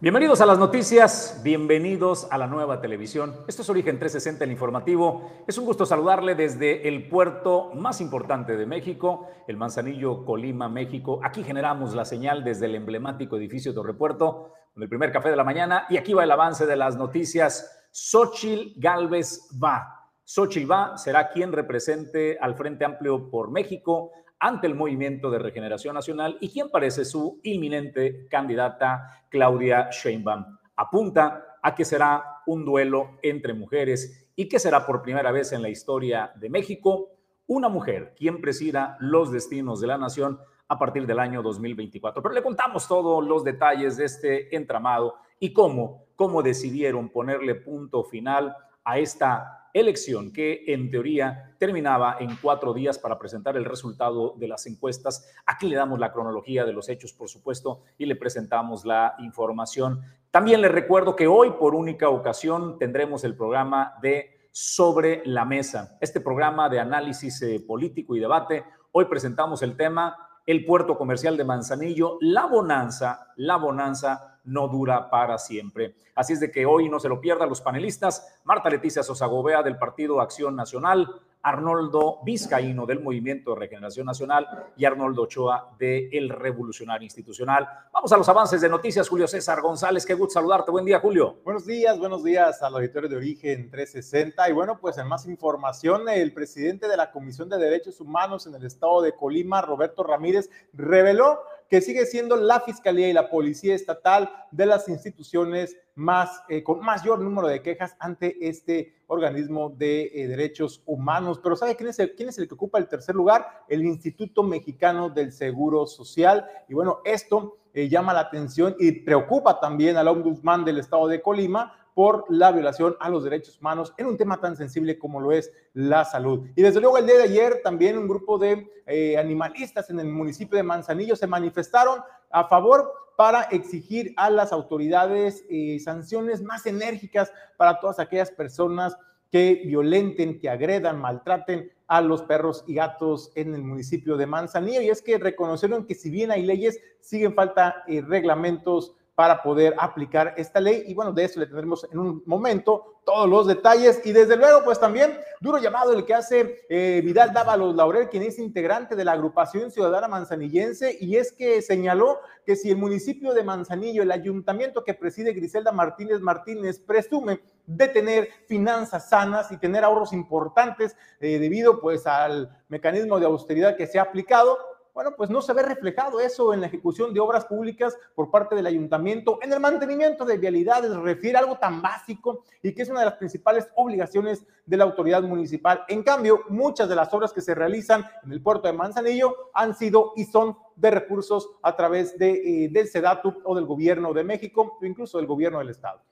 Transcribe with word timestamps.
Bienvenidos 0.00 0.40
a 0.40 0.46
las 0.46 0.58
noticias, 0.58 1.40
bienvenidos 1.44 2.26
a 2.30 2.36
la 2.36 2.48
nueva 2.48 2.80
televisión. 2.80 3.36
Esto 3.46 3.62
es 3.62 3.70
Origen 3.70 3.98
360, 4.00 4.44
el 4.44 4.50
informativo. 4.50 5.30
Es 5.46 5.56
un 5.56 5.64
gusto 5.64 5.86
saludarle 5.86 6.34
desde 6.34 6.88
el 6.88 7.08
puerto 7.08 7.70
más 7.74 8.00
importante 8.00 8.56
de 8.56 8.66
México, 8.66 9.28
el 9.46 9.56
Manzanillo, 9.56 10.24
Colima, 10.24 10.68
México. 10.68 11.20
Aquí 11.22 11.44
generamos 11.44 11.94
la 11.94 12.04
señal 12.04 12.42
desde 12.42 12.66
el 12.66 12.74
emblemático 12.74 13.36
edificio 13.36 13.72
de 13.72 13.82
Repuerto, 13.84 14.52
con 14.74 14.82
el 14.82 14.88
primer 14.88 15.12
café 15.12 15.30
de 15.30 15.36
la 15.36 15.44
mañana. 15.44 15.86
Y 15.88 15.96
aquí 15.96 16.12
va 16.12 16.24
el 16.24 16.30
avance 16.32 16.66
de 16.66 16.76
las 16.76 16.96
noticias. 16.96 17.88
Xochil 17.92 18.74
Galvez 18.76 19.48
va. 19.62 20.10
Xochil 20.24 20.70
va 20.70 20.98
será 20.98 21.28
quien 21.28 21.52
represente 21.52 22.36
al 22.40 22.56
Frente 22.56 22.84
Amplio 22.84 23.30
por 23.30 23.52
México 23.52 24.10
ante 24.44 24.66
el 24.66 24.74
Movimiento 24.74 25.30
de 25.30 25.38
Regeneración 25.38 25.94
Nacional 25.94 26.36
y 26.38 26.50
quien 26.50 26.68
parece 26.68 27.06
su 27.06 27.40
inminente 27.44 28.26
candidata 28.28 29.24
Claudia 29.30 29.88
Sheinbaum. 29.90 30.44
Apunta 30.76 31.56
a 31.62 31.74
que 31.74 31.86
será 31.86 32.42
un 32.44 32.62
duelo 32.62 33.18
entre 33.22 33.54
mujeres 33.54 34.28
y 34.36 34.46
que 34.46 34.58
será 34.58 34.84
por 34.84 35.00
primera 35.00 35.32
vez 35.32 35.52
en 35.52 35.62
la 35.62 35.70
historia 35.70 36.30
de 36.36 36.50
México 36.50 37.08
una 37.46 37.70
mujer 37.70 38.12
quien 38.14 38.42
presida 38.42 38.98
los 39.00 39.32
destinos 39.32 39.80
de 39.80 39.86
la 39.86 39.96
nación 39.96 40.38
a 40.68 40.78
partir 40.78 41.06
del 41.06 41.20
año 41.20 41.40
2024. 41.40 42.22
Pero 42.22 42.34
le 42.34 42.42
contamos 42.42 42.86
todos 42.86 43.26
los 43.26 43.44
detalles 43.44 43.96
de 43.96 44.04
este 44.04 44.54
entramado 44.54 45.14
y 45.40 45.54
cómo, 45.54 46.04
cómo 46.16 46.42
decidieron 46.42 47.08
ponerle 47.08 47.54
punto 47.54 48.04
final 48.04 48.54
a 48.84 48.98
esta 48.98 49.63
elección 49.74 50.32
que 50.32 50.64
en 50.68 50.90
teoría 50.90 51.54
terminaba 51.58 52.16
en 52.20 52.36
cuatro 52.40 52.72
días 52.72 52.98
para 52.98 53.18
presentar 53.18 53.56
el 53.56 53.64
resultado 53.64 54.34
de 54.38 54.48
las 54.48 54.66
encuestas. 54.66 55.30
Aquí 55.44 55.66
le 55.66 55.76
damos 55.76 55.98
la 55.98 56.12
cronología 56.12 56.64
de 56.64 56.72
los 56.72 56.88
hechos, 56.88 57.12
por 57.12 57.28
supuesto, 57.28 57.82
y 57.98 58.06
le 58.06 58.16
presentamos 58.16 58.84
la 58.84 59.16
información. 59.18 60.00
También 60.30 60.62
le 60.62 60.68
recuerdo 60.68 61.16
que 61.16 61.26
hoy, 61.26 61.50
por 61.58 61.74
única 61.74 62.08
ocasión, 62.08 62.78
tendremos 62.78 63.24
el 63.24 63.36
programa 63.36 63.94
de 64.00 64.48
Sobre 64.52 65.22
la 65.26 65.44
Mesa, 65.44 65.98
este 66.00 66.20
programa 66.20 66.68
de 66.68 66.78
análisis 66.78 67.42
eh, 67.42 67.62
político 67.66 68.14
y 68.14 68.20
debate. 68.20 68.64
Hoy 68.92 69.06
presentamos 69.06 69.62
el 69.62 69.76
tema 69.76 70.16
el 70.46 70.64
puerto 70.64 70.96
comercial 70.98 71.36
de 71.36 71.44
Manzanillo, 71.44 72.18
la 72.20 72.46
bonanza, 72.46 73.28
la 73.36 73.56
bonanza 73.56 74.33
no 74.44 74.68
dura 74.68 75.10
para 75.10 75.38
siempre. 75.38 75.94
Así 76.14 76.32
es 76.34 76.40
de 76.40 76.50
que 76.50 76.66
hoy 76.66 76.88
no 76.88 77.00
se 77.00 77.08
lo 77.08 77.20
pierdan 77.20 77.48
los 77.48 77.60
panelistas, 77.60 78.40
Marta 78.44 78.70
Leticia 78.70 79.02
Sosagobea 79.02 79.62
del 79.62 79.78
Partido 79.78 80.20
Acción 80.20 80.54
Nacional, 80.54 81.08
Arnoldo 81.44 82.20
Vizcaíno 82.24 82.86
del 82.86 83.00
Movimiento 83.00 83.52
de 83.52 83.60
Regeneración 83.60 84.06
Nacional 84.06 84.48
y 84.78 84.86
Arnoldo 84.86 85.22
Ochoa 85.22 85.74
de 85.78 86.08
El 86.10 86.30
Revolucionario 86.30 87.04
Institucional. 87.04 87.68
Vamos 87.92 88.10
a 88.12 88.16
los 88.16 88.28
avances 88.30 88.62
de 88.62 88.68
noticias. 88.70 89.08
Julio 89.08 89.28
César 89.28 89.60
González, 89.60 90.06
qué 90.06 90.14
gusto 90.14 90.34
saludarte. 90.34 90.70
Buen 90.70 90.86
día, 90.86 91.00
Julio. 91.00 91.36
Buenos 91.44 91.66
días, 91.66 91.98
buenos 91.98 92.24
días 92.24 92.62
al 92.62 92.74
auditorio 92.74 93.10
de 93.10 93.16
Origen 93.16 93.70
360. 93.70 94.48
Y 94.48 94.52
bueno, 94.54 94.78
pues 94.80 94.96
en 94.96 95.06
más 95.06 95.26
información, 95.26 96.08
el 96.08 96.32
presidente 96.32 96.88
de 96.88 96.96
la 96.96 97.10
Comisión 97.10 97.50
de 97.50 97.58
Derechos 97.58 98.00
Humanos 98.00 98.46
en 98.46 98.54
el 98.54 98.64
estado 98.64 99.02
de 99.02 99.14
Colima, 99.14 99.60
Roberto 99.60 100.02
Ramírez, 100.02 100.48
reveló 100.72 101.40
que 101.68 101.80
sigue 101.80 102.06
siendo 102.06 102.36
la 102.36 102.60
Fiscalía 102.60 103.08
y 103.08 103.12
la 103.12 103.28
Policía 103.28 103.74
Estatal 103.74 104.30
de 104.50 104.66
las 104.66 104.88
instituciones 104.88 105.76
más, 105.94 106.42
eh, 106.48 106.62
con 106.62 106.80
mayor 106.80 107.20
número 107.20 107.48
de 107.48 107.62
quejas 107.62 107.96
ante 107.98 108.36
este 108.46 108.94
organismo 109.06 109.70
de 109.70 110.10
eh, 110.14 110.28
derechos 110.28 110.82
humanos. 110.86 111.40
Pero 111.42 111.56
¿sabe 111.56 111.76
quién 111.76 111.90
es, 111.90 111.98
el, 111.98 112.14
quién 112.14 112.28
es 112.28 112.38
el 112.38 112.48
que 112.48 112.54
ocupa 112.54 112.78
el 112.78 112.88
tercer 112.88 113.14
lugar? 113.14 113.64
El 113.68 113.84
Instituto 113.84 114.42
Mexicano 114.42 115.10
del 115.10 115.32
Seguro 115.32 115.86
Social. 115.86 116.46
Y 116.68 116.74
bueno, 116.74 117.00
esto 117.04 117.58
eh, 117.72 117.88
llama 117.88 118.12
la 118.12 118.20
atención 118.20 118.76
y 118.78 118.92
preocupa 118.92 119.60
también 119.60 119.96
al 119.96 120.08
ombudsman 120.08 120.64
del 120.64 120.78
estado 120.78 121.08
de 121.08 121.20
Colima 121.20 121.83
por 121.94 122.26
la 122.28 122.50
violación 122.50 122.96
a 123.00 123.08
los 123.08 123.24
derechos 123.24 123.58
humanos 123.60 123.94
en 123.96 124.06
un 124.06 124.16
tema 124.16 124.40
tan 124.40 124.56
sensible 124.56 124.98
como 124.98 125.20
lo 125.20 125.32
es 125.32 125.52
la 125.72 126.04
salud. 126.04 126.46
Y 126.56 126.62
desde 126.62 126.80
luego 126.80 126.98
el 126.98 127.06
día 127.06 127.16
de 127.16 127.22
ayer 127.24 127.60
también 127.62 127.96
un 127.96 128.08
grupo 128.08 128.36
de 128.36 128.68
eh, 128.86 129.16
animalistas 129.16 129.88
en 129.90 130.00
el 130.00 130.08
municipio 130.08 130.56
de 130.56 130.64
Manzanillo 130.64 131.16
se 131.16 131.26
manifestaron 131.26 132.00
a 132.30 132.48
favor 132.48 132.92
para 133.16 133.42
exigir 133.42 134.12
a 134.16 134.28
las 134.28 134.52
autoridades 134.52 135.44
eh, 135.48 135.78
sanciones 135.78 136.42
más 136.42 136.66
enérgicas 136.66 137.32
para 137.56 137.78
todas 137.78 138.00
aquellas 138.00 138.30
personas 138.32 138.96
que 139.30 139.62
violenten, 139.64 140.38
que 140.40 140.48
agredan, 140.48 141.00
maltraten 141.00 141.70
a 141.86 142.00
los 142.00 142.22
perros 142.22 142.64
y 142.66 142.74
gatos 142.74 143.30
en 143.34 143.54
el 143.54 143.62
municipio 143.62 144.16
de 144.16 144.26
Manzanillo. 144.26 144.80
Y 144.80 144.90
es 144.90 145.02
que 145.02 145.18
reconocieron 145.18 145.86
que 145.86 145.94
si 145.94 146.10
bien 146.10 146.30
hay 146.30 146.42
leyes, 146.44 146.80
siguen 147.00 147.34
falta 147.34 147.84
eh, 147.86 148.00
reglamentos 148.00 148.94
para 149.14 149.42
poder 149.42 149.74
aplicar 149.78 150.34
esta 150.36 150.60
ley. 150.60 150.84
Y 150.86 150.94
bueno, 150.94 151.12
de 151.12 151.24
eso 151.24 151.38
le 151.38 151.46
tendremos 151.46 151.86
en 151.90 151.98
un 151.98 152.22
momento 152.26 153.00
todos 153.04 153.28
los 153.28 153.46
detalles. 153.46 154.00
Y 154.04 154.12
desde 154.12 154.36
luego, 154.36 154.64
pues 154.64 154.80
también 154.80 155.18
duro 155.40 155.58
llamado 155.58 155.92
el 155.92 156.04
que 156.04 156.14
hace 156.14 156.64
eh, 156.68 157.00
Vidal 157.04 157.32
Dávalos 157.32 157.76
Laurel, 157.76 158.08
quien 158.08 158.24
es 158.24 158.38
integrante 158.38 158.96
de 158.96 159.04
la 159.04 159.12
agrupación 159.12 159.70
ciudadana 159.70 160.08
manzanillense, 160.08 160.96
y 161.00 161.16
es 161.16 161.32
que 161.32 161.62
señaló 161.62 162.18
que 162.44 162.56
si 162.56 162.70
el 162.70 162.76
municipio 162.76 163.32
de 163.34 163.44
Manzanillo, 163.44 164.02
el 164.02 164.10
ayuntamiento 164.10 164.84
que 164.84 164.94
preside 164.94 165.32
Griselda 165.32 165.72
Martínez 165.72 166.20
Martínez, 166.20 166.78
presume 166.80 167.40
de 167.66 167.88
tener 167.88 168.28
finanzas 168.46 169.08
sanas 169.08 169.50
y 169.52 169.56
tener 169.56 169.84
ahorros 169.84 170.12
importantes 170.12 170.96
eh, 171.20 171.38
debido 171.38 171.80
pues 171.80 172.06
al 172.06 172.50
mecanismo 172.68 173.18
de 173.18 173.26
austeridad 173.26 173.76
que 173.76 173.86
se 173.86 173.98
ha 173.98 174.02
aplicado, 174.02 174.58
bueno, 174.94 175.16
pues 175.16 175.28
no 175.28 175.42
se 175.42 175.52
ve 175.52 175.62
reflejado 175.62 176.20
eso 176.20 176.54
en 176.54 176.60
la 176.60 176.68
ejecución 176.68 177.12
de 177.12 177.18
obras 177.18 177.46
públicas 177.46 177.98
por 178.14 178.30
parte 178.30 178.54
del 178.54 178.66
ayuntamiento, 178.66 179.40
en 179.42 179.52
el 179.52 179.58
mantenimiento 179.58 180.24
de 180.24 180.38
vialidades, 180.38 180.94
refiere 180.96 181.36
a 181.36 181.40
algo 181.40 181.58
tan 181.58 181.82
básico 181.82 182.44
y 182.62 182.72
que 182.72 182.82
es 182.82 182.88
una 182.88 183.00
de 183.00 183.06
las 183.06 183.16
principales 183.16 183.68
obligaciones 183.74 184.46
de 184.64 184.76
la 184.76 184.84
autoridad 184.84 185.22
municipal. 185.24 185.84
En 185.88 186.04
cambio, 186.04 186.42
muchas 186.48 186.88
de 186.88 186.94
las 186.94 187.12
obras 187.12 187.32
que 187.32 187.40
se 187.40 187.56
realizan 187.56 188.06
en 188.22 188.32
el 188.32 188.40
puerto 188.40 188.68
de 188.68 188.74
Manzanillo 188.74 189.50
han 189.52 189.74
sido 189.74 190.12
y 190.14 190.24
son 190.24 190.56
de 190.76 190.92
recursos 190.92 191.50
a 191.62 191.74
través 191.74 192.16
de, 192.16 192.64
eh, 192.64 192.68
del 192.68 192.86
SEDATU 192.86 193.42
o 193.44 193.54
del 193.56 193.66
gobierno 193.66 194.12
de 194.12 194.22
México 194.22 194.78
o 194.80 194.84
incluso 194.86 195.18
del 195.18 195.26
gobierno 195.26 195.58
del 195.58 195.70
estado. 195.70 196.02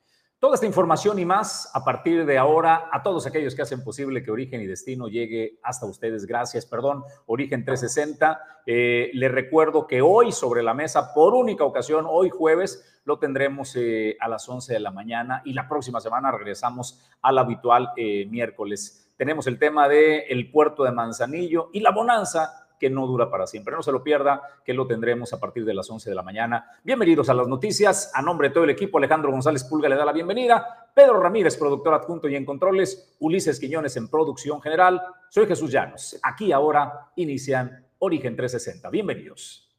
Toda 0.43 0.57
esta 0.57 0.67
información 0.67 1.21
y 1.21 1.25
más 1.25 1.71
a 1.73 1.85
partir 1.85 2.27
de 2.27 2.37
ahora 2.37 2.89
a 2.91 3.01
todos 3.05 3.27
aquellos 3.27 3.55
que 3.55 3.63
hacen 3.63 3.85
posible 3.85 4.25
que 4.25 4.33
Origen 4.33 4.61
y 4.61 4.67
Destino 4.67 5.07
llegue 5.07 5.61
hasta 5.63 5.87
ustedes. 5.87 6.27
Gracias, 6.27 6.67
perdón, 6.67 7.05
Origen 7.27 7.65
360. 7.65 8.43
Eh, 8.67 9.13
le 9.15 9.29
recuerdo 9.29 9.87
que 9.87 10.03
hoy 10.03 10.33
sobre 10.33 10.65
la 10.65 10.75
mesa, 10.75 11.15
por 11.15 11.35
única 11.35 11.63
ocasión, 11.63 12.07
hoy 12.09 12.29
jueves, 12.29 13.01
lo 13.05 13.21
tendremos 13.21 13.77
eh, 13.77 14.17
a 14.19 14.27
las 14.27 14.49
11 14.49 14.73
de 14.73 14.81
la 14.81 14.91
mañana 14.91 15.43
y 15.45 15.53
la 15.53 15.69
próxima 15.69 16.01
semana 16.01 16.33
regresamos 16.33 17.01
al 17.23 17.39
habitual 17.39 17.91
eh, 17.97 18.27
miércoles. 18.27 19.15
Tenemos 19.17 19.47
el 19.47 19.61
tema 19.61 19.89
del 19.89 20.25
el 20.29 20.51
puerto 20.51 20.83
de 20.83 20.91
Manzanillo 20.91 21.71
y 21.73 21.79
la 21.79 21.93
bonanza 21.93 22.62
que 22.83 22.91
no 22.91 23.07
dura 23.07 23.31
para 23.31 23.47
siempre. 23.47 23.77
No 23.77 23.83
se 23.85 23.93
lo 23.93 24.03
pierda, 24.03 24.43
que 24.65 24.75
lo 24.75 24.89
tendremos 24.89 25.33
a 25.33 25.39
partir 25.39 25.65
de 25.65 25.73
las 25.73 25.89
11 25.89 26.11
de 26.11 26.17
la 26.17 26.25
mañana. 26.25 26.67
Bienvenidos 26.83 27.29
a 27.29 27.35
las 27.35 27.47
noticias. 27.47 28.11
A 28.13 28.21
nombre 28.21 28.49
de 28.49 28.55
todo 28.55 28.65
el 28.65 28.71
equipo, 28.71 28.99
Alejandro 28.99 29.31
González 29.31 29.63
Pulga 29.63 29.89
le 29.89 29.95
da 29.95 30.05
la 30.05 30.13
bienvenida. 30.13 30.91
Pedro 30.93 31.21
Ramírez, 31.21 31.57
productor 31.57 31.95
adjunto 31.95 32.29
y 32.29 32.35
en 32.35 32.45
controles. 32.45 33.15
Ulises 33.21 33.61
Quiñones 33.61 33.97
en 33.97 34.09
producción 34.09 34.61
general. 34.61 35.01
Soy 35.31 35.47
Jesús 35.47 35.71
Llanos. 35.71 36.19
Aquí 36.25 36.51
ahora 36.51 37.13
inician 37.15 37.87
Origen 38.01 38.35
360. 38.35 38.91
Bienvenidos. 38.91 39.73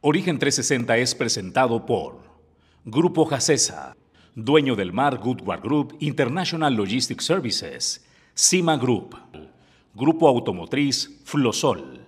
Origen 0.00 0.40
360 0.40 0.96
es 0.96 1.14
presentado 1.14 1.86
por 1.86 2.18
Grupo 2.84 3.26
Jacesa, 3.26 3.94
dueño 4.34 4.74
del 4.74 4.92
mar 4.92 5.18
Goodward 5.18 5.62
Group 5.62 5.96
International 6.00 6.74
Logistics 6.74 7.24
Services, 7.24 8.04
Cima 8.34 8.76
Group. 8.76 9.16
Grupo 9.98 10.28
Automotriz 10.28 11.24
Flosol, 11.24 12.06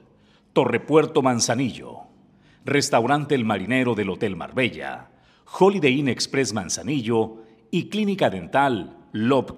Torrepuerto 0.52 1.22
Manzanillo, 1.22 2.02
Restaurante 2.64 3.34
El 3.34 3.44
Marinero 3.44 3.96
del 3.96 4.10
Hotel 4.10 4.36
Marbella, 4.36 5.10
Holiday 5.58 5.98
Inn 5.98 6.08
Express 6.08 6.52
Manzanillo 6.52 7.38
y 7.68 7.88
Clínica 7.88 8.30
Dental 8.30 9.08
Lob. 9.10 9.56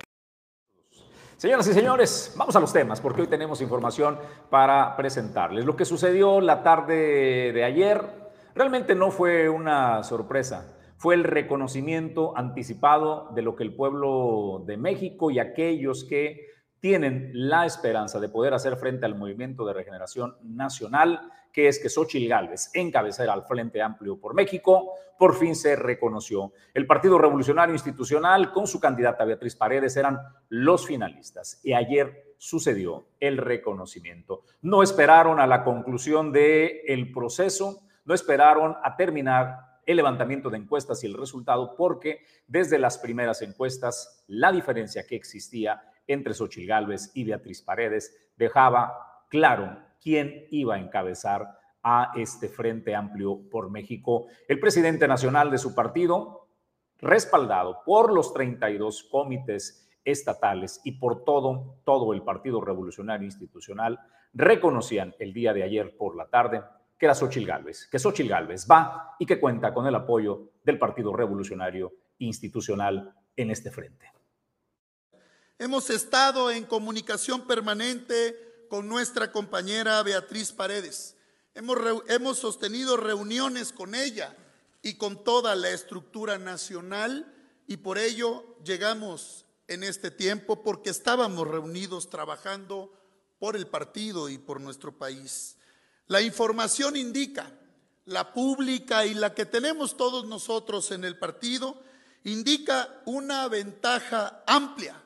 Señoras 1.36 1.68
y 1.68 1.74
señores, 1.74 2.32
vamos 2.34 2.56
a 2.56 2.60
los 2.60 2.72
temas 2.72 3.02
porque 3.02 3.20
hoy 3.20 3.26
tenemos 3.26 3.60
información 3.60 4.18
para 4.48 4.96
presentarles. 4.96 5.66
Lo 5.66 5.76
que 5.76 5.84
sucedió 5.84 6.40
la 6.40 6.62
tarde 6.62 7.52
de 7.52 7.64
ayer 7.64 8.02
realmente 8.54 8.94
no 8.94 9.10
fue 9.10 9.50
una 9.50 10.02
sorpresa, 10.04 10.74
fue 10.96 11.16
el 11.16 11.24
reconocimiento 11.24 12.34
anticipado 12.34 13.28
de 13.34 13.42
lo 13.42 13.56
que 13.56 13.64
el 13.64 13.74
pueblo 13.74 14.62
de 14.64 14.78
México 14.78 15.30
y 15.30 15.38
aquellos 15.38 16.04
que 16.04 16.51
tienen 16.82 17.31
la 17.32 17.64
esperanza 17.64 18.19
de 18.19 18.29
poder 18.29 18.55
hacer 18.55 18.76
frente 18.76 19.06
al 19.06 19.14
movimiento 19.14 19.64
de 19.64 19.73
regeneración 19.73 20.37
nacional, 20.43 21.31
que 21.52 21.69
es 21.69 21.79
que 21.79 21.88
Xochitl 21.88 22.29
Gálvez 22.29 22.73
encabezara 22.75 23.32
al 23.32 23.44
Frente 23.44 23.81
Amplio 23.81 24.19
por 24.19 24.34
México, 24.34 24.90
por 25.17 25.37
fin 25.37 25.55
se 25.55 25.76
reconoció. 25.76 26.52
El 26.75 26.88
Partido 26.88 27.19
Revolucionario 27.19 27.73
Institucional 27.73 28.50
con 28.50 28.67
su 28.67 28.81
candidata 28.81 29.25
Beatriz 29.25 29.55
Paredes 29.55 29.96
eran 29.96 30.19
los 30.49 30.84
finalistas 30.84 31.61
y 31.62 31.73
ayer 31.73 32.34
sucedió 32.37 33.06
el 33.20 33.37
reconocimiento. 33.37 34.43
No 34.61 34.82
esperaron 34.82 35.38
a 35.38 35.46
la 35.46 35.62
conclusión 35.62 36.32
del 36.32 36.81
el 36.88 37.12
proceso, 37.12 37.82
no 38.05 38.12
esperaron 38.12 38.75
a 38.82 38.96
terminar 38.96 39.79
el 39.87 39.99
levantamiento 39.99 40.50
de 40.50 40.58
encuestas 40.58 41.05
y 41.05 41.06
el 41.06 41.14
resultado, 41.14 41.76
porque 41.76 42.25
desde 42.49 42.81
las 42.81 42.99
primeras 42.99 43.40
encuestas 43.43 44.25
la 44.26 44.50
diferencia 44.50 45.06
que 45.06 45.14
existía 45.14 45.81
entre 46.12 46.34
Xochitl 46.34 46.66
Gálvez 46.66 47.10
y 47.14 47.24
Beatriz 47.24 47.62
Paredes 47.62 48.32
dejaba 48.36 49.24
claro 49.28 49.78
quién 50.00 50.46
iba 50.50 50.74
a 50.74 50.78
encabezar 50.78 51.58
a 51.82 52.12
este 52.16 52.48
Frente 52.48 52.94
Amplio 52.94 53.40
por 53.50 53.70
México. 53.70 54.26
El 54.48 54.60
presidente 54.60 55.08
nacional 55.08 55.50
de 55.50 55.58
su 55.58 55.74
partido, 55.74 56.48
respaldado 56.98 57.82
por 57.84 58.12
los 58.12 58.32
32 58.32 59.08
comités 59.10 59.88
estatales 60.04 60.80
y 60.84 60.92
por 60.92 61.24
todo, 61.24 61.76
todo 61.84 62.12
el 62.12 62.22
Partido 62.22 62.60
Revolucionario 62.60 63.26
Institucional, 63.26 63.98
reconocían 64.32 65.14
el 65.18 65.32
día 65.32 65.52
de 65.52 65.62
ayer 65.62 65.96
por 65.96 66.16
la 66.16 66.28
tarde 66.28 66.62
que 66.98 67.06
era 67.06 67.14
Xochil 67.14 67.46
Gálvez, 67.46 67.88
que 67.90 67.98
Xochil 67.98 68.28
Gálvez 68.28 68.66
va 68.70 69.16
y 69.18 69.26
que 69.26 69.40
cuenta 69.40 69.74
con 69.74 69.86
el 69.86 69.94
apoyo 69.94 70.52
del 70.64 70.78
Partido 70.78 71.12
Revolucionario 71.12 71.92
Institucional 72.18 73.12
en 73.34 73.50
este 73.50 73.70
frente. 73.70 74.21
Hemos 75.62 75.90
estado 75.90 76.50
en 76.50 76.64
comunicación 76.64 77.46
permanente 77.46 78.66
con 78.68 78.88
nuestra 78.88 79.30
compañera 79.30 80.02
Beatriz 80.02 80.50
Paredes. 80.50 81.14
Hemos, 81.54 81.78
hemos 82.08 82.38
sostenido 82.38 82.96
reuniones 82.96 83.70
con 83.70 83.94
ella 83.94 84.36
y 84.82 84.94
con 84.94 85.22
toda 85.22 85.54
la 85.54 85.70
estructura 85.70 86.36
nacional 86.36 87.32
y 87.68 87.76
por 87.76 87.98
ello 87.98 88.56
llegamos 88.64 89.44
en 89.68 89.84
este 89.84 90.10
tiempo 90.10 90.64
porque 90.64 90.90
estábamos 90.90 91.46
reunidos 91.46 92.10
trabajando 92.10 92.92
por 93.38 93.54
el 93.54 93.68
partido 93.68 94.28
y 94.28 94.38
por 94.38 94.60
nuestro 94.60 94.98
país. 94.98 95.58
La 96.08 96.22
información 96.22 96.96
indica, 96.96 97.52
la 98.04 98.32
pública 98.32 99.06
y 99.06 99.14
la 99.14 99.32
que 99.32 99.46
tenemos 99.46 99.96
todos 99.96 100.26
nosotros 100.26 100.90
en 100.90 101.04
el 101.04 101.20
partido, 101.20 101.80
indica 102.24 103.00
una 103.04 103.46
ventaja 103.46 104.42
amplia, 104.44 105.00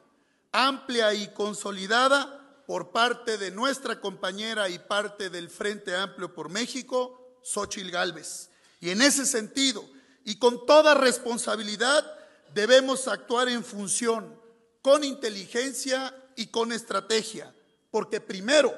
amplia 0.57 1.13
y 1.13 1.29
consolidada 1.35 2.65
por 2.67 2.91
parte 2.91 3.37
de 3.37 3.51
nuestra 3.51 4.01
compañera 4.01 4.71
y 4.71 4.79
parte 4.79 5.29
del 5.29 5.51
Frente 5.51 5.95
Amplio 5.95 6.33
por 6.33 6.49
México, 6.49 7.39
Xochil 7.43 7.91
Gálvez. 7.91 8.49
Y 8.81 8.89
en 8.89 9.03
ese 9.03 9.27
sentido, 9.27 9.85
y 10.25 10.39
con 10.39 10.65
toda 10.65 10.95
responsabilidad, 10.95 12.11
debemos 12.55 13.07
actuar 13.07 13.51
en 13.51 13.63
función 13.63 14.35
con 14.81 15.05
inteligencia 15.05 16.15
y 16.37 16.47
con 16.47 16.73
estrategia, 16.73 17.55
porque 17.91 18.21
primero, 18.21 18.75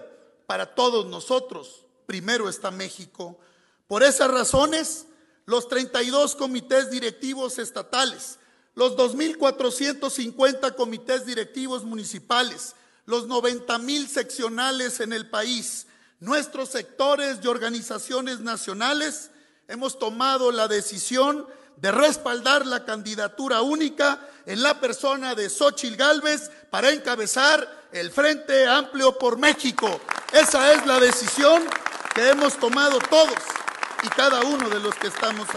para 0.46 0.74
todos 0.74 1.06
nosotros, 1.06 1.86
primero 2.06 2.48
está 2.48 2.72
México. 2.72 3.38
Por 3.86 4.02
esas 4.02 4.30
razones, 4.30 5.06
los 5.46 5.68
32 5.68 6.34
comités 6.34 6.90
directivos 6.90 7.58
estatales, 7.58 8.38
los 8.78 8.96
2.450 8.96 10.76
comités 10.76 11.26
directivos 11.26 11.82
municipales, 11.82 12.76
los 13.06 13.26
90 13.26 13.76
mil 13.80 14.08
seccionales 14.08 15.00
en 15.00 15.12
el 15.12 15.28
país, 15.28 15.88
nuestros 16.20 16.68
sectores 16.68 17.38
y 17.42 17.48
organizaciones 17.48 18.38
nacionales, 18.38 19.32
hemos 19.66 19.98
tomado 19.98 20.52
la 20.52 20.68
decisión 20.68 21.44
de 21.76 21.90
respaldar 21.90 22.66
la 22.66 22.84
candidatura 22.84 23.62
única 23.62 24.24
en 24.46 24.62
la 24.62 24.78
persona 24.78 25.34
de 25.34 25.50
Xochil 25.50 25.96
Gálvez 25.96 26.48
para 26.70 26.90
encabezar 26.90 27.88
el 27.90 28.12
Frente 28.12 28.68
Amplio 28.68 29.18
por 29.18 29.38
México. 29.38 30.00
Esa 30.32 30.72
es 30.72 30.86
la 30.86 31.00
decisión 31.00 31.64
que 32.14 32.28
hemos 32.28 32.56
tomado 32.56 33.00
todos 33.10 33.34
y 34.04 34.08
cada 34.10 34.40
uno 34.42 34.68
de 34.68 34.78
los 34.78 34.94
que 34.94 35.08
estamos. 35.08 35.48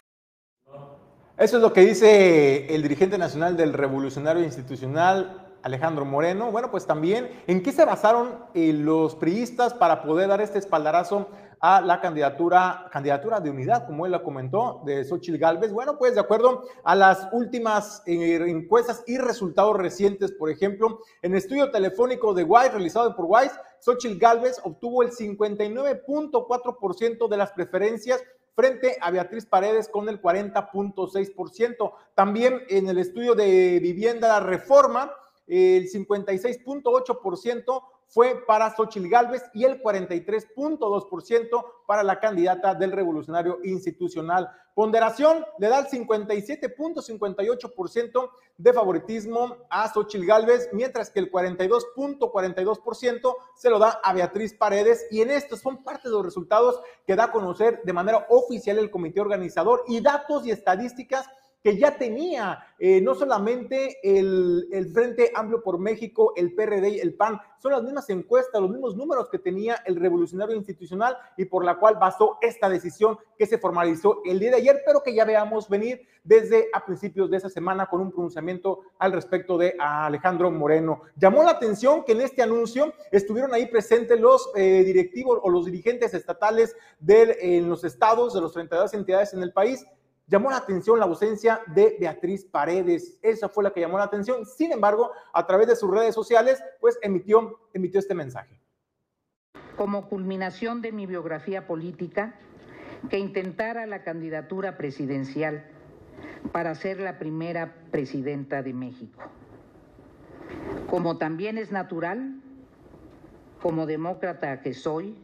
Eso 1.42 1.58
es 1.58 1.64
lo 1.64 1.74
que 1.74 1.82
dice 1.82 2.72
el 2.72 2.84
dirigente 2.84 3.18
nacional 3.18 3.58
del 3.58 3.74
Revolucionario 3.74 4.44
Institucional, 4.44 5.52
Alejandro 5.64 6.06
Moreno. 6.06 6.52
Bueno, 6.52 6.70
pues 6.70 6.86
también, 6.86 7.32
¿en 7.48 7.64
qué 7.64 7.72
se 7.72 7.84
basaron 7.84 8.46
eh, 8.54 8.72
los 8.74 9.16
priistas 9.16 9.74
para 9.74 10.04
poder 10.04 10.28
dar 10.28 10.40
este 10.40 10.60
espaldarazo 10.60 11.30
a 11.60 11.82
la 11.82 12.00
candidatura, 12.00 12.88
candidatura 12.92 13.40
de 13.40 13.50
unidad, 13.50 13.88
como 13.88 14.06
él 14.06 14.12
la 14.12 14.22
comentó, 14.22 14.84
de 14.86 15.04
Xochitl 15.04 15.40
Galvez. 15.40 15.74
Bueno, 15.74 15.98
pues 15.98 16.14
de 16.14 16.20
acuerdo 16.20 16.62
a 16.84 16.96
las 16.96 17.28
últimas 17.32 18.04
eh, 18.06 18.36
encuestas 18.48 19.04
y 19.08 19.18
resultados 19.18 19.76
recientes, 19.78 20.32
por 20.34 20.52
ejemplo, 20.52 21.00
en 21.24 21.34
estudio 21.34 21.72
telefónico 21.72 22.36
de 22.36 22.44
Wise, 22.44 22.70
realizado 22.70 23.16
por 23.16 23.26
Wise, 23.28 23.56
Xochitl 23.80 24.20
Galvez 24.20 24.62
obtuvo 24.64 25.02
el 25.02 25.10
59.4% 25.10 27.28
de 27.28 27.38
las 27.38 27.52
preferencias 27.52 28.24
frente 28.56 28.98
a 29.02 29.12
Beatriz 29.12 29.46
Paredes 29.46 29.88
con 29.90 30.10
el 30.10 30.22
40.6%. 30.22 31.94
También 32.16 32.64
en 32.70 32.88
el 32.88 32.98
estudio 32.98 33.36
de 33.36 33.80
vivienda 33.80 34.40
reforma, 34.40 35.14
el 35.48 35.90
56.8% 35.90 37.84
fue 38.12 38.44
para 38.46 38.76
Xochitl 38.76 39.08
Gálvez 39.08 39.50
y 39.54 39.64
el 39.64 39.82
43.2% 39.82 41.66
para 41.88 42.04
la 42.04 42.20
candidata 42.20 42.76
del 42.76 42.92
Revolucionario 42.92 43.60
Institucional. 43.64 44.52
Ponderación 44.76 45.46
le 45.60 45.70
da 45.70 45.80
el 45.80 45.88
57.58% 45.88 48.30
de 48.58 48.74
favoritismo 48.74 49.56
a 49.70 49.88
Xochitl 49.88 50.26
Gálvez, 50.26 50.68
mientras 50.74 51.10
que 51.10 51.20
el 51.20 51.32
42.42% 51.32 53.36
se 53.56 53.70
lo 53.70 53.80
da 53.80 54.02
a 54.04 54.12
Beatriz 54.14 54.56
Paredes. 54.56 55.08
Y 55.10 55.22
en 55.22 55.32
estos 55.32 55.62
son 55.62 55.82
parte 55.82 56.10
de 56.10 56.16
los 56.16 56.26
resultados 56.26 56.82
que 57.08 57.16
da 57.16 57.24
a 57.26 57.32
conocer 57.32 57.82
de 57.84 57.94
manera 57.94 58.26
oficial 58.30 58.78
el 58.78 58.92
comité 58.92 59.22
organizador 59.22 59.86
y 59.88 60.02
datos 60.02 60.46
y 60.46 60.52
estadísticas 60.52 61.30
que 61.64 61.78
ya 61.78 61.98
tenía 61.98 62.60
eh, 62.80 63.02
no 63.02 63.14
solamente 63.14 63.98
el, 64.04 64.68
el, 64.72 64.88
Frente 64.92 65.32
Amplio 65.36 65.62
por 65.62 65.78
México, 65.78 66.34
el 66.36 66.56
PRD 66.56 66.90
y 66.90 67.00
el 67.00 67.14
PAN, 67.14 67.40
son 67.60 67.74
las 67.74 67.84
mismas 67.84 68.10
encuestas, 68.10 68.60
los 68.60 68.72
mismos 68.72 68.96
números 68.96 69.30
que 69.30 69.38
tenía 69.38 69.76
el 69.86 69.98
Revolucionario 69.98 70.56
Institucional 70.56 71.16
y 71.38 71.46
por 71.46 71.64
la 71.64 71.78
cual 71.78 71.98
basó 72.00 72.40
esta 72.42 72.68
decisión 72.70 73.20
que 73.38 73.46
se 73.46 73.60
formalizó 73.60 74.22
el 74.26 74.40
día 74.40 74.52
de 74.52 74.58
ayer, 74.58 74.82
pero 74.86 75.04
que 75.04 75.14
ya 75.14 75.26
veamos 75.26 75.70
venir 75.70 76.02
desde 76.24 76.70
a 76.74 76.84
principios 76.84 77.30
de 77.30 77.38
esa 77.38 77.50
semana 77.50 77.86
con 77.86 78.02
un 78.02 78.12
pronunciamiento 78.12 78.82
al 78.98 79.12
respecto 79.12 79.58
de 79.58 79.76
Alejandro 79.80 80.50
Moreno. 80.50 81.02
Llamó 81.18 81.44
la 81.44 81.52
atención 81.52 82.04
que 82.04 82.14
en 82.14 82.22
este 82.22 82.42
anuncio 82.42 82.94
estuvieron 83.12 83.54
ahí 83.54 83.68
presentes 83.68 84.20
los 84.20 84.50
eh, 84.56 84.84
directivos 84.84 85.40
o 85.44 85.50
los 85.50 85.66
dirigentes 85.66 86.14
estatales 86.16 86.76
de 87.00 87.38
en 87.42 87.70
los 87.70 87.84
estados 87.84 88.34
de 88.34 88.42
los 88.42 88.54
32 88.54 88.94
entidades 88.96 89.34
en 89.34 89.44
el 89.44 89.54
país 89.54 89.86
llamó 90.32 90.50
la 90.50 90.58
atención 90.58 90.98
la 90.98 91.06
ausencia 91.06 91.62
de 91.68 91.98
Beatriz 92.00 92.46
Paredes. 92.46 93.20
Esa 93.22 93.50
fue 93.50 93.66
la 93.66 93.74
que 93.74 93.82
llamó 93.82 93.98
la 93.98 94.06
atención. 94.06 94.46
Sin 94.46 94.72
embargo, 94.72 95.12
a 95.34 95.46
través 95.46 95.68
de 95.68 95.76
sus 95.76 95.92
redes 95.92 96.16
sociales, 96.16 96.64
pues 96.80 96.98
emitió, 97.02 97.60
emitió 97.74 98.00
este 98.00 98.16
mensaje. 98.16 98.58
Como 99.76 100.08
culminación 100.08 100.82
de 100.82 100.94
mi 100.94 101.06
biografía 101.06 101.68
política, 101.68 102.36
que 103.10 103.20
intentara 103.20 103.86
la 103.88 104.04
candidatura 104.04 104.78
presidencial 104.78 105.66
para 106.54 106.76
ser 106.76 107.02
la 107.02 107.20
primera 107.20 107.76
presidenta 107.92 108.64
de 108.64 108.74
México. 108.74 109.22
Como 110.90 111.18
también 111.18 111.58
es 111.58 111.72
natural, 111.72 112.42
como 113.62 113.86
demócrata 113.86 114.62
que 114.62 114.74
soy 114.74 115.16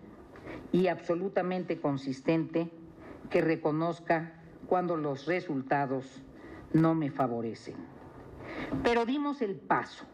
y 0.73 0.87
absolutamente 0.87 1.79
consistente, 1.79 2.71
que 3.29 3.41
reconozca 3.41 4.36
cuando 4.67 4.95
los 4.95 5.25
resultados 5.25 6.21
no 6.73 6.93
me 6.93 7.09
favorecen. 7.09 7.75
Pero 8.83 9.05
dimos 9.05 9.41
el 9.41 9.55
paso, 9.55 10.05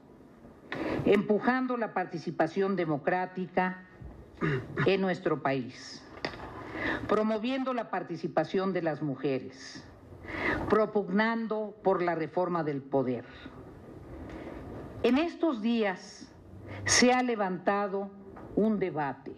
empujando 1.05 1.77
la 1.77 1.93
participación 1.93 2.75
democrática 2.75 3.85
en 4.85 5.01
nuestro 5.01 5.41
país, 5.41 6.03
promoviendo 7.07 7.73
la 7.73 7.89
participación 7.89 8.73
de 8.73 8.81
las 8.81 9.01
mujeres, 9.01 9.83
propugnando 10.69 11.75
por 11.83 12.01
la 12.01 12.15
reforma 12.15 12.63
del 12.63 12.81
poder. 12.81 13.25
En 15.03 15.17
estos 15.17 15.61
días 15.61 16.31
se 16.85 17.13
ha 17.13 17.21
levantado 17.23 18.09
un 18.55 18.79
debate 18.79 19.35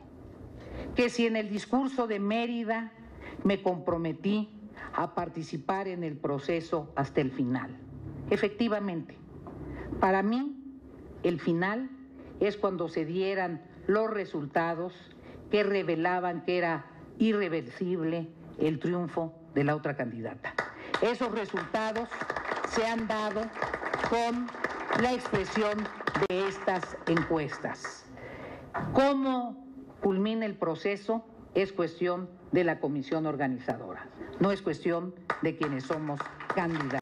que 0.95 1.09
si 1.09 1.25
en 1.25 1.35
el 1.35 1.49
discurso 1.49 2.07
de 2.07 2.19
Mérida 2.19 2.91
me 3.43 3.61
comprometí 3.61 4.54
a 4.95 5.13
participar 5.13 5.87
en 5.87 6.03
el 6.03 6.17
proceso 6.17 6.91
hasta 6.95 7.21
el 7.21 7.31
final. 7.31 7.75
Efectivamente, 8.29 9.17
para 9.99 10.23
mí 10.23 10.55
el 11.23 11.39
final 11.39 11.89
es 12.39 12.57
cuando 12.57 12.87
se 12.87 13.05
dieran 13.05 13.61
los 13.87 14.09
resultados 14.09 14.93
que 15.51 15.63
revelaban 15.63 16.43
que 16.43 16.57
era 16.57 16.85
irreversible 17.19 18.29
el 18.59 18.79
triunfo 18.79 19.33
de 19.53 19.63
la 19.63 19.75
otra 19.75 19.95
candidata. 19.95 20.53
Esos 21.01 21.31
resultados 21.31 22.09
se 22.69 22.85
han 22.85 23.07
dado 23.07 23.41
con 24.09 24.47
la 25.01 25.13
expresión 25.13 25.77
de 26.27 26.47
estas 26.47 26.97
encuestas. 27.07 28.05
¿Cómo 28.93 29.65
culmina 30.01 30.45
el 30.45 30.55
proceso? 30.55 31.25
Es 31.53 31.71
cuestión 31.71 32.29
de 32.51 32.63
la 32.63 32.79
comisión 32.79 33.25
organizadora. 33.25 34.09
No 34.39 34.51
es 34.51 34.61
cuestión 34.61 35.13
de 35.41 35.55
quienes 35.55 35.85
somos 35.85 36.19
candidatos. 36.53 37.01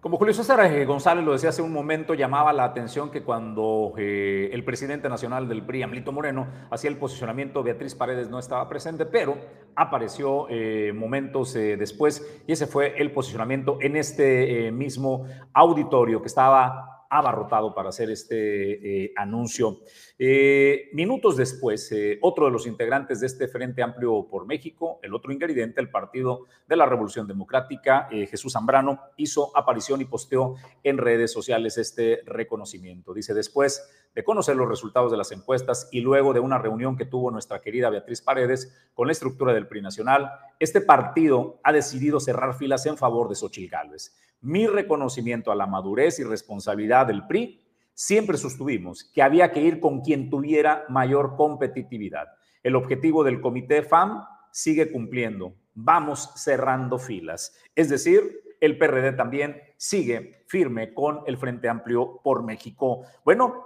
Como 0.00 0.18
Julio 0.18 0.34
César 0.34 0.60
eh, 0.66 0.84
González 0.84 1.24
lo 1.24 1.32
decía 1.32 1.48
hace 1.48 1.62
un 1.62 1.72
momento, 1.72 2.12
llamaba 2.12 2.52
la 2.52 2.64
atención 2.64 3.10
que 3.10 3.22
cuando 3.22 3.94
eh, 3.96 4.50
el 4.52 4.62
presidente 4.62 5.08
nacional 5.08 5.48
del 5.48 5.64
PRI, 5.64 5.82
Amlito 5.82 6.12
Moreno, 6.12 6.46
hacía 6.70 6.90
el 6.90 6.98
posicionamiento, 6.98 7.62
Beatriz 7.62 7.94
Paredes 7.94 8.28
no 8.28 8.38
estaba 8.38 8.68
presente, 8.68 9.06
pero 9.06 9.38
apareció 9.74 10.46
eh, 10.50 10.92
momentos 10.94 11.54
después 11.54 12.42
y 12.46 12.52
ese 12.52 12.66
fue 12.66 13.00
el 13.00 13.12
posicionamiento 13.12 13.78
en 13.80 13.96
este 13.96 14.70
mismo 14.72 15.26
auditorio 15.54 16.20
que 16.20 16.28
estaba 16.28 16.93
abarrotado 17.10 17.74
para 17.74 17.88
hacer 17.88 18.10
este 18.10 19.04
eh, 19.04 19.12
anuncio. 19.16 19.80
Eh, 20.18 20.90
minutos 20.92 21.36
después, 21.36 21.90
eh, 21.92 22.18
otro 22.22 22.46
de 22.46 22.52
los 22.52 22.66
integrantes 22.66 23.20
de 23.20 23.26
este 23.26 23.48
Frente 23.48 23.82
Amplio 23.82 24.26
por 24.30 24.46
México, 24.46 24.98
el 25.02 25.14
otro 25.14 25.32
ingrediente, 25.32 25.80
el 25.80 25.90
Partido 25.90 26.46
de 26.68 26.76
la 26.76 26.86
Revolución 26.86 27.26
Democrática, 27.26 28.08
Jesús 28.10 28.52
Zambrano, 28.52 29.00
hizo 29.16 29.56
aparición 29.56 30.00
y 30.00 30.04
posteó 30.04 30.56
en 30.82 30.98
redes 30.98 31.32
sociales 31.32 31.78
este 31.78 32.22
reconocimiento. 32.26 33.12
Dice, 33.12 33.34
después 33.34 33.88
de 34.14 34.24
conocer 34.24 34.56
los 34.56 34.68
resultados 34.68 35.10
de 35.10 35.16
las 35.16 35.32
encuestas 35.32 35.88
y 35.90 36.00
luego 36.00 36.32
de 36.32 36.40
una 36.40 36.58
reunión 36.58 36.96
que 36.96 37.06
tuvo 37.06 37.30
nuestra 37.30 37.60
querida 37.60 37.90
Beatriz 37.90 38.20
Paredes 38.20 38.90
con 38.94 39.08
la 39.08 39.12
estructura 39.12 39.52
del 39.52 39.66
PRI 39.66 39.82
Nacional, 39.82 40.30
este 40.58 40.80
partido 40.80 41.60
ha 41.62 41.72
decidido 41.72 42.20
cerrar 42.20 42.54
filas 42.54 42.86
en 42.86 42.96
favor 42.96 43.28
de 43.28 43.34
Xochitl 43.34 43.70
Gálvez 43.70 44.14
mi 44.44 44.66
reconocimiento 44.66 45.50
a 45.50 45.54
la 45.54 45.66
madurez 45.66 46.18
y 46.18 46.24
responsabilidad 46.24 47.06
del 47.06 47.26
PRI, 47.26 47.62
siempre 47.94 48.36
sostuvimos 48.36 49.04
que 49.04 49.22
había 49.22 49.50
que 49.50 49.62
ir 49.62 49.80
con 49.80 50.02
quien 50.02 50.28
tuviera 50.28 50.84
mayor 50.90 51.34
competitividad. 51.36 52.28
El 52.62 52.76
objetivo 52.76 53.24
del 53.24 53.40
comité 53.40 53.82
FAM 53.82 54.22
sigue 54.52 54.92
cumpliendo. 54.92 55.54
Vamos 55.72 56.30
cerrando 56.36 56.98
filas. 56.98 57.56
Es 57.74 57.88
decir, 57.88 58.42
el 58.60 58.76
PRD 58.76 59.12
también 59.12 59.62
sigue 59.78 60.44
firme 60.46 60.92
con 60.92 61.20
el 61.26 61.38
Frente 61.38 61.70
Amplio 61.70 62.20
por 62.22 62.42
México. 62.42 63.00
Bueno, 63.24 63.64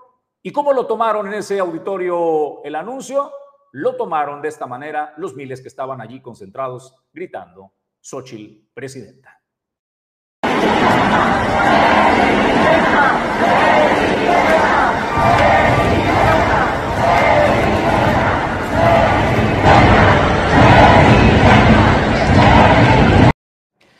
¿y 0.48 0.50
cómo 0.50 0.72
lo 0.72 0.86
tomaron 0.86 1.26
en 1.26 1.34
ese 1.34 1.58
auditorio 1.58 2.64
el 2.64 2.74
anuncio? 2.74 3.30
Lo 3.72 3.96
tomaron 3.96 4.40
de 4.40 4.48
esta 4.48 4.66
manera 4.66 5.12
los 5.18 5.34
miles 5.34 5.60
que 5.60 5.68
estaban 5.68 6.00
allí 6.00 6.22
concentrados 6.22 7.04
gritando, 7.12 7.74
Xochitl, 8.00 8.66
presidenta. 8.72 9.42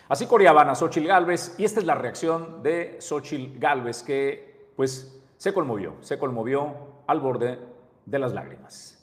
Así 0.09 0.27
coreaban 0.27 0.71
a 0.71 0.75
Xochitl 0.75 1.09
Galvez 1.09 1.57
y 1.59 1.67
esta 1.67 1.81
es 1.81 1.85
la 1.85 1.95
reacción 1.95 2.63
de 2.63 2.97
Xochitl 3.03 3.59
Galvez 3.59 4.03
que 4.03 4.73
pues 4.75 5.18
se 5.39 5.55
conmovió, 5.55 5.95
se 6.01 6.19
conmovió 6.19 6.75
al 7.07 7.21
borde 7.21 7.61
de 8.05 8.19
las 8.19 8.33
lágrimas. 8.35 8.97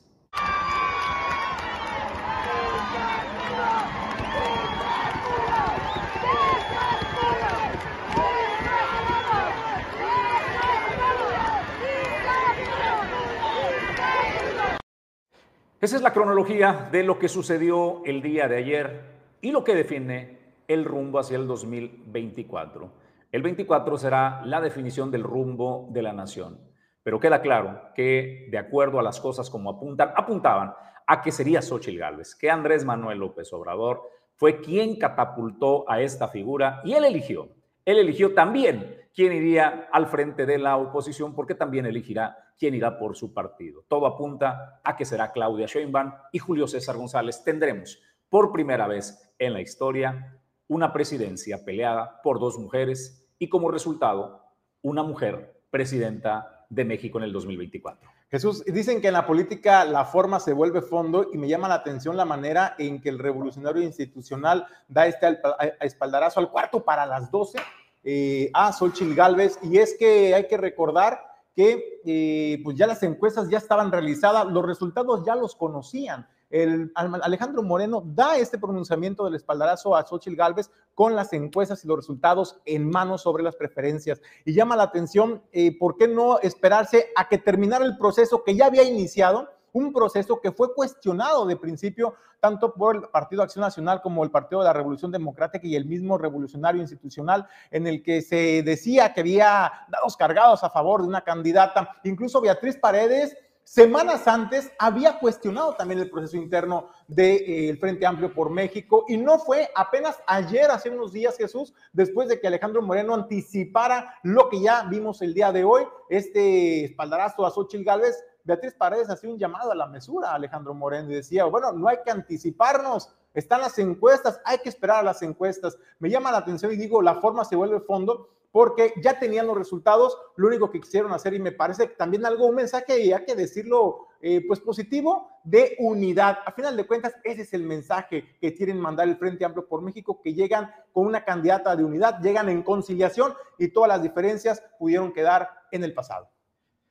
Esa 15.79 15.95
es 15.97 16.01
la 16.01 16.11
cronología 16.13 16.89
de 16.91 17.03
lo 17.03 17.17
que 17.17 17.29
sucedió 17.29 18.01
el 18.05 18.21
día 18.21 18.47
de 18.49 18.57
ayer 18.57 19.01
y 19.41 19.51
lo 19.51 19.63
que 19.63 19.75
define 19.75 20.39
el 20.67 20.83
rumbo 20.83 21.19
hacia 21.19 21.37
el 21.37 21.47
2024. 21.47 23.04
El 23.35 23.41
24 23.41 23.97
será 23.97 24.41
la 24.45 24.61
definición 24.61 25.11
del 25.11 25.21
rumbo 25.21 25.89
de 25.91 26.01
la 26.01 26.13
nación. 26.13 26.57
Pero 27.03 27.19
queda 27.19 27.41
claro 27.41 27.91
que, 27.93 28.47
de 28.49 28.57
acuerdo 28.57 28.97
a 28.97 29.03
las 29.03 29.19
cosas 29.19 29.49
como 29.49 29.71
apuntan, 29.71 30.13
apuntaban 30.15 30.73
a 31.05 31.21
que 31.21 31.33
sería 31.33 31.61
Xochitl 31.61 31.99
Gálvez, 31.99 32.33
que 32.33 32.49
Andrés 32.49 32.85
Manuel 32.85 33.19
López 33.19 33.51
Obrador 33.51 34.03
fue 34.35 34.61
quien 34.61 34.97
catapultó 34.97 35.83
a 35.91 35.99
esta 35.99 36.29
figura 36.29 36.79
y 36.85 36.93
él 36.93 37.03
eligió. 37.03 37.49
Él 37.83 37.97
eligió 37.97 38.33
también 38.33 39.01
quién 39.13 39.33
iría 39.33 39.89
al 39.91 40.07
frente 40.07 40.45
de 40.45 40.57
la 40.57 40.77
oposición, 40.77 41.35
porque 41.35 41.55
también 41.55 41.85
elegirá 41.85 42.37
quién 42.57 42.73
irá 42.73 42.97
por 42.97 43.17
su 43.17 43.33
partido. 43.33 43.83
Todo 43.89 44.05
apunta 44.05 44.79
a 44.81 44.95
que 44.95 45.03
será 45.03 45.33
Claudia 45.33 45.65
Sheinbaum 45.65 46.13
y 46.31 46.39
Julio 46.39 46.67
César 46.67 46.95
González. 46.95 47.43
Tendremos 47.43 48.01
por 48.29 48.53
primera 48.53 48.87
vez 48.87 49.35
en 49.37 49.51
la 49.51 49.59
historia 49.59 50.39
una 50.69 50.93
presidencia 50.93 51.65
peleada 51.65 52.21
por 52.23 52.39
dos 52.39 52.57
mujeres 52.57 53.23
y 53.39 53.49
como 53.49 53.71
resultado 53.71 54.41
una 54.81 55.03
mujer 55.03 55.61
presidenta 55.69 56.65
de 56.69 56.85
México 56.85 57.17
en 57.17 57.25
el 57.25 57.33
2024. 57.33 58.09
Jesús, 58.29 58.63
dicen 58.65 59.01
que 59.01 59.07
en 59.07 59.13
la 59.13 59.25
política 59.25 59.85
la 59.85 60.03
forma 60.05 60.39
se 60.39 60.51
vuelve 60.51 60.81
fondo 60.81 61.29
y 61.31 61.37
me 61.37 61.47
llama 61.47 61.67
la 61.67 61.75
atención 61.75 62.17
la 62.17 62.25
manera 62.25 62.75
en 62.77 63.01
que 63.01 63.09
el 63.09 63.19
revolucionario 63.19 63.81
institucional 63.83 64.65
da 64.87 65.07
este 65.07 65.39
espaldarazo 65.81 66.39
al 66.39 66.49
cuarto 66.49 66.83
para 66.83 67.05
las 67.05 67.29
12 67.31 67.59
eh, 68.03 68.49
a 68.53 68.73
Xochitl 68.73 69.13
Galvez 69.13 69.59
y 69.63 69.77
es 69.77 69.95
que 69.97 70.33
hay 70.35 70.47
que 70.47 70.57
recordar 70.57 71.21
que 71.55 72.01
eh, 72.05 72.59
pues 72.63 72.75
ya 72.75 72.87
las 72.87 73.01
encuestas 73.03 73.49
ya 73.49 73.57
estaban 73.57 73.91
realizadas, 73.91 74.45
los 74.47 74.65
resultados 74.65 75.23
ya 75.25 75.35
los 75.35 75.55
conocían. 75.55 76.27
El, 76.49 76.91
Alejandro 76.95 77.63
Moreno 77.63 78.03
da 78.05 78.37
este 78.37 78.57
pronunciamiento 78.57 79.25
del 79.25 79.35
espaldarazo 79.35 79.95
a 79.95 80.05
Xochitl 80.05 80.35
Galvez 80.35 80.69
con 80.93 81.15
las 81.15 81.33
encuestas 81.33 81.83
y 81.83 81.87
los 81.87 81.97
resultados 81.97 82.59
en 82.65 82.89
mano 82.89 83.17
sobre 83.17 83.43
las 83.43 83.55
preferencias. 83.55 84.21
Y 84.45 84.53
llama 84.53 84.75
la 84.75 84.83
atención, 84.83 85.41
eh, 85.51 85.77
¿por 85.77 85.97
qué 85.97 86.07
no 86.07 86.39
esperarse 86.39 87.07
a 87.15 87.27
que 87.27 87.37
terminara 87.37 87.85
el 87.85 87.97
proceso 87.97 88.43
que 88.43 88.55
ya 88.55 88.67
había 88.67 88.83
iniciado? 88.83 89.49
un 89.75 89.91
proceso 89.91 90.39
que 90.39 90.53
fue 90.53 90.73
cuestionado 90.73 91.45
de 91.45 91.57
principio 91.57 92.15
tanto 92.39 92.73
por 92.73 92.95
el 92.95 93.01
Partido 93.09 93.43
Acción 93.43 93.61
Nacional 93.61 94.01
como 94.01 94.23
el 94.23 94.31
Partido 94.31 94.61
de 94.61 94.67
la 94.67 94.73
Revolución 94.73 95.11
Democrática 95.11 95.67
y 95.67 95.75
el 95.75 95.85
mismo 95.85 96.17
revolucionario 96.17 96.79
institucional, 96.79 97.45
en 97.71 97.85
el 97.85 98.01
que 98.01 98.21
se 98.21 98.63
decía 98.63 99.13
que 99.13 99.19
había 99.21 99.71
dados 99.89 100.15
cargados 100.15 100.63
a 100.63 100.69
favor 100.69 101.01
de 101.01 101.07
una 101.07 101.21
candidata. 101.21 101.89
Incluso 102.05 102.39
Beatriz 102.39 102.77
Paredes 102.77 103.35
semanas 103.65 104.27
antes 104.27 104.71
había 104.79 105.19
cuestionado 105.19 105.73
también 105.73 105.99
el 105.99 106.09
proceso 106.09 106.37
interno 106.37 106.87
del 107.07 107.41
eh, 107.45 107.77
Frente 107.77 108.05
Amplio 108.05 108.33
por 108.33 108.49
México 108.49 109.03
y 109.09 109.17
no 109.17 109.39
fue 109.39 109.69
apenas 109.75 110.17
ayer, 110.27 110.71
hace 110.71 110.89
unos 110.89 111.11
días, 111.11 111.35
Jesús, 111.35 111.73
después 111.91 112.29
de 112.29 112.39
que 112.39 112.47
Alejandro 112.47 112.81
Moreno 112.81 113.15
anticipara 113.15 114.17
lo 114.23 114.49
que 114.49 114.61
ya 114.61 114.83
vimos 114.83 115.21
el 115.21 115.33
día 115.33 115.51
de 115.51 115.65
hoy, 115.65 115.83
este 116.09 116.85
espaldarazo 116.85 117.45
a 117.45 117.51
Xochitl 117.51 117.83
Gálvez, 117.83 118.23
Beatriz 118.43 118.75
Paredes 118.75 119.09
hacía 119.09 119.31
un 119.31 119.39
llamado 119.39 119.71
a 119.71 119.75
la 119.75 119.87
mesura 119.87 120.29
a 120.29 120.35
Alejandro 120.35 120.75
Moreno 120.75 121.11
y 121.11 121.15
decía, 121.15 121.45
bueno, 121.45 121.71
no 121.71 121.87
hay 121.87 121.97
que 122.05 122.11
anticiparnos, 122.11 123.09
están 123.33 123.61
las 123.61 123.77
encuestas, 123.79 124.39
hay 124.45 124.59
que 124.59 124.69
esperar 124.69 124.99
a 124.99 125.03
las 125.03 125.21
encuestas. 125.23 125.77
Me 125.99 126.09
llama 126.09 126.31
la 126.31 126.37
atención 126.37 126.71
y 126.71 126.77
digo, 126.77 127.01
la 127.01 127.15
forma 127.15 127.43
se 127.43 127.55
vuelve 127.55 127.79
fondo 127.81 128.29
porque 128.55 128.93
ya 129.03 129.19
tenían 129.19 129.47
los 129.47 129.57
resultados, 129.57 130.17
lo 130.37 130.47
único 130.47 130.71
que 130.71 130.79
quisieron 130.79 131.11
hacer 131.11 131.33
y 131.33 131.39
me 131.39 131.51
parece 131.51 131.87
también 131.87 132.25
algo, 132.25 132.45
un 132.45 132.55
mensaje, 132.55 133.03
y 133.03 133.11
hay 133.11 133.25
que 133.25 133.35
decirlo, 133.35 134.07
eh, 134.21 134.45
pues 134.47 134.61
positivo, 134.61 135.41
de 135.43 135.75
unidad. 135.79 136.37
A 136.45 136.53
final 136.53 136.77
de 136.77 136.87
cuentas, 136.87 137.13
ese 137.25 137.41
es 137.41 137.53
el 137.53 137.63
mensaje 137.63 138.37
que 138.39 138.53
quieren 138.53 138.79
mandar 138.79 139.09
el 139.09 139.17
Frente 139.17 139.43
Amplio 139.43 139.67
por 139.67 139.81
México, 139.81 140.21
que 140.23 140.33
llegan 140.33 140.71
con 140.93 141.05
una 141.05 141.25
candidata 141.25 141.75
de 141.75 141.83
unidad, 141.83 142.21
llegan 142.21 142.47
en 142.47 142.63
conciliación 142.63 143.33
y 143.59 143.73
todas 143.73 143.89
las 143.89 144.01
diferencias 144.01 144.63
pudieron 144.79 145.11
quedar 145.11 145.49
en 145.69 145.83
el 145.83 145.93
pasado. 145.93 146.29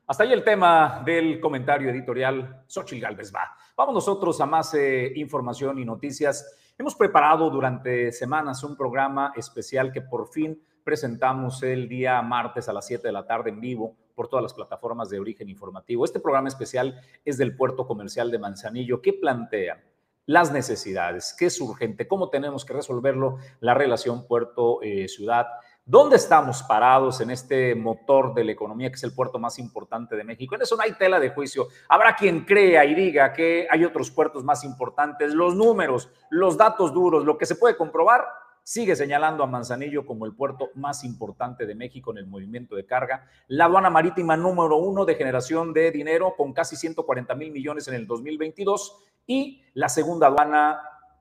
Hasta 0.07 0.25
ahí 0.25 0.35
el 0.35 0.45
tema 0.45 1.03
del 1.03 1.41
comentario 1.41 1.89
editorial. 1.89 2.63
Xochitl 2.67 3.01
Galvez 3.01 3.35
va. 3.35 3.57
Vamos 3.75 3.95
nosotros 3.95 4.39
a 4.43 4.45
más 4.45 4.75
eh, 4.75 5.15
información 5.17 5.79
y 5.79 5.87
noticias. 5.87 6.59
Hemos 6.77 6.95
preparado 6.95 7.49
durante 7.49 8.13
semanas 8.13 8.63
un 8.65 8.77
programa 8.77 9.33
especial 9.35 9.91
que 9.91 10.03
por 10.03 10.29
fin 10.29 10.63
presentamos 10.85 11.63
el 11.63 11.89
día 11.89 12.21
martes 12.23 12.69
a 12.69 12.73
las 12.73 12.87
7 12.87 13.09
de 13.09 13.13
la 13.13 13.27
tarde 13.27 13.51
en 13.51 13.61
vivo 13.61 13.97
por 14.15 14.29
todas 14.29 14.43
las 14.43 14.55
plataformas 14.55 15.09
de 15.09 15.19
origen 15.19 15.49
informativo. 15.49 16.05
Este 16.05 16.21
programa 16.21 16.49
especial 16.49 17.01
es 17.25 17.39
del 17.39 17.57
puerto 17.57 17.87
comercial 17.87 18.31
de 18.31 18.39
Manzanillo 18.39 19.03
que 19.03 19.15
plantea 19.15 19.83
las 20.27 20.53
necesidades, 20.53 21.35
qué 21.39 21.47
es 21.47 21.61
urgente, 21.61 22.09
cómo 22.09 22.31
tenemos 22.31 22.65
que 22.65 22.73
resolverlo, 22.73 23.39
la 23.61 23.75
relación 23.75 24.27
puerto-ciudad. 24.27 25.47
Eh, 25.47 25.75
¿Dónde 25.87 26.17
estamos 26.17 26.63
parados 26.63 27.21
en 27.21 27.31
este 27.31 27.75
motor 27.75 28.33
de 28.33 28.45
la 28.45 28.53
economía 28.53 28.89
que 28.89 28.95
es 28.95 29.05
el 29.05 29.15
puerto 29.15 29.39
más 29.39 29.59
importante 29.59 30.17
de 30.17 30.25
México? 30.25 30.55
En 30.55 30.63
eso 30.63 30.77
no 30.77 30.83
hay 30.83 30.93
tela 30.93 31.21
de 31.21 31.29
juicio. 31.29 31.69
Habrá 31.91 32.17
quien 32.17 32.47
crea 32.47 32.87
y 32.87 32.95
diga 32.95 33.35
que 33.35 33.67
hay 33.71 33.85
otros 33.85 34.11
puertos 34.11 34.45
más 34.45 34.65
importantes. 34.65 35.35
Los 35.35 35.55
números, 35.55 36.09
los 36.31 36.57
datos 36.57 36.95
duros, 36.95 37.27
lo 37.27 37.37
que 37.37 37.45
se 37.45 37.57
puede 37.57 37.77
comprobar, 37.77 38.25
sigue 38.65 38.97
señalando 38.97 39.45
a 39.45 39.47
Manzanillo 39.47 40.07
como 40.07 40.25
el 40.25 40.35
puerto 40.35 40.71
más 40.75 41.05
importante 41.05 41.67
de 41.67 41.75
México 41.75 42.11
en 42.11 42.19
el 42.19 42.27
movimiento 42.27 42.75
de 42.75 42.87
carga. 42.87 43.29
La 43.47 43.67
aduana 43.67 43.91
marítima 43.91 44.37
número 44.37 44.79
uno 44.79 45.05
de 45.05 45.15
generación 45.15 45.73
de 45.73 45.91
dinero 45.91 46.35
con 46.37 46.53
casi 46.55 46.75
140 46.75 47.35
mil 47.35 47.53
millones 47.53 47.87
en 47.89 47.95
el 47.95 48.07
2022 48.07 49.05
y 49.27 49.63
la 49.75 49.89
segunda 49.89 50.29
aduana 50.29 50.81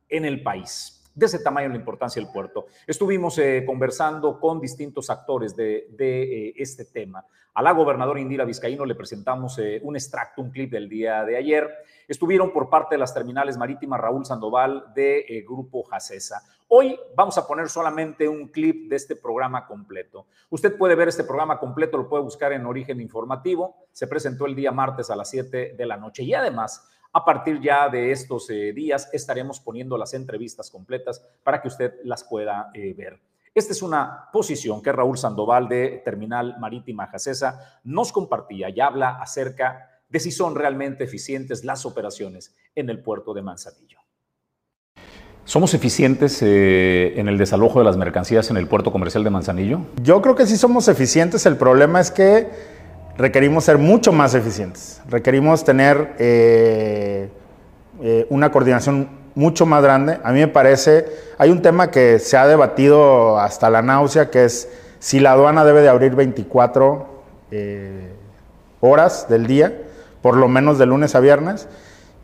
en 0.09 0.25
el 0.25 0.41
país. 0.41 1.02
De 1.15 1.25
ese 1.25 1.39
tamaño 1.39 1.69
la 1.69 1.75
importancia 1.75 2.21
del 2.21 2.31
puerto. 2.31 2.65
Estuvimos 2.87 3.37
eh, 3.37 3.63
conversando 3.65 4.39
con 4.39 4.59
distintos 4.59 5.09
actores 5.09 5.55
de, 5.55 5.87
de 5.91 6.53
este 6.57 6.85
tema. 6.85 7.25
A 7.55 7.61
la 7.61 7.71
gobernadora 7.71 8.19
Indira 8.19 8.45
Vizcaíno 8.45 8.83
le 8.83 8.95
presentamos 8.95 9.59
un 9.83 9.95
extracto, 9.95 10.41
un 10.41 10.49
clip 10.49 10.71
del 10.71 10.89
día 10.89 11.23
de 11.23 11.37
ayer. 11.37 11.69
Estuvieron 12.07 12.51
por 12.51 12.67
parte 12.67 12.95
de 12.95 12.99
las 12.99 13.13
terminales 13.13 13.57
marítimas 13.57 14.01
Raúl 14.01 14.25
Sandoval 14.25 14.85
de 14.95 15.45
Grupo 15.47 15.83
Jacesa. 15.83 16.41
Hoy 16.75 16.99
vamos 17.15 17.37
a 17.37 17.45
poner 17.45 17.69
solamente 17.69 18.27
un 18.27 18.47
clip 18.47 18.89
de 18.89 18.95
este 18.95 19.15
programa 19.15 19.67
completo. 19.67 20.25
Usted 20.49 20.75
puede 20.75 20.95
ver 20.95 21.07
este 21.07 21.23
programa 21.23 21.59
completo, 21.59 21.97
lo 21.97 22.09
puede 22.09 22.23
buscar 22.23 22.51
en 22.51 22.65
Origen 22.65 22.99
Informativo. 22.99 23.85
Se 23.91 24.07
presentó 24.07 24.47
el 24.47 24.55
día 24.55 24.71
martes 24.71 25.11
a 25.11 25.15
las 25.15 25.29
7 25.29 25.75
de 25.77 25.85
la 25.85 25.97
noche 25.97 26.23
y 26.23 26.33
además 26.33 26.89
a 27.13 27.23
partir 27.23 27.61
ya 27.61 27.87
de 27.89 28.11
estos 28.11 28.49
eh, 28.49 28.73
días 28.73 29.09
estaremos 29.13 29.59
poniendo 29.59 29.97
las 29.97 30.13
entrevistas 30.15 30.69
completas 30.71 31.23
para 31.43 31.61
que 31.61 31.67
usted 31.67 31.93
las 32.03 32.23
pueda 32.23 32.71
eh, 32.73 32.93
ver. 32.97 33.19
Esta 33.53 33.71
es 33.71 33.83
una 33.83 34.29
posición 34.33 34.81
que 34.81 34.91
Raúl 34.91 35.17
Sandoval 35.17 35.69
de 35.69 36.01
Terminal 36.03 36.57
Marítima 36.59 37.05
Jacesa 37.05 37.79
nos 37.83 38.11
compartía 38.11 38.69
y 38.69 38.81
habla 38.81 39.21
acerca 39.21 40.01
de 40.09 40.19
si 40.19 40.31
son 40.31 40.55
realmente 40.55 41.03
eficientes 41.03 41.63
las 41.63 41.85
operaciones 41.85 42.55
en 42.73 42.89
el 42.89 42.99
puerto 42.99 43.33
de 43.35 43.43
Manzanillo. 43.43 43.99
¿Somos 45.45 45.73
eficientes 45.73 46.41
eh, 46.41 47.13
en 47.17 47.27
el 47.27 47.37
desalojo 47.37 47.77
de 47.77 47.85
las 47.85 47.97
mercancías 47.97 48.49
en 48.49 48.57
el 48.57 48.67
puerto 48.67 48.91
comercial 48.91 49.23
de 49.23 49.29
Manzanillo? 49.29 49.81
Yo 50.01 50.21
creo 50.21 50.35
que 50.35 50.47
sí 50.47 50.57
somos 50.57 50.87
eficientes. 50.87 51.45
El 51.45 51.57
problema 51.57 51.99
es 51.99 52.09
que 52.09 52.47
requerimos 53.17 53.63
ser 53.63 53.77
mucho 53.77 54.11
más 54.11 54.33
eficientes. 54.35 55.01
Requerimos 55.09 55.63
tener 55.63 56.15
eh, 56.19 57.29
eh, 58.01 58.25
una 58.29 58.51
coordinación 58.51 59.09
mucho 59.35 59.65
más 59.65 59.83
grande. 59.83 60.19
A 60.23 60.31
mí 60.31 60.39
me 60.39 60.47
parece, 60.47 61.05
hay 61.37 61.49
un 61.49 61.61
tema 61.61 61.91
que 61.91 62.19
se 62.19 62.37
ha 62.37 62.47
debatido 62.47 63.39
hasta 63.39 63.69
la 63.69 63.81
náusea, 63.81 64.29
que 64.29 64.45
es 64.45 64.69
si 64.99 65.19
la 65.19 65.31
aduana 65.33 65.65
debe 65.65 65.81
de 65.81 65.89
abrir 65.89 66.15
24 66.15 67.13
horas 68.79 69.27
del 69.29 69.47
día, 69.47 69.81
por 70.21 70.35
lo 70.35 70.47
menos 70.47 70.77
de 70.77 70.85
lunes 70.85 71.15
a 71.15 71.19
viernes. 71.19 71.67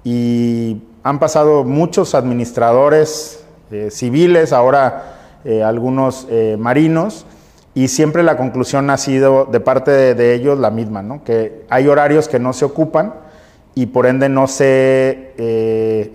Y 0.04 0.82
han 1.04 1.20
pasado 1.20 1.64
muchos 1.64 2.16
administradores 2.16 3.44
eh, 3.72 3.90
civiles, 3.92 4.52
ahora 4.52 5.40
eh, 5.46 5.64
algunos 5.64 6.28
eh, 6.30 6.58
marinos, 6.60 7.26
y 7.74 7.88
siempre 7.88 8.24
la 8.24 8.38
conclusión 8.38 8.90
ha 8.90 8.98
sido 8.98 9.46
de 9.46 9.60
parte 9.60 9.92
de, 10.16 10.34
ellos 10.34 10.60
la 10.60 10.72
misma, 10.72 11.02
¿no? 11.02 11.24
que 11.24 11.66
hay 11.70 11.88
horarios 11.88 12.28
que 12.28 12.40
no 12.40 12.54
se 12.54 12.66
ocupan 12.66 13.14
y 13.76 13.88
por 13.88 14.06
ende 14.06 14.28
no 14.30 14.48
se 14.48 15.34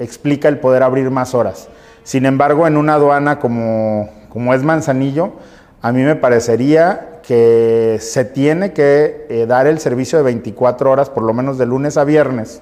explica 0.01 0.49
el 0.49 0.59
poder 0.59 0.83
abrir 0.83 1.11
más 1.11 1.35
horas. 1.35 1.69
Sin 2.03 2.27
embargo, 2.27 2.67
en 2.67 2.77
una 2.77 2.95
aduana 2.95 3.39
como, 3.39 4.11
como 4.29 4.53
es 4.53 4.63
Manzanillo, 4.63 5.33
a 5.81 5.93
mí 5.93 6.03
me 6.03 6.17
parecería 6.17 7.21
que 7.23 7.99
se 8.01 8.25
tiene 8.25 8.73
que 8.73 9.47
dar 9.49 9.67
el 9.67 9.79
servicio 9.79 10.19
de 10.19 10.25
24 10.25 10.91
horas, 10.91 11.09
por 11.09 11.23
lo 11.23 11.33
menos 11.33 11.57
de 11.57 11.67
lunes 11.67 11.97
a 11.97 12.05
viernes, 12.05 12.61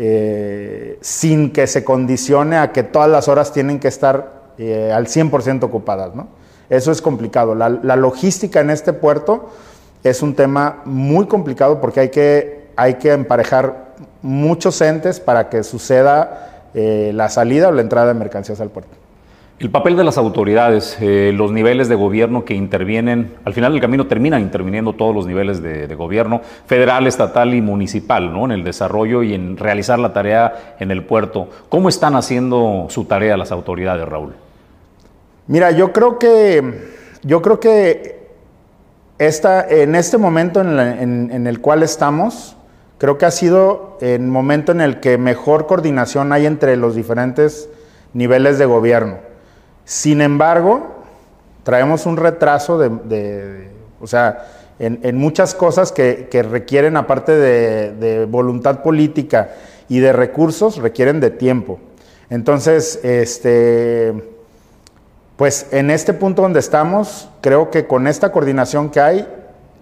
eh, 0.00 0.96
sin 1.00 1.52
que 1.52 1.66
se 1.66 1.82
condicione 1.82 2.56
a 2.56 2.70
que 2.70 2.84
todas 2.84 3.10
las 3.10 3.26
horas 3.26 3.52
tienen 3.52 3.80
que 3.80 3.88
estar 3.88 4.52
eh, 4.56 4.92
al 4.94 5.06
100% 5.06 5.64
ocupadas. 5.64 6.14
¿no? 6.14 6.28
Eso 6.70 6.92
es 6.92 7.00
complicado. 7.00 7.54
La, 7.54 7.96
logística 7.96 8.60
en 8.60 8.70
este 8.70 8.92
puerto 8.92 9.50
es 10.04 10.22
un 10.22 10.34
tema 10.34 10.82
muy 10.84 11.26
complicado 11.26 11.80
porque 11.80 12.00
hay 12.00 12.08
que, 12.10 12.68
hay 12.76 12.94
que 12.94 13.12
emparejar 13.12 13.94
muchos 14.22 14.80
entes 14.80 15.20
para 15.20 15.48
que 15.48 15.62
suceda 15.64 16.68
eh, 16.74 17.12
la 17.14 17.28
salida 17.28 17.68
o 17.68 17.72
la 17.72 17.82
entrada 17.82 18.08
de 18.08 18.14
mercancías 18.14 18.60
al 18.60 18.70
puerto. 18.70 18.98
El 19.58 19.70
papel 19.70 19.96
de 19.96 20.04
las 20.04 20.18
autoridades, 20.18 20.96
eh, 21.00 21.32
los 21.34 21.50
niveles 21.50 21.88
de 21.88 21.96
gobierno 21.96 22.44
que 22.44 22.54
intervienen, 22.54 23.34
al 23.44 23.54
final 23.54 23.72
del 23.72 23.80
camino 23.80 24.06
terminan 24.06 24.40
interviniendo 24.40 24.92
todos 24.92 25.12
los 25.12 25.26
niveles 25.26 25.60
de, 25.60 25.92
gobierno, 25.96 26.42
federal, 26.66 27.08
estatal 27.08 27.52
y 27.54 27.60
municipal, 27.60 28.32
¿no? 28.32 28.44
en 28.44 28.52
el 28.52 28.62
desarrollo 28.62 29.24
y 29.24 29.34
en 29.34 29.56
realizar 29.56 29.98
la 29.98 30.12
tarea 30.12 30.76
en 30.78 30.92
el 30.92 31.02
puerto. 31.02 31.48
¿Cómo 31.68 31.88
están 31.88 32.14
haciendo 32.14 32.86
su 32.88 33.06
tarea 33.06 33.36
las 33.36 33.50
autoridades, 33.50 34.08
Raúl? 34.08 34.34
Mira, 35.48 35.72
yo 35.72 35.92
creo 35.92 36.18
que, 36.18 36.92
yo 37.22 37.42
creo 37.42 37.58
que 37.58 38.28
esta, 39.18 39.66
en 39.68 39.96
este 39.96 40.16
momento 40.16 40.60
en, 40.60 41.30
en 41.32 41.46
el 41.46 41.60
cual 41.60 41.82
estamos, 41.82 42.56
creo 42.98 43.18
que 43.18 43.26
ha 43.26 43.30
sido 43.30 43.96
el 44.00 44.22
momento 44.22 44.72
en 44.72 44.80
el 44.80 45.00
que 45.00 45.18
mejor 45.18 45.66
coordinación 45.66 46.32
hay 46.32 46.46
entre 46.46 46.76
los 46.76 46.94
diferentes 46.94 47.68
niveles 48.12 48.58
de 48.58 48.66
gobierno. 48.66 49.18
Sin 49.84 50.20
embargo, 50.20 50.98
traemos 51.62 52.06
un 52.06 52.16
retraso 52.16 52.78
de, 52.78 53.70
o 54.00 54.06
sea, 54.06 54.46
en, 54.78 55.16
muchas 55.16 55.54
cosas 55.54 55.92
que, 55.92 56.46
requieren, 56.50 56.96
aparte 56.96 57.32
de, 57.36 58.26
voluntad 58.26 58.82
política 58.82 59.50
y 59.88 60.00
de 60.00 60.12
recursos, 60.12 60.76
requieren 60.78 61.20
de 61.20 61.30
tiempo. 61.30 61.78
Entonces, 62.30 63.00
este, 63.02 64.14
pues 65.38 65.68
en 65.70 65.92
este 65.92 66.14
punto 66.14 66.42
donde 66.42 66.58
estamos, 66.58 67.28
creo 67.40 67.70
que 67.70 67.86
con 67.86 68.08
esta 68.08 68.32
coordinación 68.32 68.90
que 68.90 69.00
hay, 69.00 69.28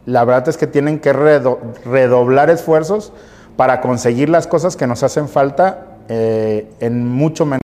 la 0.04 0.22
verdad 0.26 0.50
es 0.50 0.58
que 0.58 0.66
tienen 0.66 1.00
que 1.00 1.14
redoblar 1.14 2.50
esfuerzos 2.50 3.14
para 3.56 3.80
conseguir 3.80 4.28
las 4.28 4.46
cosas 4.46 4.76
que 4.76 4.86
nos 4.86 5.02
hacen 5.02 5.30
falta 5.30 5.86
eh, 6.10 6.70
en 6.80 7.08
mucho 7.08 7.46
menos. 7.46 7.65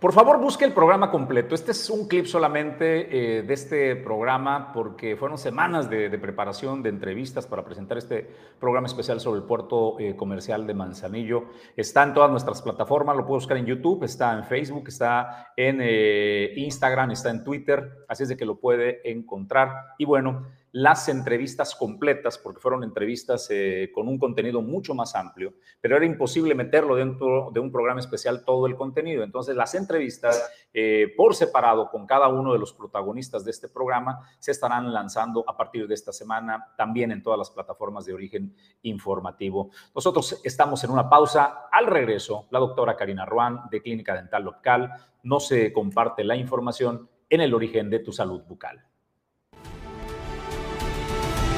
Por 0.00 0.14
favor, 0.14 0.38
busque 0.38 0.64
el 0.64 0.72
programa 0.72 1.10
completo. 1.10 1.54
Este 1.54 1.72
es 1.72 1.90
un 1.90 2.08
clip 2.08 2.24
solamente 2.24 3.38
eh, 3.38 3.42
de 3.42 3.52
este 3.52 3.96
programa 3.96 4.72
porque 4.72 5.14
fueron 5.14 5.36
semanas 5.36 5.90
de, 5.90 6.08
preparación, 6.18 6.82
de 6.82 6.88
entrevistas 6.88 7.46
para 7.46 7.62
presentar 7.66 7.98
este 7.98 8.26
programa 8.58 8.86
especial 8.86 9.20
sobre 9.20 9.40
el 9.40 9.46
puerto 9.46 10.00
eh, 10.00 10.16
comercial 10.16 10.66
de 10.66 10.72
Manzanillo. 10.72 11.50
Está 11.76 12.02
en 12.02 12.14
todas 12.14 12.30
nuestras 12.30 12.62
plataformas, 12.62 13.14
lo 13.14 13.26
puede 13.26 13.40
buscar 13.40 13.58
en 13.58 13.66
YouTube, 13.66 14.02
está 14.04 14.32
en 14.32 14.44
Facebook, 14.44 14.84
está 14.88 15.52
en 15.54 15.80
eh, 15.82 16.54
Instagram, 16.56 17.10
está 17.10 17.28
en 17.28 17.44
Twitter, 17.44 18.06
así 18.08 18.22
es 18.22 18.30
de 18.30 18.38
que 18.38 18.46
lo 18.46 18.58
puede 18.58 19.02
encontrar. 19.04 19.96
Y 19.98 20.06
bueno, 20.06 20.46
las 20.72 21.08
entrevistas 21.08 21.74
completas, 21.74 22.38
porque 22.38 22.60
fueron 22.60 22.84
entrevistas 22.84 23.48
eh, 23.50 23.90
con 23.92 24.06
un 24.08 24.18
contenido 24.18 24.62
mucho 24.62 24.94
más 24.94 25.14
amplio, 25.14 25.54
pero 25.80 25.96
era 25.96 26.06
imposible 26.06 26.54
meterlo 26.54 26.94
dentro 26.94 27.50
de 27.52 27.60
un 27.60 27.72
programa 27.72 28.00
especial 28.00 28.44
todo 28.44 28.66
el 28.66 28.76
contenido. 28.76 29.24
Entonces, 29.24 29.56
las 29.56 29.74
entrevistas 29.74 30.50
eh, 30.72 31.12
por 31.16 31.34
separado 31.34 31.90
con 31.90 32.06
cada 32.06 32.28
uno 32.28 32.52
de 32.52 32.58
los 32.58 32.72
protagonistas 32.72 33.44
de 33.44 33.50
este 33.50 33.68
programa 33.68 34.20
se 34.38 34.52
estarán 34.52 34.92
lanzando 34.92 35.44
a 35.48 35.56
partir 35.56 35.88
de 35.88 35.94
esta 35.94 36.12
semana 36.12 36.72
también 36.76 37.10
en 37.10 37.22
todas 37.22 37.38
las 37.38 37.50
plataformas 37.50 38.04
de 38.04 38.14
origen 38.14 38.54
informativo. 38.82 39.70
Nosotros 39.94 40.40
estamos 40.44 40.84
en 40.84 40.90
una 40.90 41.08
pausa. 41.08 41.68
Al 41.72 41.86
regreso, 41.86 42.46
la 42.50 42.60
doctora 42.60 42.96
Karina 42.96 43.26
Ruan 43.26 43.62
de 43.70 43.82
Clínica 43.82 44.14
Dental 44.14 44.44
Local 44.44 44.92
no 45.24 45.40
se 45.40 45.72
comparte 45.72 46.22
la 46.22 46.36
información 46.36 47.08
en 47.28 47.40
el 47.40 47.54
origen 47.54 47.90
de 47.90 48.00
tu 48.00 48.12
salud 48.12 48.42
bucal. 48.42 48.89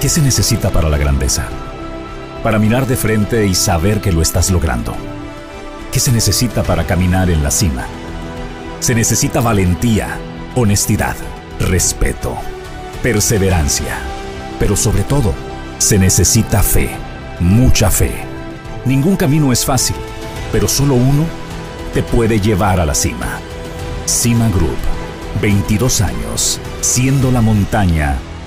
¿Qué 0.03 0.09
se 0.09 0.21
necesita 0.21 0.71
para 0.71 0.89
la 0.89 0.99
grandeza? 0.99 1.47
Para 2.43 2.59
mirar 2.59 2.89
de 2.89 2.97
frente 2.97 3.47
y 3.47 3.55
saber 3.55 4.01
que 4.01 4.11
lo 4.11 4.21
estás 4.21 4.51
logrando. 4.51 4.97
¿Qué 5.93 6.01
se 6.01 6.11
necesita 6.11 6.65
para 6.65 6.85
caminar 6.89 7.31
en 7.31 7.45
la 7.45 7.53
cima? 7.53 7.87
Se 8.81 8.97
necesita 8.97 9.41
valentía, 9.41 10.19
honestidad, 10.57 11.15
respeto, 11.61 12.35
perseverancia. 13.01 13.97
Pero 14.59 14.75
sobre 14.75 15.05
todo, 15.05 15.35
se 15.79 16.01
necesita 16.01 16.65
fe, 16.65 16.91
mucha 17.39 17.89
fe. 17.89 18.25
Ningún 18.85 19.15
camino 19.15 19.53
es 19.53 19.65
fácil, 19.65 19.95
pero 20.51 20.67
solo 20.67 20.95
uno 20.95 21.27
te 21.95 22.03
puede 22.03 22.41
llevar 22.41 22.81
a 22.81 22.87
la 22.87 22.97
cima. 22.97 23.39
Cima 24.07 24.49
Group, 24.49 24.79
22 25.41 26.01
años, 26.01 26.61
siendo 26.81 27.31
la 27.31 27.41
montaña 27.41 28.19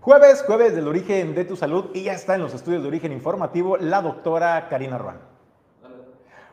Jueves, 0.00 0.42
jueves 0.46 0.74
del 0.74 0.88
origen 0.88 1.34
de 1.34 1.44
tu 1.44 1.56
salud 1.56 1.90
y 1.92 2.04
ya 2.04 2.14
está 2.14 2.34
en 2.34 2.40
los 2.40 2.54
estudios 2.54 2.80
de 2.80 2.88
origen 2.88 3.12
informativo 3.12 3.76
la 3.76 4.00
doctora 4.00 4.66
Karina 4.70 4.96
Ruan. 4.96 5.20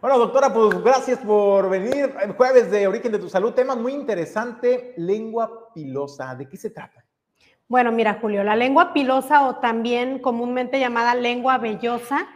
Bueno, 0.01 0.19
doctora, 0.19 0.53
pues 0.53 0.83
gracias 0.83 1.19
por 1.19 1.69
venir. 1.69 2.13
Jueves 2.35 2.69
de 2.69 2.87
Origen 2.87 3.13
de 3.13 3.19
tu 3.19 3.29
Salud, 3.29 3.53
tema 3.53 3.73
muy 3.73 3.93
interesante, 3.93 4.93
lengua 4.97 5.73
pilosa. 5.73 6.35
¿De 6.35 6.49
qué 6.49 6.57
se 6.57 6.71
trata? 6.71 7.05
Bueno, 7.69 7.93
mira, 7.93 8.19
Julio, 8.21 8.43
la 8.43 8.57
lengua 8.57 8.91
pilosa 8.91 9.47
o 9.47 9.55
también 9.55 10.19
comúnmente 10.19 10.77
llamada 10.77 11.15
lengua 11.15 11.57
vellosa, 11.57 12.27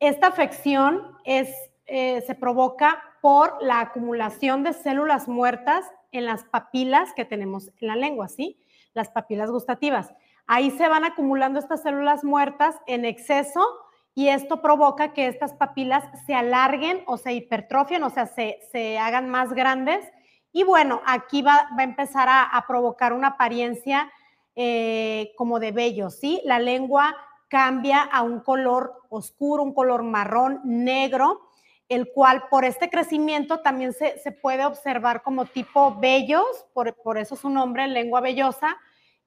esta 0.00 0.26
afección 0.26 1.16
es, 1.24 1.48
eh, 1.86 2.22
se 2.26 2.34
provoca 2.34 3.02
por 3.22 3.56
la 3.62 3.80
acumulación 3.80 4.64
de 4.64 4.74
células 4.74 5.28
muertas 5.28 5.86
en 6.10 6.26
las 6.26 6.44
papilas 6.44 7.14
que 7.16 7.24
tenemos 7.24 7.70
en 7.80 7.88
la 7.88 7.96
lengua, 7.96 8.28
¿sí? 8.28 8.60
Las 8.92 9.08
papilas 9.08 9.50
gustativas. 9.50 10.12
Ahí 10.46 10.70
se 10.72 10.88
van 10.88 11.04
acumulando 11.04 11.58
estas 11.58 11.82
células 11.82 12.24
muertas 12.24 12.76
en 12.86 13.04
exceso 13.04 13.60
y 14.14 14.28
esto 14.28 14.60
provoca 14.60 15.12
que 15.12 15.26
estas 15.26 15.54
papilas 15.54 16.04
se 16.26 16.34
alarguen 16.34 17.02
o 17.06 17.16
se 17.16 17.32
hipertrofien, 17.32 18.02
o 18.02 18.10
sea, 18.10 18.26
se, 18.26 18.98
hagan 18.98 19.30
más 19.30 19.52
grandes. 19.52 20.04
Y 20.52 20.64
bueno, 20.64 21.00
aquí 21.06 21.40
va, 21.40 21.68
a 21.76 21.82
empezar 21.82 22.28
a, 22.30 22.64
provocar 22.68 23.14
una 23.14 23.28
apariencia 23.28 24.10
eh, 24.54 25.32
como 25.36 25.58
de 25.58 25.72
vello, 25.72 26.10
¿sí? 26.10 26.42
La 26.44 26.58
lengua 26.58 27.16
cambia 27.48 28.02
a 28.02 28.22
un 28.22 28.40
color 28.40 29.02
oscuro, 29.08 29.62
un 29.62 29.72
color 29.72 30.02
marrón, 30.02 30.60
negro, 30.64 31.40
el 31.88 32.10
cual 32.12 32.44
por 32.50 32.64
este 32.64 32.90
crecimiento 32.90 33.60
también 33.60 33.94
se, 33.94 34.32
puede 34.32 34.64
observar 34.66 35.22
como 35.22 35.46
tipo 35.46 35.96
vellos, 35.98 36.66
por, 36.74 36.94
por 37.02 37.16
eso 37.16 37.36
su 37.36 37.48
nombre, 37.48 37.86
lengua 37.88 38.20
vellosa. 38.20 38.76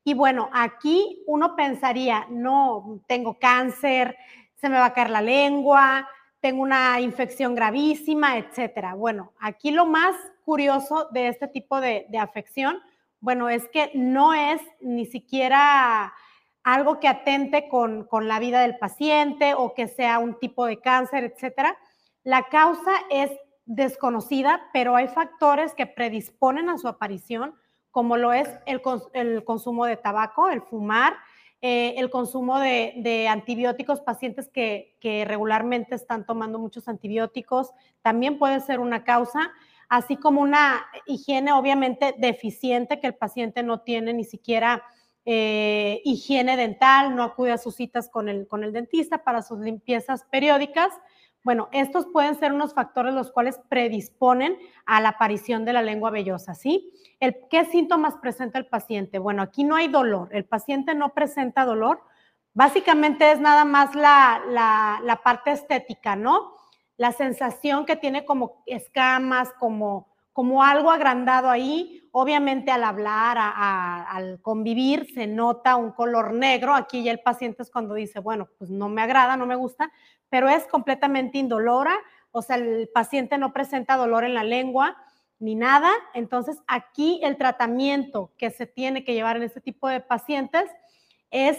Y 0.07 0.13
bueno, 0.13 0.51
aquí 0.53 1.23
uno 1.25 1.55
pensaría, 1.55 2.27
no, 2.29 3.01
tengo 3.07 3.39
cáncer, 3.39 4.15
se 4.53 4.69
me 4.69 4.77
va 4.77 4.85
a 4.85 4.93
caer 4.93 5.09
la 5.09 5.21
lengua, 5.21 6.07
tengo 6.39 6.61
una 6.61 7.01
infección 7.01 7.55
gravísima, 7.55 8.37
etcétera. 8.37 8.93
Bueno, 8.93 9.33
aquí 9.39 9.71
lo 9.71 9.87
más 9.87 10.15
curioso 10.43 11.09
de 11.09 11.29
este 11.29 11.47
tipo 11.47 11.81
de, 11.81 12.07
afección, 12.19 12.77
bueno, 13.19 13.49
es 13.49 13.67
que 13.69 13.89
no 13.95 14.35
es 14.35 14.61
ni 14.79 15.07
siquiera 15.07 16.13
algo 16.63 16.99
que 16.99 17.07
atente 17.07 17.67
con, 17.67 18.03
con, 18.03 18.27
la 18.27 18.37
vida 18.37 18.61
del 18.61 18.77
paciente 18.77 19.55
o 19.55 19.73
que 19.73 19.87
sea 19.87 20.19
un 20.19 20.37
tipo 20.37 20.67
de 20.67 20.79
cáncer, 20.79 21.23
etcétera. 21.23 21.75
La 22.23 22.43
causa 22.43 22.91
es 23.09 23.31
desconocida, 23.65 24.69
pero 24.71 24.95
hay 24.95 25.07
factores 25.07 25.73
que 25.73 25.87
predisponen 25.87 26.69
a 26.69 26.77
su 26.77 26.87
aparición, 26.87 27.55
como 27.95 28.17
lo 28.17 28.33
es 28.33 28.49
el, 28.65 28.81
consumo 29.45 29.85
de 29.85 29.95
tabaco, 29.95 30.49
el 30.49 30.61
fumar, 30.61 31.13
eh, 31.61 31.93
el 31.95 32.09
consumo 32.09 32.59
de, 32.59 33.27
antibióticos, 33.29 34.01
pacientes 34.01 34.49
que, 34.49 34.97
regularmente 35.25 35.95
están 35.95 36.25
tomando 36.25 36.59
muchos 36.59 36.89
antibióticos, 36.89 37.71
también 38.01 38.37
puede 38.37 38.59
ser 38.59 38.81
una 38.81 39.05
causa, 39.05 39.49
así 39.87 40.17
como 40.17 40.41
una 40.41 40.85
higiene 41.05 41.53
obviamente 41.53 42.13
deficiente 42.17 42.99
que 42.99 43.07
el 43.07 43.15
paciente 43.15 43.63
no 43.63 43.79
tiene 43.79 44.11
ni 44.11 44.25
siquiera 44.25 44.83
eh, 45.23 46.01
higiene 46.03 46.57
dental, 46.57 47.15
no 47.15 47.23
acude 47.23 47.53
a 47.53 47.57
sus 47.57 47.75
citas 47.75 48.09
con 48.09 48.27
el 48.27 48.73
dentista 48.73 49.23
para 49.23 49.41
sus 49.41 49.59
limpiezas 49.59 50.25
periódicas. 50.25 50.91
Bueno, 51.45 51.69
estos 51.71 52.07
pueden 52.07 52.33
ser 52.33 52.53
unos 52.53 52.73
factores 52.73 53.13
los 53.13 53.31
cuales 53.31 53.61
predisponen 53.69 54.57
a 54.87 54.99
la 54.99 55.09
aparición 55.09 55.63
de 55.63 55.73
la 55.73 55.83
lengua 55.83 56.09
vellosa, 56.09 56.55
¿sí? 56.55 56.91
El, 57.19 57.35
¿Qué 57.51 57.65
síntomas 57.65 58.15
presenta 58.17 58.57
el 58.57 58.65
paciente? 58.65 59.19
Bueno, 59.19 59.43
aquí 59.43 59.63
no 59.63 59.75
hay 59.75 59.87
dolor, 59.87 60.29
el 60.31 60.45
paciente 60.45 60.95
no 60.95 61.13
presenta 61.13 61.63
dolor, 61.63 62.01
básicamente 62.55 63.31
es 63.31 63.39
nada 63.39 63.63
más 63.63 63.93
la, 63.93 64.41
la, 65.03 65.21
parte 65.23 65.51
estética, 65.51 66.15
¿no? 66.15 66.55
La 66.97 67.11
sensación 67.11 67.85
que 67.85 67.95
tiene 67.95 68.25
como 68.25 68.63
escamas, 68.65 69.53
como, 69.59 70.15
como 70.33 70.63
algo 70.63 70.89
agrandado 70.89 71.51
ahí, 71.51 72.09
obviamente 72.11 72.71
al 72.71 72.83
hablar, 72.83 73.37
al 73.37 74.41
convivir, 74.41 75.13
se 75.13 75.27
nota 75.27 75.75
un 75.75 75.91
color 75.91 76.33
negro, 76.33 76.73
aquí 76.73 77.03
ya 77.03 77.11
el 77.11 77.19
paciente 77.19 77.61
es 77.61 77.69
cuando 77.69 77.93
dice, 77.93 78.19
bueno, 78.19 78.49
pues 78.57 78.71
no 78.71 78.89
me 78.89 79.03
agrada, 79.03 79.37
no 79.37 79.45
me 79.45 79.55
gusta, 79.55 79.91
pero 80.29 80.49
es 80.49 80.65
completamente 80.67 81.37
indolora, 81.37 81.95
o 82.31 82.41
sea, 82.41 82.57
el 82.57 82.89
paciente 82.93 83.37
no 83.37 83.53
presenta 83.53 83.95
dolor 83.95 84.25
en 84.25 84.33
la 84.33 84.43
lengua 84.43 84.97
ni 85.39 85.55
nada. 85.55 85.89
Entonces, 86.13 86.61
aquí 86.67 87.19
el 87.23 87.37
tratamiento 87.37 88.31
que 88.37 88.49
se 88.49 88.65
tiene 88.65 89.03
que 89.03 89.13
llevar 89.13 89.37
en 89.37 89.43
este 89.43 89.61
tipo 89.61 89.87
de 89.87 90.01
pacientes 90.01 90.69
es 91.31 91.57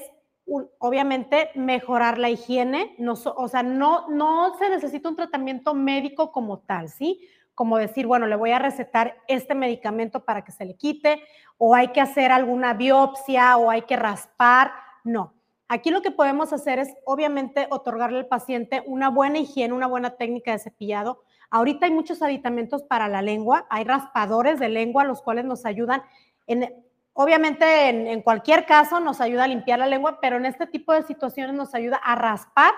obviamente 0.79 1.51
mejorar 1.55 2.19
la 2.19 2.31
higiene, 2.31 2.95
no, 2.99 3.15
o 3.15 3.49
sea, 3.49 3.63
no, 3.63 4.09
no 4.09 4.57
se 4.59 4.69
necesita 4.69 5.09
un 5.09 5.17
tratamiento 5.17 5.75
médico 5.75 6.31
como 6.31 6.61
tal, 6.61 6.89
¿sí? 6.89 7.21
Como 7.55 7.79
decir, 7.79 8.07
bueno, 8.07 8.27
le 8.27 8.37
voy 8.37 8.53
a 8.53 8.59
recetar 8.59 9.17
este 9.27 9.55
medicamento 9.55 10.25
para 10.25 10.45
que 10.45 10.53
se 10.53 10.65
le 10.65 10.77
quite, 10.77 11.23
o 11.59 11.75
hay 11.75 11.89
que 11.89 12.01
hacer 12.01 12.31
alguna 12.31 12.75
biopsia, 12.75 13.57
o 13.57 13.71
hay 13.71 13.83
que 13.83 13.97
raspar, 13.97 14.73
no. 15.03 15.36
Aquí 15.69 15.91
lo 15.91 16.01
que 16.01 16.13
podemos 16.13 16.53
hacer 16.53 16.79
es, 16.79 16.95
obviamente, 17.05 17.67
otorgarle 17.71 18.19
al 18.19 18.27
paciente 18.27 18.83
una 18.87 19.11
buena 19.11 19.39
higiene, 19.39 19.75
una 19.75 19.89
buena 19.89 20.11
técnica 20.11 20.53
de 20.53 20.61
cepillado. 20.61 21.23
Ahorita 21.51 21.87
hay 21.87 21.93
muchos 21.93 22.23
aditamentos 22.23 22.85
para 22.85 23.09
la 23.09 23.21
lengua, 23.21 23.67
hay 23.69 23.85
raspadores 23.85 24.61
de 24.61 24.69
lengua, 24.69 25.05
los 25.05 25.23
cuales 25.23 25.45
nos 25.45 25.67
ayudan, 25.67 26.03
en, 26.47 26.73
obviamente 27.13 27.89
en, 27.89 28.23
cualquier 28.23 28.67
caso 28.67 29.01
nos 29.01 29.21
ayuda 29.21 29.45
a 29.45 29.49
limpiar 29.49 29.79
la 29.79 29.87
lengua, 29.87 30.21
pero 30.21 30.37
en 30.37 30.47
este 30.47 30.67
tipo 30.67 30.93
de 30.93 31.03
situaciones 31.03 31.55
nos 31.55 31.75
ayuda 31.75 31.97
a 31.97 32.15
raspar 32.15 32.73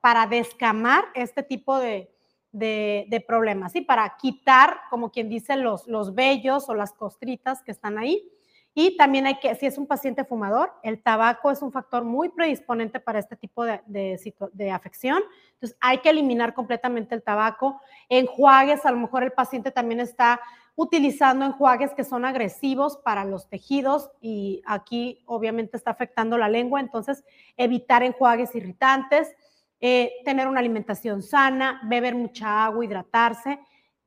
para 0.00 0.26
descamar 0.26 1.04
este 1.14 1.42
tipo 1.42 1.78
de, 1.78 2.10
problemas, 3.26 3.72
¿sí? 3.72 3.82
Para 3.82 4.16
quitar, 4.16 4.80
como 4.88 5.10
quien 5.10 5.28
dice, 5.28 5.56
los, 5.56 5.86
los 5.86 6.14
vellos 6.14 6.68
o 6.70 6.74
las 6.74 6.92
costritas 6.92 7.62
que 7.62 7.70
están 7.70 7.98
ahí. 7.98 8.30
Y 8.82 8.96
también 8.96 9.26
hay 9.26 9.38
que, 9.38 9.54
si 9.56 9.66
es 9.66 9.76
un 9.76 9.86
paciente 9.86 10.24
fumador, 10.24 10.72
el 10.82 11.02
tabaco 11.02 11.50
es 11.50 11.60
un 11.60 11.70
factor 11.70 12.02
muy 12.02 12.30
predisponente 12.30 12.98
para 12.98 13.18
este 13.18 13.36
tipo 13.36 13.62
de, 13.62 13.82
de, 13.86 14.70
afección. 14.70 15.22
Entonces, 15.52 15.76
hay 15.82 15.98
que 15.98 16.08
eliminar 16.08 16.54
completamente 16.54 17.14
el 17.14 17.22
tabaco. 17.22 17.78
Enjuagues, 18.08 18.86
a 18.86 18.90
lo 18.90 18.96
mejor 18.96 19.22
el 19.22 19.32
paciente 19.32 19.70
también 19.70 20.00
está 20.00 20.40
utilizando 20.76 21.44
enjuagues 21.44 21.92
que 21.92 22.04
son 22.04 22.24
agresivos 22.24 22.96
para 22.96 23.26
los 23.26 23.50
tejidos 23.50 24.10
y 24.22 24.62
aquí 24.64 25.22
obviamente 25.26 25.76
está 25.76 25.90
afectando 25.90 26.38
la 26.38 26.48
lengua. 26.48 26.80
Entonces, 26.80 27.22
evitar 27.58 28.02
enjuagues 28.02 28.54
irritantes, 28.54 29.36
eh, 29.82 30.10
tener 30.24 30.48
una 30.48 30.60
alimentación 30.60 31.20
sana, 31.20 31.82
beber 31.84 32.14
mucha 32.14 32.64
agua, 32.64 32.82
hidratarse 32.82 33.60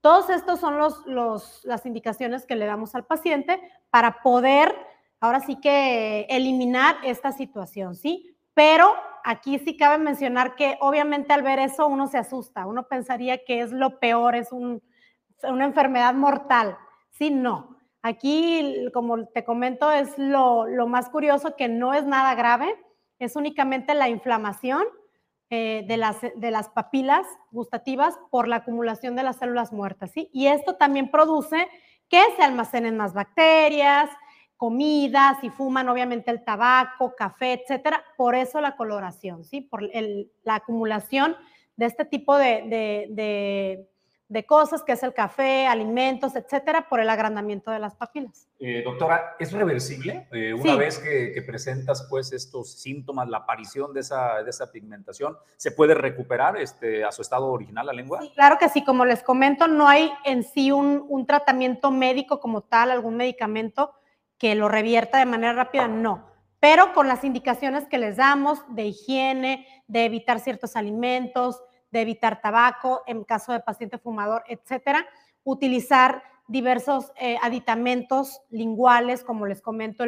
todos 0.04 0.30
estos 0.30 0.60
son 0.60 0.78
los, 0.78 1.64
las 1.64 1.86
indicaciones 1.86 2.46
que 2.46 2.58
le 2.58 2.66
damos 2.66 2.94
al 2.94 3.06
paciente 3.06 3.62
para 3.90 4.22
poder, 4.22 4.76
ahora 5.22 5.40
sí 5.40 5.56
que 5.62 6.28
eliminar 6.30 6.98
esta 7.06 7.32
situación, 7.32 7.96
¿sí? 7.96 8.36
Pero 8.54 8.94
aquí 9.24 9.60
sí 9.60 9.78
cabe 9.78 10.04
mencionar 10.04 10.56
que 10.56 10.78
obviamente 10.82 11.32
al 11.32 11.42
ver 11.42 11.60
eso 11.60 11.88
uno 11.88 12.08
se 12.08 12.18
asusta, 12.18 12.66
uno 12.66 12.90
pensaría 12.90 13.46
que 13.46 13.62
es 13.62 13.72
lo 13.72 14.02
peor, 14.02 14.36
es 14.36 14.52
una 14.52 15.64
enfermedad 15.64 16.14
mortal. 16.14 16.78
Sí, 17.12 17.32
no. 17.32 17.78
Aquí, 18.02 18.90
como 18.94 19.28
te 19.28 19.46
comento, 19.46 19.90
es 19.90 20.18
lo, 20.18 20.68
lo 20.68 20.86
más 20.86 21.10
curioso 21.12 21.56
que 21.56 21.70
no 21.70 21.94
es 21.94 22.06
nada 22.06 22.36
grave, 22.36 22.76
es 23.20 23.38
únicamente 23.38 23.94
la 23.94 24.10
inflamación 24.10 24.84
eh, 25.56 25.84
de, 25.88 25.98
las, 25.98 26.18
de 26.20 26.50
las 26.50 26.70
papilas 26.70 27.28
gustativas 27.52 28.18
por 28.32 28.48
la 28.48 28.56
acumulación 28.56 29.16
de 29.16 29.22
las 29.22 29.36
células 29.36 29.72
muertas, 29.72 30.10
¿sí? 30.10 30.28
Y 30.34 30.48
esto 30.48 30.78
también 30.78 31.12
produce 31.12 31.68
que 32.10 32.20
se 32.36 32.42
almacenen 32.42 32.98
más 32.98 33.14
bacterias, 33.14 34.10
comidas, 34.58 35.38
y 35.44 35.52
fuman 35.52 35.90
obviamente 35.90 36.32
el 36.32 36.44
tabaco, 36.44 37.14
café, 37.16 37.54
etcétera. 37.54 38.04
Por 38.18 38.34
eso 38.34 38.62
la 38.62 38.76
coloración, 38.76 39.44
¿sí? 39.44 39.62
Por 39.62 39.84
la 39.84 40.56
acumulación 40.56 41.36
de 41.76 41.86
este 41.86 42.06
tipo 42.06 42.36
de 42.36 43.86
cosas, 44.48 44.84
que 44.84 44.94
es 44.94 45.04
el 45.04 45.14
café, 45.14 45.68
alimentos, 45.68 46.36
etcétera, 46.36 46.88
por 46.90 47.00
el 47.00 47.10
agrandamiento 47.10 47.72
de 47.72 47.80
las 47.80 47.96
papilas. 47.96 48.48
Eh, 48.60 48.82
doctora, 48.84 49.36
¿es 49.40 49.52
reversible? 49.52 50.28
Eh, 50.32 50.54
una 50.54 50.76
vez 50.76 50.98
que, 51.00 51.42
presentas 51.46 52.08
pues 52.10 52.32
estos 52.32 52.80
síntomas, 52.80 53.30
la 53.30 53.40
aparición 53.40 53.94
de 53.94 54.00
esa, 54.00 54.42
de 54.42 54.50
esa 54.50 54.72
pigmentación, 54.72 55.38
¿se 55.58 55.72
puede 55.72 55.94
recuperar 55.94 56.58
este, 56.58 57.04
a 57.04 57.12
su 57.12 57.22
estado 57.22 57.48
original 57.48 57.86
la 57.86 57.94
lengua? 57.94 58.22
Sí, 58.22 58.32
claro 58.34 58.58
que 58.58 58.70
sí, 58.70 58.84
como 58.84 59.06
les 59.06 59.22
comento, 59.22 59.68
no 59.68 59.88
hay 59.88 60.12
en 60.26 60.44
sí 60.44 60.72
un, 60.72 61.06
un 61.10 61.26
tratamiento 61.28 61.92
médico 61.92 62.40
como 62.40 62.62
tal, 62.62 62.92
algún 62.92 63.18
medicamento 63.18 63.94
que 64.38 64.56
lo 64.56 64.68
revierta 64.68 65.20
de 65.20 65.26
manera 65.26 65.54
rápida, 65.54 65.88
no 65.88 66.34
pero 66.64 66.94
con 66.94 67.10
las 67.10 67.26
indicaciones 67.26 67.90
que 67.90 67.98
les 67.98 68.16
damos 68.16 68.60
de 68.70 68.86
higiene, 68.86 69.68
de 69.88 70.06
evitar 70.06 70.40
ciertos 70.40 70.78
alimentos, 70.78 71.62
de 71.94 72.02
evitar 72.02 72.42
tabaco, 72.42 73.04
en 73.08 73.24
caso 73.24 73.54
de 73.54 73.62
paciente 73.62 73.98
fumador, 73.98 74.44
etcétera. 74.48 75.08
Utilizar 75.46 76.24
diversos 76.50 77.14
eh, 77.16 77.38
aditamentos 77.42 78.42
linguales, 78.50 79.24
como 79.24 79.46
les 79.46 79.62
comento, 79.62 80.04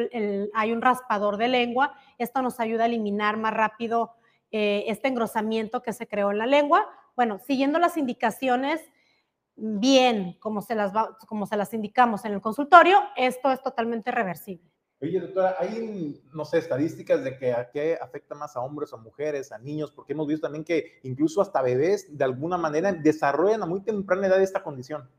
hay 0.54 0.72
un 0.74 0.82
raspador 0.82 1.38
de 1.38 1.48
lengua. 1.48 1.94
Esto 2.18 2.42
nos 2.42 2.60
ayuda 2.60 2.84
a 2.84 2.88
eliminar 2.88 3.38
más 3.38 3.54
rápido 3.54 4.16
eh, 4.52 4.84
este 4.88 5.08
engrosamiento 5.08 5.82
que 5.82 5.94
se 5.94 6.08
creó 6.08 6.32
en 6.32 6.40
la 6.40 6.46
lengua 6.46 6.86
bueno, 7.16 7.40
siguiendo 7.40 7.80
las 7.80 7.98
indicaciones 7.98 8.82
bien, 9.56 10.38
como 10.40 10.62
se 10.62 10.76
las, 10.76 10.92
como 11.28 11.46
se 11.46 11.56
las 11.56 11.74
indicamos 11.74 12.26
en 12.26 12.34
el 12.34 12.42
consultorio, 12.42 13.00
esto 13.16 13.52
es 13.52 13.62
totalmente 13.62 14.12
reversible. 14.12 14.70
Oye, 15.02 15.20
doctora, 15.20 15.56
hay, 15.60 16.22
no 16.34 16.46
sé, 16.46 16.58
estadísticas 16.60 17.24
de 17.24 17.38
que 17.38 17.52
a 17.52 17.70
qué 17.70 17.98
afecta 18.02 18.34
más 18.34 18.56
a 18.56 18.62
hombres 18.62 18.94
o 18.94 18.98
mujeres, 18.98 19.52
a 19.52 19.58
niños, 19.58 19.92
porque 19.92 20.14
hemos 20.14 20.26
visto 20.26 20.48
también 20.48 20.64
que 20.64 21.00
incluso 21.04 21.42
hasta 21.42 21.62
bebés 21.62 22.18
de 22.18 22.24
alguna 22.24 22.58
manera 22.58 22.94
desarrollan 22.94 23.62
a 23.62 23.66
muy 23.66 23.82
temprana 23.82 24.28
edad 24.28 24.42
esta 24.42 24.64
condición. 24.64 25.10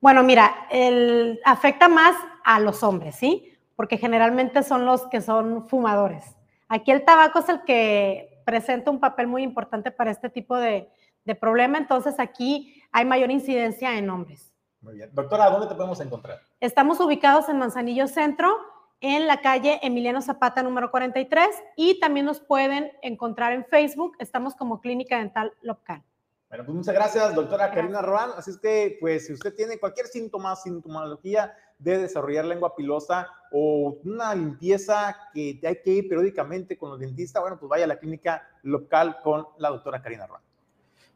Bueno, 0.00 0.24
mira, 0.24 0.66
el, 0.70 1.40
afecta 1.44 1.88
más 1.88 2.16
a 2.44 2.58
los 2.58 2.82
hombres, 2.82 3.14
¿sí? 3.14 3.56
Porque 3.76 3.98
generalmente 3.98 4.62
son 4.62 4.84
los 4.84 5.06
que 5.06 5.20
son 5.20 5.68
fumadores. 5.68 6.24
Aquí 6.68 6.90
el 6.90 7.04
tabaco 7.04 7.38
es 7.38 7.48
el 7.48 7.62
que 7.64 8.42
presenta 8.44 8.90
un 8.90 8.98
papel 8.98 9.28
muy 9.28 9.42
importante 9.42 9.92
para 9.92 10.10
este 10.10 10.28
tipo 10.28 10.56
de, 10.56 10.90
de 11.24 11.34
problema, 11.36 11.78
entonces 11.78 12.18
aquí 12.18 12.82
hay 12.90 13.04
mayor 13.04 13.30
incidencia 13.30 13.96
en 13.96 14.10
hombres. 14.10 14.52
Muy 14.80 14.94
bien. 14.94 15.10
Doctora, 15.12 15.50
¿dónde 15.50 15.68
te 15.68 15.74
podemos 15.74 16.00
encontrar? 16.00 16.40
Estamos 16.58 16.98
ubicados 17.00 17.48
en 17.48 17.58
Manzanillo 17.58 18.08
Centro, 18.08 18.56
en 19.00 19.26
la 19.26 19.40
calle 19.40 19.80
Emiliano 19.82 20.20
Zapata 20.20 20.62
número 20.62 20.90
43 20.90 21.48
y 21.76 21.98
también 22.00 22.26
nos 22.26 22.40
pueden 22.40 22.92
encontrar 23.02 23.52
en 23.52 23.64
Facebook. 23.64 24.16
Estamos 24.18 24.54
como 24.54 24.80
Clínica 24.80 25.18
Dental 25.18 25.52
Local. 25.62 26.02
Bueno, 26.48 26.64
pues 26.64 26.76
muchas 26.76 26.94
gracias, 26.94 27.34
doctora 27.34 27.70
Karina 27.70 28.02
Roan. 28.02 28.30
Así 28.36 28.50
es 28.50 28.58
que, 28.58 28.98
pues, 29.00 29.26
si 29.26 29.34
usted 29.34 29.54
tiene 29.54 29.78
cualquier 29.78 30.08
síntoma, 30.08 30.56
sintomología 30.56 31.54
de 31.78 31.98
desarrollar 31.98 32.44
lengua 32.44 32.74
pilosa 32.74 33.28
o 33.52 33.98
una 34.04 34.34
limpieza 34.34 35.16
que 35.32 35.60
hay 35.62 35.80
que 35.80 35.90
ir 35.90 36.08
periódicamente 36.08 36.76
con 36.76 36.90
los 36.90 36.98
dentistas, 36.98 37.40
bueno, 37.40 37.56
pues 37.56 37.70
vaya 37.70 37.84
a 37.84 37.88
la 37.88 38.00
clínica 38.00 38.48
local 38.64 39.18
con 39.22 39.46
la 39.58 39.70
doctora 39.70 40.02
Karina 40.02 40.26
Roan. 40.26 40.42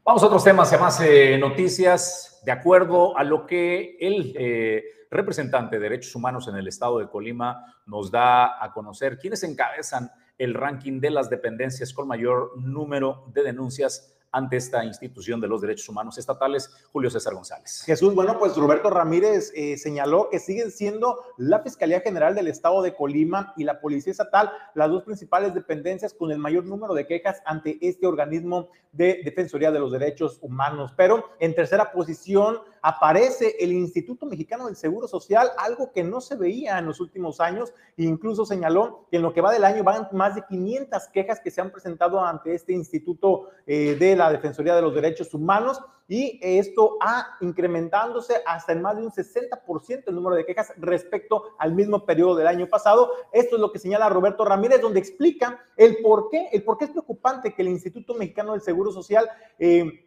Vamos 0.05 0.23
a 0.23 0.27
otros 0.27 0.45
temas 0.45 0.73
y 0.73 0.77
más 0.77 1.01
eh, 1.01 1.37
noticias. 1.37 2.41
De 2.45 2.53
acuerdo 2.53 3.17
a 3.17 3.25
lo 3.25 3.45
que 3.45 3.97
el 3.99 4.37
eh, 4.39 4.85
representante 5.15 5.77
de 5.77 5.83
Derechos 5.83 6.15
Humanos 6.15 6.49
en 6.49 6.57
el 6.57 6.69
estado 6.69 6.99
de 6.99 7.09
Colima 7.09 7.65
nos 7.87 8.11
da 8.11 8.63
a 8.63 8.73
conocer, 8.73 9.19
quienes 9.19 9.43
encabezan 9.45 10.11
el 10.37 10.55
ranking 10.55 11.01
de 11.01 11.11
las 11.11 11.31
dependencias 11.31 11.95
con 11.95 12.09
mayor 12.09 12.59
número 12.59 13.25
de 13.33 13.43
denuncias 13.43 14.14
ante 14.35 14.57
esta 14.57 14.85
institución 14.85 15.41
de 15.41 15.47
los 15.47 15.61
derechos 15.61 15.89
humanos 15.89 16.19
estatales, 16.19 16.69
Julio 16.93 17.09
César 17.09 17.35
González. 17.35 17.85
Jesús, 17.87 18.15
bueno, 18.15 18.37
pues 18.39 18.57
Roberto 18.57 18.91
Ramírez 18.91 19.53
eh, 19.55 19.79
señaló 19.79 20.29
que 20.29 20.41
siguen 20.41 20.73
siendo 20.73 21.21
la 21.39 21.61
Fiscalía 21.61 22.01
General 22.01 22.35
del 22.35 22.49
Estado 22.49 22.83
de 22.83 22.97
Colima 22.97 23.55
y 23.57 23.63
la 23.63 23.81
Policía 23.81 24.11
Estatal 24.11 24.51
las 24.75 24.91
dos 24.91 25.05
principales 25.05 25.55
dependencias 25.55 26.13
con 26.13 26.33
el 26.33 26.39
mayor 26.39 26.65
número 26.65 26.95
de 26.95 27.07
quejas 27.07 27.41
ante 27.47 27.79
este 27.81 28.09
organismo 28.09 28.71
de 28.91 29.21
Defensoría 29.25 29.71
de 29.71 29.79
los 29.79 29.93
Derechos 29.93 30.39
Humanos. 30.41 30.93
Pero 30.97 31.31
en 31.39 31.55
tercera 31.55 31.93
posición 31.93 32.59
aparece 32.83 33.57
el 33.61 33.73
Instituto 33.73 34.27
Mexicano 34.27 34.67
del 34.67 34.77
Seguro 34.77 35.09
Social, 35.09 35.49
algo 35.59 35.91
que 35.93 36.05
no 36.05 36.21
se 36.21 36.37
veía 36.37 36.79
en 36.79 36.87
los 36.87 37.01
últimos 37.01 37.41
años. 37.41 37.73
incluso 37.97 38.45
señaló 38.45 39.07
que 39.11 39.17
en 39.17 39.23
lo 39.23 39.33
que 39.33 39.41
va 39.41 39.53
del 39.53 39.65
año 39.65 39.83
van 39.83 40.09
más 40.13 40.35
de 40.35 40.45
500 40.47 41.09
quejas 41.09 41.41
que 41.41 41.51
se 41.51 41.61
han 41.61 41.71
presentado 41.71 42.21
ante 42.25 42.55
este 42.55 42.73
Instituto 42.73 43.49
eh, 43.67 43.97
de 43.99 44.17
la 44.17 44.24
Defensoría 44.31 44.75
de 44.75 44.83
los 44.83 44.95
Derechos 44.95 45.33
Humanos 45.35 45.81
y 46.07 46.39
esto 46.43 46.99
ha 47.01 47.37
incrementándose 47.41 48.35
hasta 48.47 48.73
en 48.73 48.83
más 48.83 48.97
de 48.97 49.03
un 49.05 49.11
60% 49.11 50.05
el 50.07 50.15
número 50.15 50.37
de 50.37 50.45
quejas 50.45 50.73
respecto 50.77 51.45
al 51.59 51.75
mismo 51.75 52.05
periodo 52.05 52.37
del 52.37 52.47
año 52.47 52.67
pasado. 52.67 53.11
Esto 53.33 53.57
es 53.57 53.61
lo 53.61 53.73
que 53.73 53.79
señala 53.79 54.09
Roberto 54.09 54.45
Ramírez, 54.45 54.81
donde 54.81 55.01
explica 55.01 55.61
el 55.77 55.99
por 56.03 56.29
qué, 56.29 56.49
el 56.53 56.63
por 56.63 56.77
qué 56.77 56.85
es 56.85 56.91
preocupante 56.91 57.55
que 57.55 57.63
el 57.63 57.69
Instituto 57.69 58.15
Mexicano 58.15 58.53
del 58.53 58.61
Seguro 58.61 58.93
Social 58.93 59.29
eh, 59.59 60.05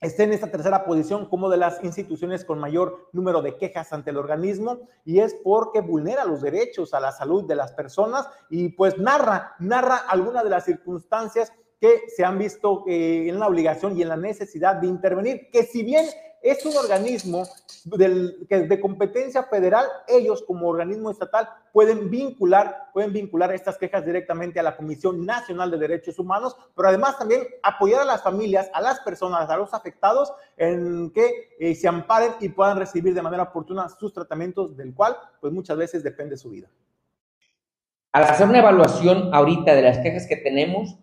esté 0.00 0.24
en 0.24 0.32
esta 0.32 0.50
tercera 0.50 0.84
posición 0.84 1.26
como 1.26 1.48
de 1.48 1.56
las 1.56 1.82
instituciones 1.82 2.44
con 2.44 2.58
mayor 2.58 3.08
número 3.12 3.42
de 3.42 3.56
quejas 3.56 3.92
ante 3.92 4.10
el 4.10 4.16
organismo 4.16 4.80
y 5.04 5.20
es 5.20 5.34
porque 5.42 5.80
vulnera 5.80 6.24
los 6.24 6.40
derechos 6.40 6.94
a 6.94 7.00
la 7.00 7.10
salud 7.10 7.44
de 7.44 7.56
las 7.56 7.72
personas 7.72 8.28
y 8.48 8.68
pues 8.70 8.98
narra, 8.98 9.56
narra 9.58 9.96
algunas 9.96 10.44
de 10.44 10.50
las 10.50 10.64
circunstancias 10.64 11.52
que 11.80 12.08
se 12.14 12.24
han 12.24 12.38
visto 12.38 12.84
eh, 12.88 13.28
en 13.28 13.38
la 13.38 13.46
obligación 13.46 13.96
y 13.96 14.02
en 14.02 14.08
la 14.08 14.16
necesidad 14.16 14.76
de 14.76 14.88
intervenir, 14.88 15.50
que 15.50 15.62
si 15.62 15.82
bien 15.82 16.06
es 16.42 16.64
un 16.64 16.76
organismo 16.76 17.44
de 17.84 18.80
competencia 18.80 19.44
federal, 19.44 19.86
ellos 20.06 20.44
como 20.46 20.68
organismo 20.68 21.10
estatal 21.10 21.48
pueden 21.72 22.10
vincular, 22.10 22.90
pueden 22.92 23.12
vincular 23.12 23.52
estas 23.52 23.78
quejas 23.78 24.04
directamente 24.04 24.60
a 24.60 24.62
la 24.62 24.76
Comisión 24.76 25.24
Nacional 25.24 25.70
de 25.70 25.78
Derechos 25.78 26.18
Humanos, 26.18 26.56
pero 26.76 26.88
además 26.88 27.18
también 27.18 27.42
apoyar 27.62 28.02
a 28.02 28.04
las 28.04 28.22
familias, 28.22 28.70
a 28.72 28.80
las 28.80 29.00
personas, 29.00 29.48
a 29.48 29.56
los 29.56 29.74
afectados 29.74 30.32
en 30.56 31.10
que 31.10 31.56
eh, 31.58 31.74
se 31.74 31.88
amparen 31.88 32.32
y 32.40 32.50
puedan 32.50 32.78
recibir 32.78 33.14
de 33.14 33.22
manera 33.22 33.44
oportuna 33.44 33.88
sus 33.88 34.12
tratamientos, 34.12 34.76
del 34.76 34.94
cual 34.94 35.16
pues 35.40 35.52
muchas 35.52 35.76
veces 35.76 36.02
depende 36.02 36.36
su 36.36 36.50
vida. 36.50 36.68
Al 38.12 38.24
hacer 38.24 38.48
una 38.48 38.60
evaluación 38.60 39.34
ahorita 39.34 39.74
de 39.74 39.82
las 39.82 39.98
quejas 39.98 40.26
que 40.26 40.36
tenemos, 40.36 40.98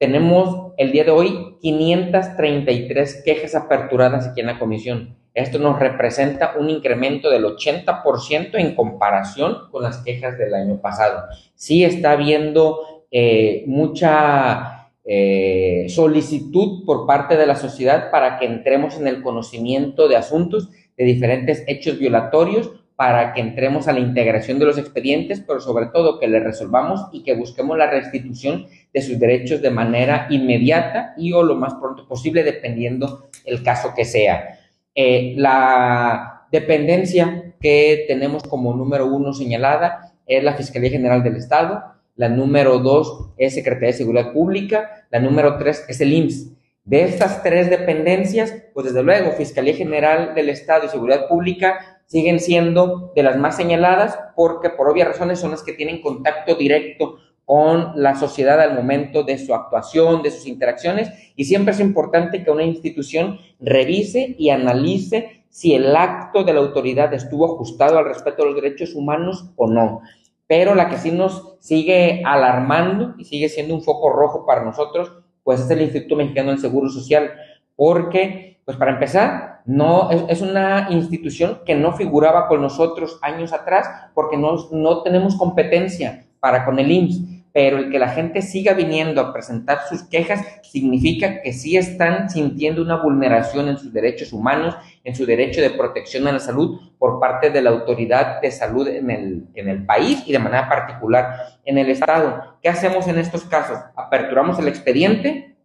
tenemos 0.00 0.72
el 0.78 0.92
día 0.92 1.04
de 1.04 1.10
hoy 1.10 1.58
533 1.60 3.22
quejas 3.22 3.54
aperturadas 3.54 4.26
aquí 4.26 4.40
en 4.40 4.46
la 4.46 4.58
comisión. 4.58 5.14
Esto 5.34 5.58
nos 5.58 5.78
representa 5.78 6.54
un 6.58 6.70
incremento 6.70 7.28
del 7.28 7.44
80% 7.44 8.54
en 8.54 8.74
comparación 8.74 9.70
con 9.70 9.82
las 9.82 9.98
quejas 9.98 10.38
del 10.38 10.54
año 10.54 10.80
pasado. 10.80 11.24
Sí 11.54 11.84
está 11.84 12.12
habiendo 12.12 13.04
eh, 13.10 13.62
mucha 13.66 14.90
eh, 15.04 15.84
solicitud 15.90 16.86
por 16.86 17.06
parte 17.06 17.36
de 17.36 17.46
la 17.46 17.54
sociedad 17.54 18.10
para 18.10 18.38
que 18.38 18.46
entremos 18.46 18.98
en 18.98 19.06
el 19.06 19.22
conocimiento 19.22 20.08
de 20.08 20.16
asuntos 20.16 20.70
de 20.96 21.04
diferentes 21.04 21.62
hechos 21.66 21.98
violatorios 21.98 22.70
para 23.00 23.32
que 23.32 23.40
entremos 23.40 23.88
a 23.88 23.94
la 23.94 24.00
integración 24.00 24.58
de 24.58 24.66
los 24.66 24.76
expedientes, 24.76 25.40
pero 25.40 25.58
sobre 25.58 25.86
todo 25.86 26.18
que 26.18 26.28
le 26.28 26.38
resolvamos 26.38 27.06
y 27.12 27.22
que 27.22 27.32
busquemos 27.34 27.78
la 27.78 27.88
restitución 27.88 28.66
de 28.92 29.00
sus 29.00 29.18
derechos 29.18 29.62
de 29.62 29.70
manera 29.70 30.26
inmediata 30.28 31.14
y 31.16 31.32
o 31.32 31.42
lo 31.42 31.54
más 31.54 31.72
pronto 31.76 32.06
posible, 32.06 32.42
dependiendo 32.42 33.30
el 33.46 33.62
caso 33.62 33.94
que 33.96 34.04
sea. 34.04 34.58
Eh, 34.94 35.32
la 35.38 36.46
dependencia 36.52 37.54
que 37.58 38.04
tenemos 38.06 38.42
como 38.42 38.74
número 38.74 39.06
uno 39.06 39.32
señalada 39.32 40.12
es 40.26 40.44
la 40.44 40.52
Fiscalía 40.52 40.90
General 40.90 41.22
del 41.22 41.36
Estado, 41.36 41.82
la 42.16 42.28
número 42.28 42.80
dos 42.80 43.30
es 43.38 43.54
Secretaría 43.54 43.92
de 43.92 43.94
Seguridad 43.94 44.30
Pública, 44.34 45.06
la 45.08 45.20
número 45.20 45.56
tres 45.56 45.86
es 45.88 46.02
el 46.02 46.12
IMSS. 46.12 46.50
De 46.84 47.04
estas 47.04 47.42
tres 47.42 47.70
dependencias, 47.70 48.54
pues 48.74 48.88
desde 48.88 49.02
luego, 49.02 49.32
Fiscalía 49.32 49.72
General 49.72 50.34
del 50.34 50.50
Estado 50.50 50.84
y 50.84 50.90
Seguridad 50.90 51.28
Pública 51.28 51.99
siguen 52.10 52.40
siendo 52.40 53.12
de 53.14 53.22
las 53.22 53.36
más 53.36 53.56
señaladas 53.56 54.18
porque 54.34 54.68
por 54.68 54.88
obvias 54.88 55.06
razones 55.06 55.38
son 55.38 55.52
las 55.52 55.62
que 55.62 55.74
tienen 55.74 56.02
contacto 56.02 56.56
directo 56.56 57.18
con 57.44 57.92
la 57.94 58.16
sociedad 58.16 58.60
al 58.60 58.74
momento 58.74 59.22
de 59.22 59.38
su 59.38 59.54
actuación, 59.54 60.20
de 60.22 60.32
sus 60.32 60.46
interacciones, 60.46 61.10
y 61.36 61.44
siempre 61.44 61.72
es 61.72 61.78
importante 61.78 62.42
que 62.42 62.50
una 62.50 62.64
institución 62.64 63.38
revise 63.60 64.34
y 64.38 64.50
analice 64.50 65.44
si 65.50 65.74
el 65.74 65.94
acto 65.94 66.42
de 66.42 66.52
la 66.52 66.60
autoridad 66.60 67.14
estuvo 67.14 67.44
ajustado 67.44 67.98
al 67.98 68.06
respeto 68.06 68.42
de 68.42 68.50
los 68.50 68.60
derechos 68.60 68.94
humanos 68.94 69.50
o 69.54 69.68
no. 69.68 70.00
Pero 70.48 70.74
la 70.74 70.88
que 70.88 70.98
sí 70.98 71.12
nos 71.12 71.56
sigue 71.60 72.22
alarmando 72.24 73.14
y 73.18 73.24
sigue 73.24 73.48
siendo 73.48 73.74
un 73.74 73.82
foco 73.82 74.10
rojo 74.10 74.46
para 74.46 74.64
nosotros, 74.64 75.12
pues 75.44 75.60
es 75.60 75.70
el 75.70 75.82
Instituto 75.82 76.16
Mexicano 76.16 76.50
del 76.50 76.58
Seguro 76.58 76.88
Social, 76.88 77.32
porque, 77.76 78.58
pues 78.64 78.76
para 78.76 78.92
empezar, 78.92 79.49
no 79.66 80.10
es, 80.10 80.40
una 80.40 80.88
institución 80.90 81.60
que 81.64 81.74
no 81.74 81.92
figuraba 81.92 82.48
con 82.48 82.62
nosotros 82.62 83.18
años 83.22 83.52
atrás 83.52 83.88
porque 84.14 84.36
no, 84.36 84.56
no 84.72 85.02
tenemos 85.02 85.36
competencia 85.36 86.26
para 86.40 86.64
con 86.64 86.78
el 86.78 86.90
IMSS, 86.90 87.40
pero 87.52 87.78
el 87.78 87.90
que 87.90 87.98
la 87.98 88.08
gente 88.08 88.42
siga 88.42 88.74
viniendo 88.74 89.20
a 89.20 89.32
presentar 89.32 89.80
sus 89.88 90.04
quejas 90.04 90.44
significa 90.62 91.42
que 91.42 91.52
sí 91.52 91.76
están 91.76 92.30
sintiendo 92.30 92.80
una 92.80 93.02
vulneración 93.02 93.68
en 93.68 93.76
sus 93.76 93.92
derechos 93.92 94.32
humanos, 94.32 94.76
en 95.02 95.14
su 95.16 95.26
derecho 95.26 95.60
de 95.60 95.70
protección 95.70 96.28
a 96.28 96.32
la 96.32 96.38
salud 96.38 96.80
por 96.98 97.18
parte 97.18 97.50
de 97.50 97.62
la 97.62 97.70
autoridad 97.70 98.40
de 98.40 98.50
salud 98.50 98.86
en 98.86 99.10
el, 99.10 99.46
en 99.54 99.68
el 99.68 99.84
país 99.84 100.22
y 100.26 100.32
de 100.32 100.38
manera 100.38 100.68
particular 100.68 101.58
en 101.64 101.78
el 101.78 101.90
Estado. 101.90 102.58
¿Qué 102.62 102.68
hacemos 102.68 103.08
en 103.08 103.18
estos 103.18 103.42
casos? 103.44 103.78
Aperturamos 103.96 104.58
el 104.58 104.68
expediente, 104.68 105.56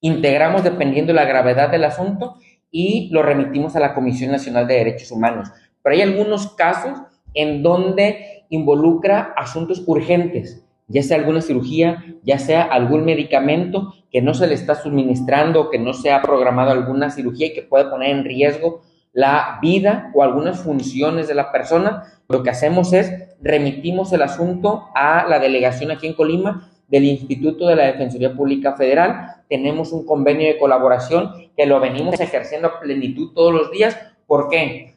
integramos 0.00 0.62
dependiendo 0.62 1.12
de 1.12 1.20
la 1.20 1.24
gravedad 1.24 1.70
del 1.70 1.84
asunto 1.84 2.36
y 2.76 3.08
lo 3.12 3.22
remitimos 3.22 3.76
a 3.76 3.80
la 3.80 3.94
Comisión 3.94 4.32
Nacional 4.32 4.66
de 4.66 4.74
Derechos 4.74 5.12
Humanos. 5.12 5.48
Pero 5.80 5.94
hay 5.94 6.02
algunos 6.02 6.48
casos 6.54 6.98
en 7.32 7.62
donde 7.62 8.46
involucra 8.48 9.32
asuntos 9.36 9.84
urgentes, 9.86 10.66
ya 10.88 11.04
sea 11.04 11.18
alguna 11.18 11.40
cirugía, 11.40 12.04
ya 12.24 12.40
sea 12.40 12.64
algún 12.64 13.04
medicamento 13.04 13.94
que 14.10 14.20
no 14.20 14.34
se 14.34 14.48
le 14.48 14.54
está 14.54 14.74
suministrando, 14.74 15.70
que 15.70 15.78
no 15.78 15.92
se 15.92 16.10
ha 16.10 16.20
programado 16.20 16.72
alguna 16.72 17.10
cirugía 17.10 17.46
y 17.46 17.54
que 17.54 17.62
puede 17.62 17.84
poner 17.84 18.10
en 18.10 18.24
riesgo 18.24 18.82
la 19.12 19.60
vida 19.62 20.10
o 20.12 20.24
algunas 20.24 20.58
funciones 20.58 21.28
de 21.28 21.34
la 21.34 21.52
persona, 21.52 22.02
lo 22.28 22.42
que 22.42 22.50
hacemos 22.50 22.92
es 22.92 23.12
remitimos 23.40 24.12
el 24.12 24.22
asunto 24.22 24.88
a 24.96 25.28
la 25.28 25.38
delegación 25.38 25.92
aquí 25.92 26.08
en 26.08 26.14
Colima 26.14 26.72
del 26.88 27.04
Instituto 27.04 27.66
de 27.66 27.76
la 27.76 27.86
Defensoría 27.86 28.34
Pública 28.34 28.74
Federal. 28.74 29.42
Tenemos 29.48 29.92
un 29.92 30.06
convenio 30.06 30.48
de 30.48 30.58
colaboración 30.58 31.32
que 31.56 31.66
lo 31.66 31.80
venimos 31.80 32.20
ejerciendo 32.20 32.68
a 32.68 32.80
plenitud 32.80 33.32
todos 33.34 33.52
los 33.52 33.70
días. 33.70 33.98
¿Por 34.26 34.48
qué? 34.48 34.94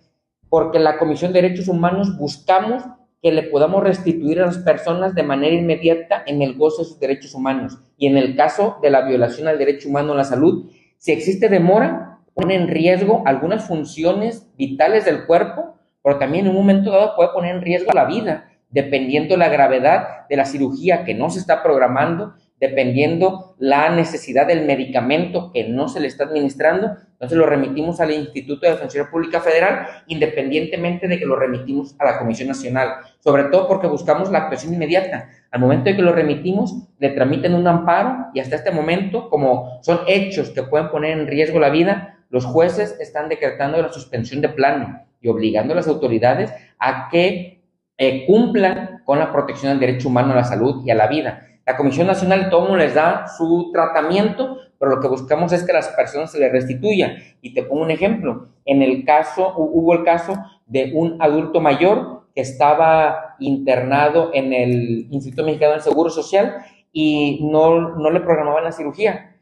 Porque 0.50 0.80
la 0.80 0.98
Comisión 0.98 1.34
de 1.34 1.42
Derechos 1.42 1.68
Humanos 1.68 2.18
buscamos 2.18 2.84
que 3.22 3.32
le 3.32 3.44
podamos 3.44 3.84
restituir 3.84 4.42
a 4.42 4.46
las 4.46 4.60
personas 4.60 5.16
de 5.16 5.24
manera 5.24 5.56
inmediata 5.56 6.24
en 6.26 6.42
el 6.42 6.56
gozo 6.56 6.84
de 6.84 6.90
sus 6.90 7.00
derechos 7.00 7.34
humanos. 7.34 7.80
Y 7.98 8.08
en 8.08 8.18
el 8.18 8.36
caso 8.36 8.78
de 8.82 8.90
la 8.90 9.02
violación 9.02 9.48
al 9.48 9.58
derecho 9.58 9.90
humano 9.90 10.14
a 10.14 10.18
la 10.18 10.24
salud, 10.24 10.70
si 10.98 11.12
existe 11.12 11.50
demora, 11.50 12.20
pone 12.34 12.56
en 12.56 12.68
riesgo 12.68 13.24
algunas 13.26 13.66
funciones 13.66 14.48
vitales 14.58 15.06
del 15.06 15.26
cuerpo, 15.26 15.76
pero 16.04 16.20
también 16.20 16.46
en 16.46 16.52
un 16.52 16.58
momento 16.58 16.92
dado 16.92 17.16
puede 17.16 17.30
poner 17.34 17.56
en 17.56 17.62
riesgo 17.62 17.92
la 17.94 18.06
vida, 18.06 18.50
dependiendo 18.70 19.38
la 19.38 19.50
gravedad 19.50 20.28
de 20.30 20.38
la 20.38 20.46
cirugía 20.46 21.06
que 21.06 21.14
no 21.14 21.30
se 21.30 21.40
está 21.40 21.64
programando, 21.64 22.34
dependiendo 22.60 23.56
la 23.60 23.90
necesidad 23.90 24.48
del 24.48 24.66
medicamento 24.66 25.52
que 25.54 25.66
no 25.66 25.88
se 25.88 26.00
le 26.00 26.08
está 26.08 26.24
administrando, 26.24 26.98
entonces 27.12 27.38
lo 27.38 27.46
remitimos 27.46 28.00
al 28.00 28.12
Instituto 28.12 28.66
de 28.66 28.74
Defensoría 28.74 29.10
Pública 29.10 29.42
Federal, 29.42 29.88
independientemente 30.08 31.08
de 31.08 31.20
que 31.20 31.26
lo 31.26 31.36
remitimos 31.36 31.96
a 32.00 32.06
la 32.06 32.20
Comisión 32.20 32.48
Nacional, 32.48 32.96
sobre 33.20 33.46
todo 33.46 33.68
porque 33.68 33.88
buscamos 33.88 34.32
la 34.32 34.40
actuación 34.40 34.74
inmediata. 34.74 35.30
Al 35.52 35.60
momento 35.60 35.86
de 35.86 35.96
que 35.96 36.02
lo 36.02 36.14
remitimos, 36.14 36.76
le 37.00 37.10
tramiten 37.10 37.54
un 37.54 37.68
amparo 37.68 38.28
y 38.34 38.40
hasta 38.40 38.56
este 38.56 38.72
momento, 38.72 39.30
como 39.30 39.80
son 39.82 40.00
hechos 40.08 40.50
que 40.50 40.64
pueden 40.64 40.90
poner 40.90 41.18
en 41.18 41.28
riesgo 41.28 41.60
la 41.60 41.70
vida, 41.70 42.20
los 42.30 42.46
jueces 42.46 42.98
están 43.00 43.30
decretando 43.30 43.82
la 43.82 43.94
suspensión 43.94 44.42
de 44.42 44.50
plano 44.50 45.02
y 45.22 45.28
obligando 45.28 45.74
a 45.74 45.76
las 45.76 45.88
autoridades 45.88 46.52
a 46.80 47.10
que 47.10 47.57
eh, 47.98 48.26
cumplan 48.26 49.02
con 49.06 49.20
la 49.20 49.32
protección 49.32 49.72
del 49.72 49.80
derecho 49.80 50.10
humano 50.10 50.34
a 50.34 50.38
la 50.38 50.44
salud 50.44 50.84
y 50.86 50.92
a 50.92 50.96
la 50.96 51.08
vida. 51.08 51.48
La 51.66 51.76
Comisión 51.76 52.08
Nacional 52.08 52.50
todo 52.50 52.76
les 52.78 52.94
da 52.94 53.28
su 53.28 53.72
tratamiento, 53.74 54.58
pero 54.80 54.96
lo 54.96 55.02
que 55.02 55.08
buscamos 55.08 55.52
es 55.52 55.64
que 55.64 55.74
las 55.74 55.90
personas 55.90 56.32
se 56.32 56.40
les 56.40 56.52
restituyan. 56.52 57.16
Y 57.42 57.54
te 57.54 57.64
pongo 57.64 57.84
un 57.84 57.92
ejemplo. 57.92 58.50
En 58.66 58.82
el 58.82 59.04
caso, 59.04 59.54
hubo 59.58 59.94
el 59.94 60.04
caso 60.04 60.38
de 60.66 60.92
un 60.94 61.22
adulto 61.22 61.60
mayor 61.60 62.28
que 62.34 62.42
estaba 62.42 63.36
internado 63.40 64.32
en 64.34 64.54
el 64.54 65.08
Instituto 65.12 65.44
Mexicano 65.44 65.74
del 65.74 65.82
Seguro 65.82 66.10
Social 66.10 66.58
y 66.92 67.40
no, 67.52 67.96
no 67.96 68.10
le 68.12 68.22
programaban 68.22 68.64
la 68.64 68.72
cirugía. 68.72 69.36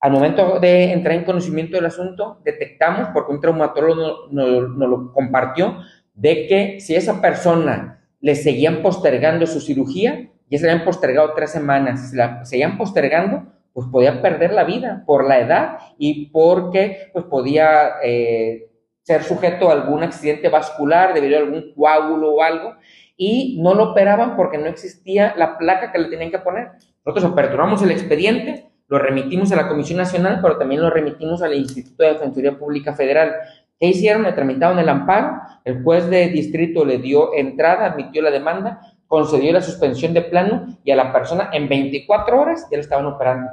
Al 0.00 0.12
momento 0.12 0.60
de 0.60 0.92
entrar 0.92 1.16
en 1.16 1.24
conocimiento 1.24 1.76
del 1.76 1.86
asunto, 1.86 2.40
detectamos, 2.44 3.08
porque 3.12 3.32
un 3.32 3.40
traumatólogo 3.40 4.28
nos 4.30 4.76
no, 4.76 4.86
lo 4.86 5.12
compartió, 5.12 5.78
de 6.14 6.46
que 6.46 6.80
si 6.80 6.94
esa 6.94 7.20
persona 7.20 7.97
le 8.20 8.34
seguían 8.34 8.82
postergando 8.82 9.46
su 9.46 9.60
cirugía, 9.60 10.30
ya 10.50 10.58
se 10.58 10.70
habían 10.70 10.84
postergado 10.84 11.32
tres 11.34 11.50
semanas, 11.50 12.10
se 12.10 12.16
la 12.16 12.44
seguían 12.44 12.78
postergando, 12.78 13.52
pues 13.72 13.86
podía 13.92 14.22
perder 14.22 14.52
la 14.52 14.64
vida 14.64 15.04
por 15.06 15.26
la 15.26 15.38
edad 15.38 15.78
y 15.98 16.26
porque 16.30 17.10
pues 17.12 17.26
podía 17.26 17.92
eh, 18.02 18.68
ser 19.02 19.22
sujeto 19.22 19.70
a 19.70 19.72
algún 19.72 20.02
accidente 20.02 20.48
vascular 20.48 21.14
debido 21.14 21.36
a 21.36 21.40
algún 21.40 21.72
coágulo 21.74 22.34
o 22.34 22.42
algo 22.42 22.74
y 23.16 23.58
no 23.60 23.74
lo 23.74 23.90
operaban 23.90 24.36
porque 24.36 24.58
no 24.58 24.66
existía 24.66 25.34
la 25.36 25.58
placa 25.58 25.92
que 25.92 25.98
le 25.98 26.08
tenían 26.08 26.30
que 26.30 26.38
poner. 26.38 26.68
Nosotros 27.04 27.32
aperturamos 27.32 27.82
el 27.82 27.90
expediente, 27.90 28.70
lo 28.88 28.98
remitimos 28.98 29.52
a 29.52 29.56
la 29.56 29.68
Comisión 29.68 29.98
Nacional, 29.98 30.40
pero 30.42 30.56
también 30.58 30.80
lo 30.82 30.90
remitimos 30.90 31.42
al 31.42 31.54
Instituto 31.54 32.04
de 32.04 32.14
Defensoría 32.14 32.58
Pública 32.58 32.94
Federal. 32.94 33.34
¿Qué 33.78 33.86
hicieron? 33.86 34.24
Le 34.24 34.32
tramitaron 34.32 34.78
el 34.78 34.88
amparo, 34.88 35.40
el 35.64 35.82
juez 35.84 36.08
de 36.10 36.28
distrito 36.28 36.84
le 36.84 36.98
dio 36.98 37.34
entrada, 37.34 37.86
admitió 37.86 38.22
la 38.22 38.30
demanda, 38.30 38.80
concedió 39.06 39.52
la 39.52 39.62
suspensión 39.62 40.14
de 40.14 40.22
plano 40.22 40.66
y 40.82 40.90
a 40.90 40.96
la 40.96 41.12
persona 41.12 41.50
en 41.52 41.68
24 41.68 42.40
horas 42.40 42.66
ya 42.70 42.76
lo 42.76 42.82
estaban 42.82 43.06
operando. 43.06 43.50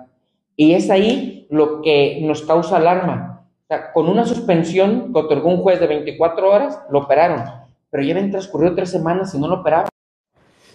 Y 0.55 0.73
es 0.73 0.89
ahí 0.89 1.47
lo 1.49 1.81
que 1.81 2.19
nos 2.21 2.41
causa 2.41 2.77
alarma. 2.77 3.47
O 3.63 3.67
sea, 3.67 3.93
con 3.93 4.07
una 4.07 4.25
suspensión 4.25 5.13
que 5.13 5.19
otorgó 5.19 5.49
un 5.49 5.61
juez 5.61 5.79
de 5.79 5.87
24 5.87 6.49
horas, 6.49 6.79
lo 6.89 6.99
operaron, 6.99 7.43
pero 7.89 8.03
ya 8.03 8.13
habían 8.13 8.31
transcurrido 8.31 8.75
tres 8.75 8.91
semanas 8.91 9.33
y 9.35 9.39
no 9.39 9.47
lo 9.47 9.55
operaban. 9.55 9.89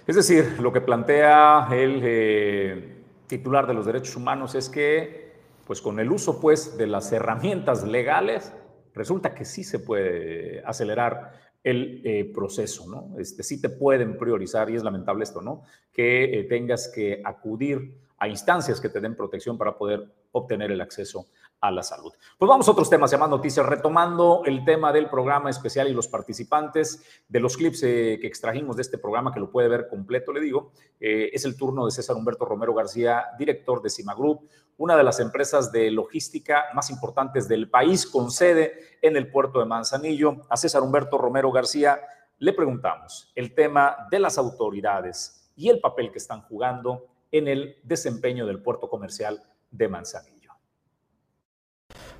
Es 0.06 0.16
decir, 0.16 0.58
lo 0.60 0.72
que 0.72 0.80
plantea 0.80 1.68
el 1.72 2.00
eh, 2.02 2.96
titular 3.26 3.66
de 3.66 3.74
los 3.74 3.86
derechos 3.86 4.16
humanos 4.16 4.54
es 4.54 4.68
que, 4.68 5.32
pues 5.66 5.80
con 5.80 6.00
el 6.00 6.10
uso 6.10 6.40
pues, 6.40 6.76
de 6.76 6.86
las 6.86 7.12
herramientas 7.12 7.84
legales, 7.84 8.52
resulta 9.00 9.34
que 9.34 9.46
sí 9.46 9.64
se 9.64 9.78
puede 9.78 10.62
acelerar 10.62 11.32
el 11.64 12.02
eh, 12.04 12.30
proceso, 12.34 12.86
¿no? 12.86 13.18
Este, 13.18 13.42
sí 13.42 13.58
te 13.58 13.70
pueden 13.70 14.18
priorizar, 14.18 14.68
y 14.68 14.76
es 14.76 14.84
lamentable 14.84 15.24
esto, 15.24 15.40
¿no? 15.40 15.62
Que 15.90 16.24
eh, 16.24 16.44
tengas 16.44 16.92
que 16.94 17.22
acudir 17.24 17.96
a 18.18 18.28
instancias 18.28 18.78
que 18.78 18.90
te 18.90 19.00
den 19.00 19.16
protección 19.16 19.56
para 19.56 19.78
poder 19.78 20.06
obtener 20.32 20.70
el 20.70 20.82
acceso 20.82 21.28
a 21.62 21.70
la 21.70 21.82
salud. 21.82 22.12
Pues 22.38 22.46
vamos 22.46 22.68
a 22.68 22.72
otros 22.72 22.90
temas, 22.90 23.18
más 23.18 23.30
noticias, 23.30 23.64
retomando 23.64 24.42
el 24.44 24.66
tema 24.66 24.92
del 24.92 25.08
programa 25.08 25.48
especial 25.48 25.88
y 25.88 25.94
los 25.94 26.08
participantes 26.08 27.02
de 27.26 27.40
los 27.40 27.56
clips 27.56 27.82
eh, 27.84 28.18
que 28.20 28.26
extrajimos 28.26 28.76
de 28.76 28.82
este 28.82 28.98
programa, 28.98 29.32
que 29.32 29.40
lo 29.40 29.50
puede 29.50 29.68
ver 29.68 29.88
completo, 29.88 30.32
le 30.32 30.40
digo, 30.40 30.72
es 31.00 31.46
el 31.46 31.56
turno 31.56 31.86
de 31.86 31.90
César 31.90 32.16
Humberto 32.16 32.44
Romero 32.44 32.74
García, 32.74 33.24
director 33.38 33.80
de 33.80 33.88
Cima 33.88 34.14
Group, 34.14 34.46
una 34.80 34.96
de 34.96 35.04
las 35.04 35.20
empresas 35.20 35.70
de 35.72 35.90
logística 35.90 36.64
más 36.72 36.88
importantes 36.88 37.46
del 37.46 37.68
país, 37.68 38.06
con 38.06 38.30
sede 38.30 38.72
en 39.02 39.14
el 39.14 39.30
puerto 39.30 39.60
de 39.60 39.66
Manzanillo. 39.66 40.38
A 40.48 40.56
César 40.56 40.80
Humberto 40.80 41.18
Romero 41.18 41.52
García 41.52 42.00
le 42.38 42.54
preguntamos 42.54 43.30
el 43.34 43.54
tema 43.54 44.08
de 44.10 44.18
las 44.18 44.38
autoridades 44.38 45.52
y 45.54 45.68
el 45.68 45.80
papel 45.80 46.10
que 46.10 46.16
están 46.16 46.40
jugando 46.40 47.08
en 47.30 47.46
el 47.46 47.76
desempeño 47.82 48.46
del 48.46 48.62
puerto 48.62 48.88
comercial 48.88 49.42
de 49.70 49.86
Manzanillo. 49.86 50.52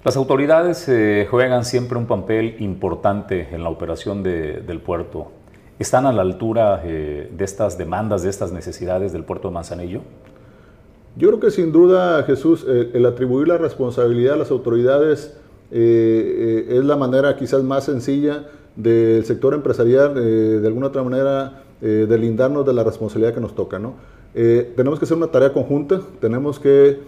Las 0.05 0.19
autoridades 0.19 0.87
eh, 0.91 1.27
juegan 1.31 1.65
siempre 1.65 1.97
un 1.97 2.07
papel 2.07 2.57
importante 2.61 3.55
en 3.55 3.65
la 3.65 3.71
operación 3.71 4.23
del 4.23 4.83
puerto. 4.83 5.33
¿Están 5.79 6.05
a 6.05 6.13
la 6.13 6.21
altura 6.21 6.83
eh, 6.85 7.31
de 7.33 7.45
estas 7.47 7.79
demandas, 7.79 8.23
de 8.23 8.29
estas 8.29 8.53
necesidades 8.53 9.15
del 9.15 9.25
puerto 9.25 9.49
de 9.49 9.55
Manzanillo? 9.55 10.03
Yo 11.17 11.29
creo 11.29 11.41
que 11.41 11.51
sin 11.51 11.73
duda, 11.73 12.23
Jesús, 12.23 12.65
el, 12.69 13.05
atribuir 13.05 13.49
la 13.49 13.59
responsabilidad 13.59 14.35
a 14.35 14.37
las 14.39 14.51
autoridades 14.51 15.37
eh, 15.73 16.67
eh, 16.69 16.79
es 16.79 16.85
la 16.85 16.97
manera 16.97 17.37
quizás 17.37 17.63
más 17.63 17.85
sencilla 17.85 18.47
del 18.77 19.25
sector 19.25 19.55
empresarial, 19.55 20.15
eh, 20.17 20.21
de 20.61 20.67
alguna 20.67 20.87
otra 20.89 21.03
manera, 21.03 21.65
delindarnos 21.81 22.67
de 22.67 22.75
la 22.75 22.85
responsabilidad 22.85 23.33
que 23.33 23.41
nos 23.41 23.55
toca. 23.55 23.79
¿no? 23.79 23.95
tenemos 24.35 24.99
que 24.99 25.07
hacer 25.07 25.17
una 25.17 25.29
tarea 25.29 25.55
conjunta, 25.55 26.03
tenemos 26.21 26.61
que 26.61 27.01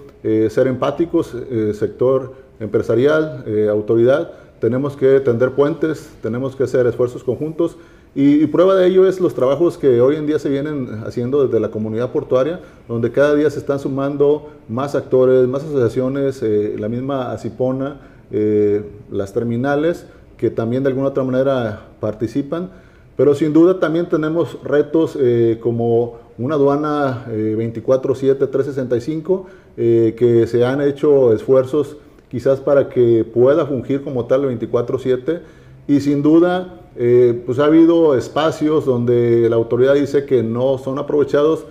ser 0.48 0.66
empáticos, 0.66 1.36
sector 1.74 2.32
empresarial, 2.58 3.44
autoridad, 3.68 4.32
tenemos 4.60 4.96
que 4.96 5.20
tender 5.20 5.50
puentes, 5.50 6.08
tenemos 6.22 6.56
que 6.56 6.64
hacer 6.64 6.86
esfuerzos 6.86 7.22
conjuntos 7.22 7.76
y, 8.14 8.46
prueba 8.48 8.74
de 8.74 8.88
ello 8.88 9.08
es 9.08 9.20
los 9.20 9.34
trabajos 9.34 9.78
que 9.78 10.02
hoy 10.02 10.16
en 10.16 10.26
día 10.26 10.38
se 10.38 10.50
vienen 10.50 11.02
haciendo 11.06 11.46
desde 11.46 11.58
la 11.60 11.70
comunidad 11.70 12.12
portuaria, 12.12 12.60
donde 12.86 13.10
cada 13.10 13.34
día 13.34 13.48
se 13.48 13.58
están 13.58 13.78
sumando 13.78 14.50
más 14.68 14.94
actores, 14.94 15.48
más 15.48 15.64
asociaciones, 15.64 16.42
eh, 16.42 16.76
la 16.78 16.90
misma 16.90 17.32
Acipona, 17.32 18.02
eh, 18.30 18.84
las 19.10 19.32
terminales, 19.32 20.04
que 20.36 20.50
también 20.50 20.82
de 20.82 20.90
alguna 20.90 21.08
otra 21.08 21.24
manera 21.24 21.86
participan. 22.00 22.68
Pero 23.16 23.34
sin 23.34 23.54
duda 23.54 23.80
también 23.80 24.10
tenemos 24.10 24.62
retos 24.62 25.16
eh, 25.18 25.58
como 25.62 26.18
una 26.36 26.56
aduana 26.56 27.24
24-7-365, 27.28 29.46
que 29.76 30.46
se 30.48 30.66
han 30.66 30.82
hecho 30.82 31.32
esfuerzos 31.32 31.96
quizás 32.30 32.60
para 32.60 32.90
que 32.90 33.24
pueda 33.24 33.64
fungir 33.64 34.02
como 34.02 34.26
tal 34.26 34.44
24-7 34.44 35.40
y 35.86 36.00
sin 36.00 36.22
duda 36.22 36.80
eh, 36.96 37.42
pues 37.46 37.58
ha 37.58 37.64
habido 37.64 38.16
espacios 38.16 38.84
donde 38.84 39.48
la 39.48 39.56
autoridad 39.56 39.94
dice 39.94 40.26
que 40.26 40.42
no 40.42 40.78
son 40.78 40.98
aprovechados, 40.98 41.64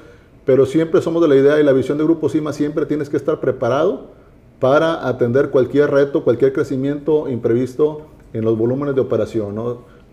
pero 0.45 0.65
siempre 0.65 1.01
somos 1.01 1.21
de 1.21 1.27
la 1.27 1.35
idea 1.35 1.59
y 1.59 1.63
la 1.63 1.73
visión 1.73 1.97
de 1.97 2.03
Grupo 2.03 2.29
CIMA, 2.29 2.53
siempre 2.53 2.85
tienes 2.85 3.09
que 3.09 3.17
estar 3.17 3.39
preparado 3.39 4.07
para 4.59 5.07
atender 5.07 5.49
cualquier 5.49 5.91
reto, 5.91 6.23
cualquier 6.23 6.53
crecimiento 6.53 7.29
imprevisto 7.29 8.01
en 8.33 8.45
los 8.45 8.57
volúmenes 8.57 8.95
de 8.95 9.01
operación. 9.01 9.55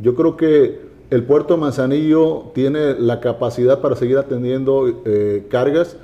Yo 0.01 0.15
creo 0.15 0.37
que 0.37 0.81
el 1.11 1.25
puerto 1.25 1.55
de 1.55 1.61
Manzanillo 1.61 2.51
tiene 2.55 2.95
la 2.99 3.21
capacidad 3.21 3.81
para 3.81 3.97
seguir 3.97 4.19
atendiendo 4.19 5.03
eh, 5.05 5.47
cargas 5.49 5.97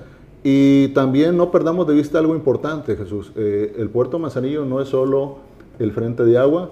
y 0.43 0.89
también 0.89 1.37
no 1.37 1.51
perdamos 1.51 1.87
de 1.87 1.95
vista 1.95 2.19
algo 2.19 2.35
importante, 2.35 2.97
Jesús. 2.97 3.33
Eh, 3.37 3.75
el 3.79 3.91
puerto 3.91 4.17
de 4.17 4.23
Manzanillo 4.23 4.65
no 4.65 4.81
es 4.81 4.89
solo 4.89 5.39
el 5.79 5.93
frente 5.93 6.25
de 6.25 6.39
agua, 6.39 6.71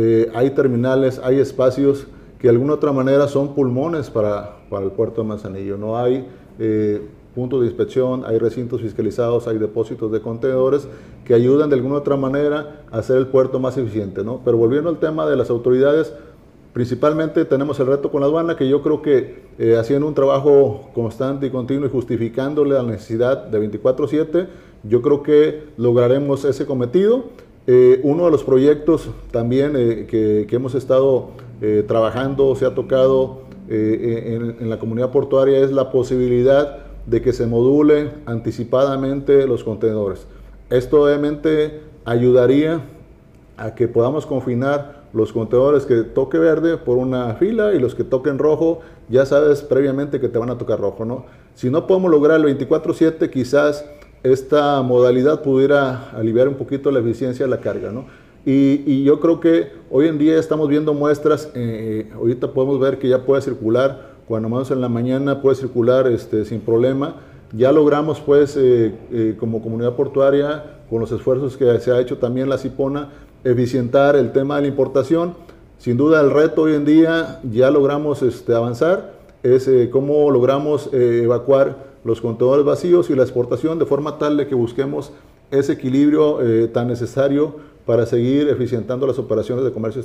eh, 0.00 0.30
hay 0.32 0.50
terminales, 0.50 1.20
hay 1.24 1.40
espacios 1.40 2.06
que 2.38 2.46
de 2.46 2.50
alguna 2.50 2.74
otra 2.74 2.92
manera 2.92 3.26
son 3.26 3.52
pulmones 3.56 4.10
para, 4.10 4.58
para 4.70 4.84
el 4.84 4.92
puerto 4.92 5.22
de 5.22 5.26
Manzanillo. 5.26 5.76
No 5.76 5.98
hay 5.98 6.24
eh, 6.60 7.02
puntos 7.34 7.62
de 7.62 7.66
inspección, 7.66 8.22
hay 8.24 8.38
recintos 8.38 8.80
fiscalizados, 8.80 9.48
hay 9.48 9.58
depósitos 9.58 10.12
de 10.12 10.20
contenedores 10.20 10.86
que 11.24 11.34
ayudan 11.34 11.68
de 11.68 11.74
alguna 11.74 11.96
otra 11.96 12.16
manera 12.16 12.84
a 12.92 12.98
hacer 12.98 13.16
el 13.16 13.26
puerto 13.26 13.58
más 13.58 13.76
eficiente. 13.76 14.22
¿no? 14.22 14.40
Pero 14.44 14.56
volviendo 14.56 14.88
al 14.88 15.00
tema 15.00 15.26
de 15.26 15.34
las 15.34 15.50
autoridades, 15.50 16.14
Principalmente 16.72 17.44
tenemos 17.44 17.80
el 17.80 17.88
reto 17.88 18.08
con 18.08 18.20
la 18.20 18.28
aduana, 18.28 18.54
que 18.54 18.68
yo 18.68 18.82
creo 18.82 19.02
que 19.02 19.42
eh, 19.58 19.76
haciendo 19.76 20.06
un 20.06 20.14
trabajo 20.14 20.90
constante 20.94 21.46
y 21.46 21.50
continuo 21.50 21.86
y 21.86 21.90
justificándole 21.90 22.74
la 22.74 22.84
necesidad 22.84 23.46
de 23.46 23.58
24/7, 23.58 24.46
yo 24.84 25.02
creo 25.02 25.24
que 25.24 25.64
lograremos 25.76 26.44
ese 26.44 26.66
cometido. 26.66 27.24
Eh, 27.70 28.00
uno 28.02 28.24
de 28.24 28.30
los 28.30 28.42
proyectos 28.42 29.10
también 29.30 29.74
eh, 29.76 30.06
que, 30.08 30.46
hemos 30.50 30.74
estado 30.74 31.30
trabajando, 31.86 32.54
se 32.54 32.64
ha 32.64 32.74
tocado 32.74 33.42
en, 33.68 34.56
en 34.60 34.70
la 34.70 34.78
comunidad 34.78 35.10
portuaria, 35.10 35.58
es 35.58 35.72
la 35.72 35.90
posibilidad 35.90 36.86
de 37.04 37.20
que 37.20 37.32
se 37.32 37.46
modulen 37.46 38.22
anticipadamente 38.26 39.46
los 39.46 39.64
contenedores. 39.64 40.26
Esto 40.70 41.02
obviamente 41.02 41.80
ayudaría 42.04 42.80
a 43.56 43.74
que 43.74 43.88
podamos 43.88 44.24
confinar 44.24 44.98
los 45.12 45.32
contenedores 45.32 45.86
que 45.86 46.02
toque 46.02 46.38
verde 46.38 46.76
por 46.76 46.98
una 46.98 47.34
fila 47.34 47.74
y 47.74 47.78
los 47.78 47.94
que 47.94 48.04
toquen 48.04 48.38
rojo, 48.38 48.80
ya 49.08 49.24
sabes 49.26 49.62
previamente 49.62 50.20
que 50.20 50.28
te 50.28 50.38
van 50.38 50.50
a 50.50 50.58
tocar 50.58 50.80
rojo, 50.80 51.04
¿no? 51.04 51.24
Si 51.54 51.70
no 51.70 51.86
podemos 51.86 52.10
lograr 52.10 52.38
el 52.38 52.44
24/7, 52.44 53.30
quizás 53.30 53.84
esta 54.22 54.82
modalidad 54.82 55.42
pudiera 55.42 56.10
aliviar 56.10 56.48
un 56.48 56.54
poquito 56.54 56.90
la 56.90 57.00
eficiencia 57.00 57.46
de 57.46 57.50
la 57.50 57.60
carga, 57.60 57.92
¿no? 57.92 58.06
Y, 58.44 59.04
yo 59.04 59.20
creo 59.20 59.40
que 59.40 59.72
hoy 59.90 60.08
en 60.08 60.16
día 60.16 60.38
estamos 60.38 60.68
viendo 60.68 60.94
muestras, 60.94 61.50
eh, 61.54 62.10
ahorita 62.14 62.52
podemos 62.52 62.80
ver 62.80 62.98
que 62.98 63.08
ya 63.08 63.24
puede 63.24 63.42
circular, 63.42 64.08
cuando 64.28 64.50
más 64.50 64.70
en 64.70 64.80
la 64.80 64.90
mañana 64.90 65.40
puede 65.40 65.56
circular 65.56 66.06
este, 66.06 66.44
sin 66.44 66.60
problema. 66.60 67.16
Ya 67.52 67.72
logramos 67.72 68.20
pues 68.20 68.56
eh, 68.58 68.94
eh, 69.10 69.36
como 69.40 69.62
comunidad 69.62 69.96
portuaria, 69.96 70.80
con 70.90 71.00
los 71.00 71.10
esfuerzos 71.12 71.56
que 71.56 71.78
se 71.80 71.90
ha 71.90 71.98
hecho 71.98 72.18
también 72.18 72.50
la 72.50 72.58
CIPONA, 72.58 73.10
eficientar 73.42 74.16
el 74.16 74.32
tema 74.32 74.56
de 74.56 74.62
la 74.62 74.68
importación. 74.68 75.34
Sin 75.78 75.96
duda 75.96 76.20
el 76.20 76.30
reto 76.30 76.62
hoy 76.62 76.74
en 76.74 76.84
día 76.84 77.40
ya 77.50 77.70
logramos 77.70 78.22
este, 78.22 78.54
avanzar, 78.54 79.14
es 79.42 79.66
eh, 79.66 79.88
cómo 79.90 80.30
logramos 80.30 80.92
evacuar 80.92 81.87
los 82.08 82.20
contenedores 82.20 82.64
vacíos 82.64 83.10
y 83.10 83.14
la 83.14 83.22
exportación 83.22 83.78
de 83.78 83.86
forma 83.86 84.18
tal 84.18 84.36
de 84.36 84.48
que 84.48 84.54
busquemos 84.54 85.12
ese 85.50 85.74
equilibrio 85.74 86.42
eh, 86.42 86.66
tan 86.68 86.88
necesario 86.88 87.56
para 87.86 88.06
seguir 88.06 88.48
eficientando 88.48 89.06
las 89.06 89.18
operaciones 89.18 89.64
de 89.64 89.72
comercio 89.72 90.02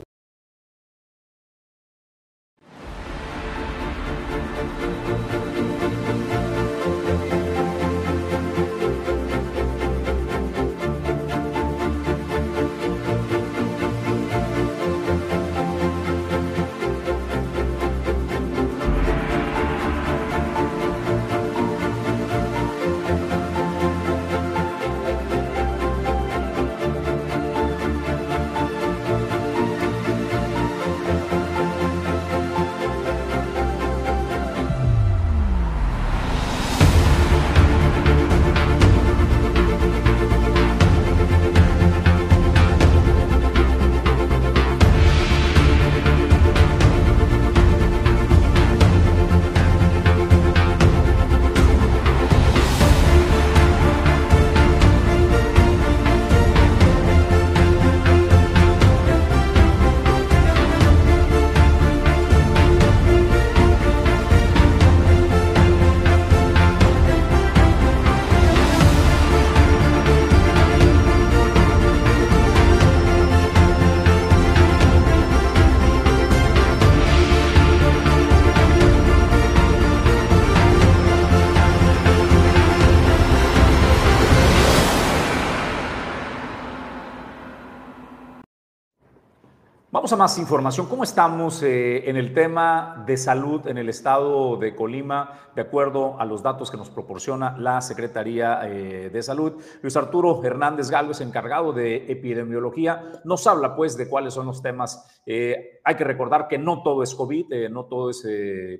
más 90.18 90.38
información. 90.38 90.88
¿Cómo 90.88 91.04
estamos 91.04 91.64
eh, 91.64 92.08
en 92.08 92.18
el 92.18 92.34
tema 92.34 93.04
de 93.08 93.18
salud 93.18 93.68
en 93.68 93.78
el 93.80 93.90
estado 93.90 94.58
de 94.58 94.76
Colima, 94.76 95.50
de 95.56 95.62
acuerdo 95.62 96.20
a 96.20 96.26
los 96.26 96.44
datos 96.44 96.70
que 96.70 96.78
nos 96.78 96.90
proporciona 96.90 97.58
la 97.58 97.82
Secretaría 97.82 98.62
eh, 98.66 99.10
de 99.12 99.24
Salud? 99.24 99.62
Luis 99.82 99.98
Arturo 99.98 100.40
Hernández 100.44 100.92
Galvez, 100.92 101.22
encargado 101.22 101.74
de 101.74 102.12
epidemiología, 102.12 103.22
nos 103.24 103.48
habla 103.48 103.76
pues 103.76 103.98
de 103.98 104.08
cuáles 104.08 104.36
son 104.36 104.46
los 104.46 104.62
temas. 104.62 105.22
Eh, 105.26 105.80
hay 105.84 105.96
que 105.96 106.04
recordar 106.04 106.48
que 106.48 106.60
no 106.60 106.84
todo 106.84 107.02
es 107.02 107.16
COVID, 107.16 107.70
no 107.70 107.86
todo 107.86 108.12
es 108.12 108.28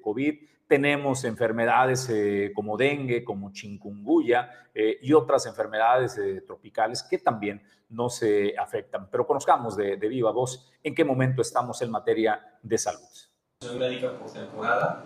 COVID. 0.04 0.36
Tenemos 0.74 1.24
enfermedades 1.24 2.12
como 2.56 2.76
dengue, 2.76 3.24
como 3.24 3.52
chikungunya 3.52 4.50
y 4.74 5.14
otras 5.14 5.46
enfermedades 5.46 6.20
tropicales 6.48 7.04
que 7.04 7.20
también 7.20 7.62
no 7.90 8.10
se 8.10 8.56
afectan. 8.58 9.08
Pero 9.12 9.28
conozcamos 9.28 9.78
de, 9.78 9.98
viva 9.98 10.32
voz 10.32 10.68
en 10.82 10.96
qué 10.96 11.06
momento 11.06 11.44
estamos 11.44 11.80
en 11.84 11.92
materia 11.92 12.42
de 12.64 12.76
salud. 12.80 13.78
Médica 13.78 14.18
por 14.18 14.34
temporada, 14.34 15.04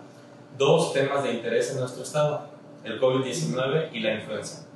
dos 0.56 0.94
temas 0.94 1.22
de 1.22 1.32
interés 1.32 1.70
en 1.72 1.80
nuestro 1.80 2.02
estado, 2.02 2.48
el 2.82 2.98
COVID-19 2.98 3.90
y 3.92 4.00
la 4.00 4.14
influenza. 4.14 4.66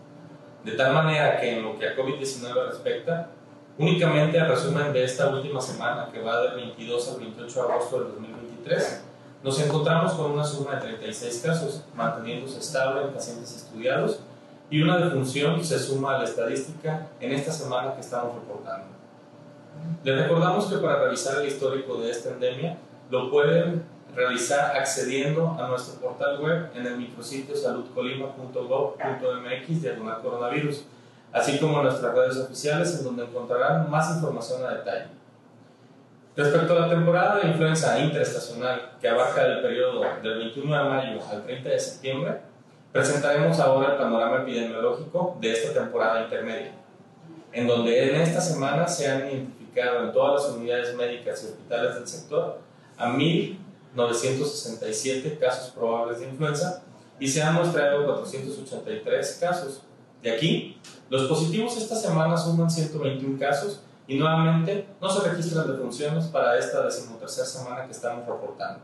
De 0.63 0.73
tal 0.73 0.93
manera 0.93 1.41
que 1.41 1.57
en 1.57 1.63
lo 1.63 1.79
que 1.79 1.89
a 1.89 1.97
COVID-19 1.97 2.69
respecta, 2.69 3.31
únicamente 3.79 4.37
el 4.37 4.47
resumen 4.47 4.93
de 4.93 5.05
esta 5.05 5.31
última 5.31 5.63
semana, 5.63 6.11
que 6.13 6.21
va 6.21 6.43
del 6.43 6.57
22 6.57 7.15
al 7.15 7.21
28 7.21 7.67
de 7.67 7.73
agosto 7.73 7.99
del 7.99 8.09
2023, 8.13 9.05
nos 9.43 9.59
encontramos 9.61 10.13
con 10.13 10.33
una 10.33 10.45
suma 10.45 10.77
de 10.77 10.83
36 10.83 11.43
casos, 11.45 11.83
manteniéndose 11.95 12.61
estable 12.61 13.03
en 13.03 13.13
pacientes 13.13 13.57
estudiados 13.57 14.21
y 14.71 14.81
una 14.81 14.99
defunción 14.99 15.65
se 15.65 15.79
suma 15.79 16.17
a 16.17 16.19
la 16.19 16.25
estadística 16.25 17.09
en 17.21 17.33
esta 17.33 17.53
semana 17.53 17.95
que 17.95 18.01
estamos 18.01 18.35
reportando. 18.37 18.87
Les 20.05 20.17
recordamos 20.17 20.67
que 20.67 20.79
para 20.79 21.05
revisar 21.05 21.41
el 21.41 21.49
histórico 21.49 22.01
de 22.01 22.11
esta 22.11 22.31
endemia 22.31 22.77
lo 23.11 23.31
pueden 23.31 23.85
realizar 24.15 24.77
accediendo 24.77 25.57
a 25.59 25.67
nuestro 25.69 26.01
portal 26.01 26.39
web 26.41 26.71
en 26.75 26.87
el 26.87 26.97
micrositio 26.97 27.57
saludcolima.gov.mx 27.57 29.83
diagonal 29.83 30.23
coronavirus, 30.23 30.85
así 31.33 31.59
como 31.59 31.79
en 31.79 31.85
nuestras 31.85 32.15
redes 32.15 32.37
oficiales 32.37 32.95
en 32.99 33.05
donde 33.05 33.25
encontrarán 33.25 33.91
más 33.91 34.15
información 34.15 34.63
a 34.65 34.75
detalle. 34.75 35.07
Respecto 36.35 36.77
a 36.77 36.81
la 36.81 36.89
temporada 36.89 37.41
de 37.41 37.49
influenza 37.49 37.99
interestacional 37.99 38.93
que 39.01 39.09
abarca 39.09 39.45
el 39.45 39.61
periodo 39.61 40.03
del 40.23 40.39
21 40.39 40.77
de 40.77 40.89
mayo 40.89 41.21
al 41.31 41.45
30 41.45 41.69
de 41.69 41.79
septiembre, 41.79 42.41
Presentaremos 42.93 43.59
ahora 43.59 43.93
el 43.93 43.99
panorama 43.99 44.43
epidemiológico 44.43 45.39
de 45.41 45.51
esta 45.51 45.73
temporada 45.73 46.25
intermedia, 46.25 46.75
en 47.51 47.67
donde 47.67 48.11
en 48.11 48.17
esta 48.21 48.39
semana 48.39 48.87
se 48.87 49.11
han 49.11 49.27
identificado 49.29 50.05
en 50.05 50.13
todas 50.13 50.43
las 50.43 50.53
unidades 50.53 50.95
médicas 50.95 51.43
y 51.43 51.47
hospitales 51.47 51.95
del 51.95 52.07
sector 52.07 52.59
a 52.99 53.15
1.967 53.15 55.39
casos 55.39 55.71
probables 55.71 56.21
de 56.21 56.29
influenza 56.29 56.83
y 57.19 57.29
se 57.29 57.43
han 57.43 57.55
mostrado 57.55 58.05
483 58.05 59.39
casos. 59.41 59.81
De 60.23 60.31
aquí, 60.31 60.79
los 61.09 61.31
positivos 61.31 61.79
esta 61.79 61.97
semana 61.97 62.37
suman 62.37 62.71
121 62.71 63.39
casos 63.39 63.81
y 64.07 64.19
nuevamente 64.19 64.87
no 65.01 65.09
se 65.09 65.29
registran 65.29 65.67
defunciones 65.67 66.27
para 66.27 66.59
esta 66.59 66.85
decimotercera 66.85 67.47
semana 67.47 67.87
que 67.87 67.93
estamos 67.93 68.27
reportando. 68.27 68.81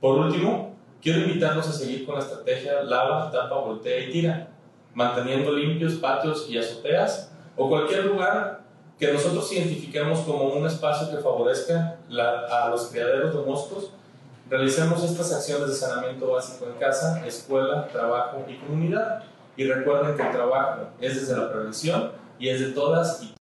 Por 0.00 0.18
último, 0.18 0.72
Quiero 1.02 1.18
invitarlos 1.22 1.66
a 1.66 1.72
seguir 1.72 2.06
con 2.06 2.14
la 2.14 2.20
estrategia 2.20 2.84
lava, 2.84 3.28
tapa, 3.28 3.56
voltea 3.56 4.04
y 4.04 4.12
tira, 4.12 4.46
manteniendo 4.94 5.50
limpios 5.50 5.94
patios 5.94 6.46
y 6.48 6.56
azoteas 6.56 7.32
o 7.56 7.68
cualquier 7.68 8.06
lugar 8.06 8.60
que 9.00 9.12
nosotros 9.12 9.50
identifiquemos 9.52 10.20
como 10.20 10.44
un 10.44 10.64
espacio 10.64 11.10
que 11.10 11.20
favorezca 11.20 11.98
a 12.08 12.68
los 12.70 12.86
criaderos 12.86 13.34
de 13.34 13.40
moscos. 13.40 13.90
Realicemos 14.48 15.02
estas 15.02 15.32
acciones 15.32 15.70
de 15.70 15.74
saneamiento 15.74 16.30
básico 16.30 16.66
en 16.66 16.78
casa, 16.78 17.26
escuela, 17.26 17.88
trabajo 17.88 18.44
y 18.46 18.54
comunidad. 18.58 19.24
Y 19.56 19.64
recuerden 19.64 20.16
que 20.16 20.22
el 20.22 20.30
trabajo 20.30 20.82
es 21.00 21.16
desde 21.16 21.36
la 21.36 21.50
prevención 21.50 22.12
y 22.38 22.48
es 22.48 22.60
de 22.60 22.66
todas 22.68 23.24
y 23.24 23.34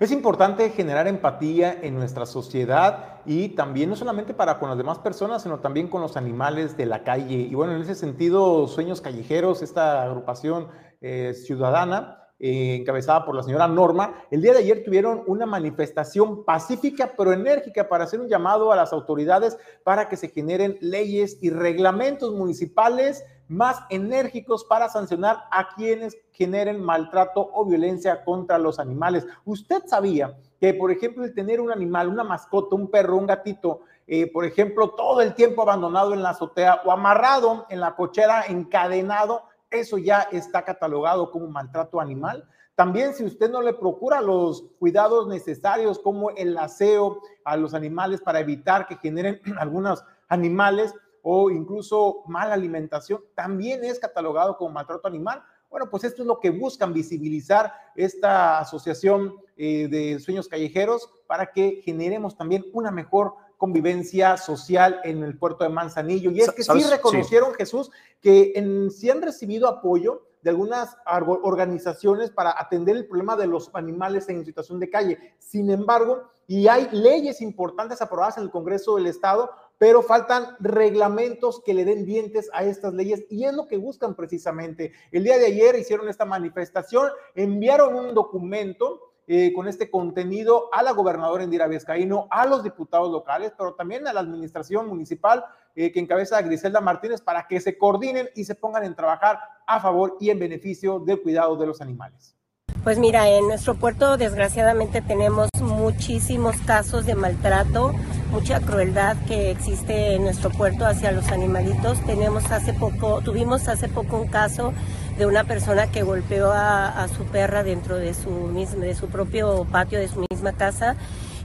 Es 0.00 0.12
importante 0.12 0.70
generar 0.70 1.06
empatía 1.06 1.78
en 1.82 1.94
nuestra 1.94 2.24
sociedad 2.24 3.20
y 3.26 3.50
también 3.50 3.90
no 3.90 3.96
solamente 3.96 4.32
para 4.32 4.58
con 4.58 4.70
las 4.70 4.78
demás 4.78 4.98
personas, 4.98 5.42
sino 5.42 5.58
también 5.58 5.88
con 5.88 6.00
los 6.00 6.16
animales 6.16 6.78
de 6.78 6.86
la 6.86 7.04
calle. 7.04 7.36
Y 7.36 7.54
bueno, 7.54 7.74
en 7.74 7.82
ese 7.82 7.94
sentido, 7.94 8.66
Sueños 8.66 9.02
Callejeros, 9.02 9.60
esta 9.60 10.02
agrupación 10.02 10.68
eh, 11.02 11.34
ciudadana, 11.34 12.19
eh, 12.40 12.76
encabezada 12.80 13.24
por 13.24 13.34
la 13.34 13.42
señora 13.42 13.68
Norma, 13.68 14.14
el 14.30 14.40
día 14.40 14.52
de 14.52 14.60
ayer 14.60 14.82
tuvieron 14.82 15.22
una 15.26 15.44
manifestación 15.44 16.42
pacífica 16.44 17.12
pero 17.16 17.32
enérgica 17.32 17.88
para 17.88 18.04
hacer 18.04 18.18
un 18.18 18.28
llamado 18.28 18.72
a 18.72 18.76
las 18.76 18.94
autoridades 18.94 19.58
para 19.84 20.08
que 20.08 20.16
se 20.16 20.28
generen 20.28 20.78
leyes 20.80 21.36
y 21.42 21.50
reglamentos 21.50 22.32
municipales 22.34 23.24
más 23.50 23.80
enérgicos 23.90 24.64
para 24.64 24.88
sancionar 24.88 25.38
a 25.50 25.74
quienes 25.74 26.16
generen 26.30 26.82
maltrato 26.82 27.50
o 27.52 27.66
violencia 27.66 28.24
contra 28.24 28.58
los 28.58 28.78
animales. 28.78 29.26
Usted 29.44 29.82
sabía 29.86 30.38
que, 30.60 30.72
por 30.72 30.92
ejemplo, 30.92 31.24
el 31.24 31.34
tener 31.34 31.60
un 31.60 31.72
animal, 31.72 32.08
una 32.08 32.22
mascota, 32.22 32.76
un 32.76 32.90
perro, 32.90 33.16
un 33.16 33.26
gatito, 33.26 33.80
eh, 34.06 34.30
por 34.32 34.44
ejemplo, 34.44 34.90
todo 34.90 35.20
el 35.20 35.34
tiempo 35.34 35.62
abandonado 35.62 36.14
en 36.14 36.22
la 36.22 36.30
azotea 36.30 36.80
o 36.84 36.92
amarrado 36.92 37.66
en 37.68 37.80
la 37.80 37.96
cochera, 37.96 38.44
encadenado, 38.48 39.42
eso 39.70 39.98
ya 39.98 40.22
está 40.32 40.64
catalogado 40.64 41.30
como 41.30 41.46
maltrato 41.48 42.00
animal. 42.00 42.48
También 42.74 43.14
si 43.14 43.24
usted 43.24 43.50
no 43.50 43.60
le 43.60 43.74
procura 43.74 44.20
los 44.20 44.62
cuidados 44.78 45.28
necesarios 45.28 45.98
como 45.98 46.30
el 46.30 46.56
aseo 46.56 47.20
a 47.44 47.56
los 47.56 47.74
animales 47.74 48.20
para 48.20 48.40
evitar 48.40 48.86
que 48.86 48.96
generen 48.96 49.40
algunos 49.58 50.02
animales 50.28 50.94
o 51.22 51.50
incluso 51.50 52.22
mala 52.26 52.54
alimentación, 52.54 53.20
también 53.34 53.84
es 53.84 53.98
catalogado 53.98 54.56
como 54.56 54.70
maltrato 54.70 55.06
animal. 55.06 55.42
Bueno, 55.68 55.88
pues 55.90 56.04
esto 56.04 56.22
es 56.22 56.26
lo 56.26 56.40
que 56.40 56.50
buscan 56.50 56.92
visibilizar 56.92 57.72
esta 57.94 58.58
asociación 58.58 59.34
eh, 59.56 59.86
de 59.88 60.18
sueños 60.18 60.48
callejeros 60.48 61.08
para 61.26 61.52
que 61.52 61.82
generemos 61.84 62.36
también 62.36 62.64
una 62.72 62.90
mejor 62.90 63.34
convivencia 63.60 64.38
social 64.38 65.02
en 65.04 65.22
el 65.22 65.36
puerto 65.36 65.64
de 65.64 65.70
Manzanillo. 65.70 66.30
Y 66.30 66.40
es 66.40 66.50
que 66.50 66.62
sí 66.62 66.82
reconocieron, 66.90 67.52
Jesús, 67.52 67.90
que 68.22 68.52
en, 68.56 68.90
sí 68.90 69.10
han 69.10 69.20
recibido 69.20 69.68
apoyo 69.68 70.22
de 70.40 70.48
algunas 70.48 70.96
organizaciones 71.42 72.30
para 72.30 72.58
atender 72.58 72.96
el 72.96 73.06
problema 73.06 73.36
de 73.36 73.46
los 73.46 73.70
animales 73.74 74.30
en 74.30 74.46
situación 74.46 74.80
de 74.80 74.88
calle. 74.88 75.34
Sin 75.38 75.70
embargo, 75.70 76.22
y 76.46 76.68
hay 76.68 76.88
leyes 76.90 77.42
importantes 77.42 78.00
aprobadas 78.00 78.38
en 78.38 78.44
el 78.44 78.50
Congreso 78.50 78.96
del 78.96 79.06
Estado, 79.06 79.50
pero 79.76 80.02
faltan 80.02 80.56
reglamentos 80.58 81.60
que 81.62 81.74
le 81.74 81.84
den 81.84 82.06
dientes 82.06 82.48
a 82.54 82.64
estas 82.64 82.94
leyes 82.94 83.26
y 83.28 83.44
es 83.44 83.52
lo 83.52 83.66
que 83.66 83.76
buscan 83.76 84.14
precisamente. 84.14 84.92
El 85.12 85.24
día 85.24 85.36
de 85.36 85.46
ayer 85.46 85.76
hicieron 85.76 86.08
esta 86.08 86.24
manifestación, 86.24 87.10
enviaron 87.34 87.94
un 87.94 88.14
documento 88.14 89.09
eh, 89.32 89.52
con 89.52 89.68
este 89.68 89.88
contenido 89.88 90.68
a 90.72 90.82
la 90.82 90.90
gobernadora 90.90 91.44
Indira 91.44 91.68
Vizcaíno, 91.68 92.26
a 92.32 92.46
los 92.46 92.64
diputados 92.64 93.12
locales, 93.12 93.52
pero 93.56 93.74
también 93.74 94.08
a 94.08 94.12
la 94.12 94.18
administración 94.18 94.88
municipal 94.88 95.44
eh, 95.76 95.92
que 95.92 96.00
encabeza 96.00 96.36
a 96.36 96.42
Griselda 96.42 96.80
Martínez 96.80 97.20
para 97.20 97.46
que 97.46 97.60
se 97.60 97.78
coordinen 97.78 98.28
y 98.34 98.42
se 98.42 98.56
pongan 98.56 98.82
en 98.82 98.96
trabajar 98.96 99.38
a 99.68 99.78
favor 99.78 100.16
y 100.18 100.30
en 100.30 100.40
beneficio 100.40 100.98
del 100.98 101.22
cuidado 101.22 101.54
de 101.54 101.64
los 101.64 101.80
animales. 101.80 102.34
Pues 102.82 102.98
mira, 102.98 103.28
en 103.28 103.46
nuestro 103.46 103.76
puerto 103.76 104.16
desgraciadamente 104.16 105.00
tenemos 105.00 105.48
muchísimos 105.60 106.56
casos 106.62 107.06
de 107.06 107.14
maltrato, 107.14 107.92
mucha 108.32 108.58
crueldad 108.58 109.16
que 109.28 109.52
existe 109.52 110.14
en 110.14 110.24
nuestro 110.24 110.50
puerto 110.50 110.86
hacia 110.86 111.12
los 111.12 111.30
animalitos. 111.30 112.04
Tenemos 112.04 112.50
hace 112.50 112.72
poco, 112.72 113.20
tuvimos 113.20 113.68
hace 113.68 113.86
poco 113.88 114.16
un 114.16 114.26
caso 114.26 114.72
de 115.20 115.26
una 115.26 115.44
persona 115.44 115.86
que 115.88 116.02
golpeó 116.02 116.50
a, 116.50 117.06
su 117.14 117.24
perra 117.24 117.62
dentro 117.62 117.96
de 117.96 118.14
su, 118.14 118.54
de 118.54 118.94
su 118.94 119.08
propio 119.08 119.66
patio, 119.70 119.98
de 119.98 120.08
su 120.08 120.24
misma 120.30 120.52
casa. 120.52 120.96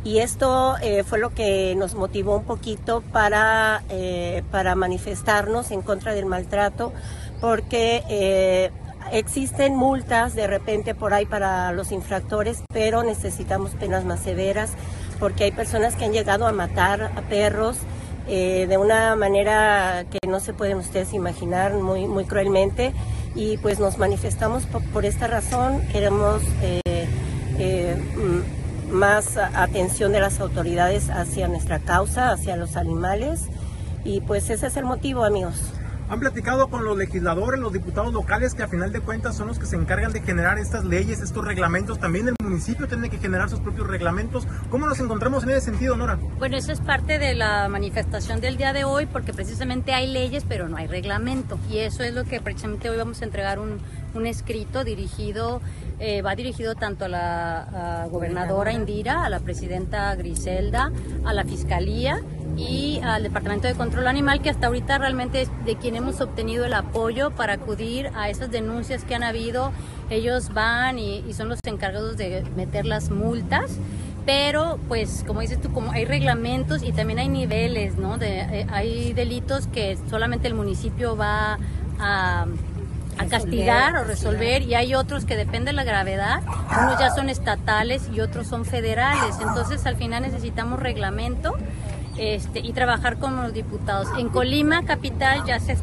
Y 0.06 0.20
esto 0.20 0.78
eh, 0.82 1.04
fue 1.04 1.20
lo 1.20 1.32
que 1.32 1.76
nos 1.76 1.94
motivó 1.94 2.38
un 2.38 2.46
poquito 2.46 3.02
para, 3.12 3.84
eh, 3.90 4.44
para 4.50 4.76
manifestarnos 4.76 5.72
en 5.72 5.82
contra 5.82 6.14
del 6.14 6.26
maltrato, 6.26 6.94
porque 7.42 8.02
eh, 8.08 8.72
existen 9.12 9.76
multas 9.76 10.36
de 10.36 10.48
repente 10.48 10.96
por 10.96 11.14
ahí 11.14 11.26
para 11.26 11.74
los 11.74 11.92
infractores, 11.92 12.64
pero 12.72 13.04
necesitamos 13.04 13.72
penas 13.72 14.06
más 14.06 14.22
severas, 14.22 14.72
porque 15.20 15.44
hay 15.44 15.52
personas 15.52 15.98
que 15.98 16.06
han 16.06 16.14
llegado 16.14 16.48
a 16.48 16.54
matar 16.54 17.12
a 17.14 17.22
perros. 17.24 17.78
de 18.26 18.78
una 18.80 19.16
manera 19.16 20.06
que 20.10 20.18
no 20.28 20.40
se 20.40 20.52
pueden 20.52 20.78
ustedes 20.78 21.14
imaginar, 21.14 21.74
muy, 21.74 22.08
muy 22.08 22.26
cruelmente 22.26 22.92
y 23.36 23.58
pues 23.58 23.80
nos 23.80 23.98
manifestamos 23.98 24.64
por, 24.66 25.06
esta 25.06 25.28
razón. 25.28 25.82
Queremos 25.92 26.42
eh, 26.62 26.82
eh, 27.60 27.96
más 28.90 29.38
atención 29.38 30.12
de 30.12 30.22
las 30.22 30.40
autoridades 30.40 31.10
hacia 31.10 31.48
nuestra 31.48 31.80
causa, 31.80 32.32
hacia 32.32 32.56
los 32.56 32.78
animales 32.78 33.42
y 34.04 34.22
pues 34.22 34.50
ese 34.50 34.68
es 34.68 34.78
el 34.78 34.86
motivo, 34.86 35.26
amigos. 35.26 35.75
Han 36.08 36.20
platicado 36.20 36.68
con 36.68 36.86
los 36.86 36.96
legisladores, 36.98 37.60
los 37.60 37.74
diputados 37.74 38.14
locales, 38.14 38.54
que 38.54 38.62
a 38.62 38.68
final 38.68 38.92
de 38.92 39.00
cuentas 39.00 39.36
son 39.36 39.48
los 39.48 39.58
que 39.58 39.66
se 39.66 39.76
encargan 39.76 40.14
de 40.14 40.22
generar 40.22 40.60
estas 40.60 40.86
leyes, 40.86 41.20
estos 41.20 41.44
reglamentos. 41.44 42.00
También 42.00 42.28
el 42.28 42.36
municipio 42.44 42.88
tiene 42.88 43.10
que 43.10 43.18
generar 43.18 43.50
sus 43.50 43.60
propios 43.60 43.88
reglamentos. 43.88 44.48
¿Cómo 44.70 44.86
nos 44.86 45.00
encontramos 45.00 45.44
en 45.44 45.50
ese 45.50 45.62
sentido, 45.62 45.96
Nora? 45.98 46.20
Bueno, 46.38 46.58
eso 46.58 46.72
es 46.72 46.80
parte 46.80 47.18
de 47.18 47.34
la 47.34 47.68
manifestación 47.70 48.40
del 48.40 48.56
día 48.56 48.72
de 48.72 48.84
hoy, 48.84 49.08
porque 49.08 49.34
precisamente 49.34 49.94
hay 49.94 50.06
leyes, 50.06 50.46
pero 50.48 50.70
no 50.70 50.78
hay 50.78 50.86
reglamento. 50.86 51.58
Y 51.72 51.80
eso 51.80 52.04
es 52.04 52.14
lo 52.14 52.24
que 52.24 52.40
precisamente 52.40 52.88
hoy 52.90 52.98
vamos 52.98 53.24
a 53.24 53.26
entregar 53.26 53.58
un, 53.58 53.80
un 54.16 54.28
escrito 54.28 54.84
dirigido, 54.84 55.62
eh, 56.00 56.22
va 56.22 56.36
dirigido 56.36 56.76
tanto 56.76 57.06
a 57.06 57.08
la 57.08 58.08
gobernadora 58.10 58.74
Indira, 58.74 59.26
a 59.26 59.30
la 59.30 59.40
presidenta 59.40 60.14
Griselda, 60.16 60.92
a 61.24 61.34
la 61.34 61.44
fiscalía 61.44 62.22
y 62.58 63.00
al 63.04 63.24
Departamento 63.24 63.68
de 63.68 63.76
Control 63.76 64.08
Animal, 64.08 64.42
que 64.42 64.50
hasta 64.50 64.68
ahorita 64.68 64.98
realmente 64.98 65.42
es 65.42 65.50
de 65.66 65.76
quien 65.76 65.96
hemos 65.96 66.22
obtenido 66.22 66.66
el 66.66 66.74
apoyo 66.74 67.32
para 67.32 67.54
acudir 67.54 68.10
a 68.16 68.30
esas 68.30 68.52
denuncias 68.52 69.04
que 69.04 69.16
han 69.16 69.24
habido. 69.24 69.72
Ellos 70.10 70.54
van 70.54 71.00
y, 71.00 71.34
son 71.34 71.50
los 71.50 71.60
encargados 71.66 72.18
de 72.18 72.44
meter 72.56 72.86
las 72.86 73.10
multas 73.10 73.78
pero 74.26 74.80
pues 74.88 75.24
como 75.28 75.42
dices 75.42 75.62
tú, 75.62 75.72
como 75.72 75.92
hay 75.92 76.04
reglamentos 76.06 76.82
y 76.82 76.92
también 76.92 77.20
hay 77.20 77.30
niveles, 77.30 77.98
¿no? 77.98 78.18
De, 78.18 78.40
eh, 78.40 78.68
hay 78.72 79.14
delitos 79.14 79.68
que 79.68 79.98
solamente 80.10 80.48
el 80.48 80.56
municipio 80.56 81.16
va 81.16 81.60
a, 82.00 82.48
a 83.18 83.26
castigar 83.26 83.96
o 83.98 84.04
resolver 84.04 84.62
y 84.62 84.76
hay 84.76 84.96
otros 84.96 85.26
que 85.26 85.36
depende 85.36 85.72
de 85.72 85.74
la 85.74 85.84
gravedad, 85.84 86.42
unos 86.70 87.00
ya 87.00 87.12
son 87.12 87.30
estatales 87.30 88.10
y 88.14 88.22
otros 88.22 88.48
son 88.48 88.66
federales, 88.66 89.36
entonces 89.42 89.86
al 89.86 89.96
final 89.96 90.24
necesitamos 90.24 90.80
reglamento 90.80 91.56
este, 92.18 92.60
y 92.60 92.72
trabajar 92.72 93.18
con 93.18 93.36
los 93.36 93.54
diputados. 93.54 94.08
En 94.18 94.30
Colima, 94.30 94.86
capital, 94.86 95.44
ya, 95.46 95.60
se, 95.60 95.78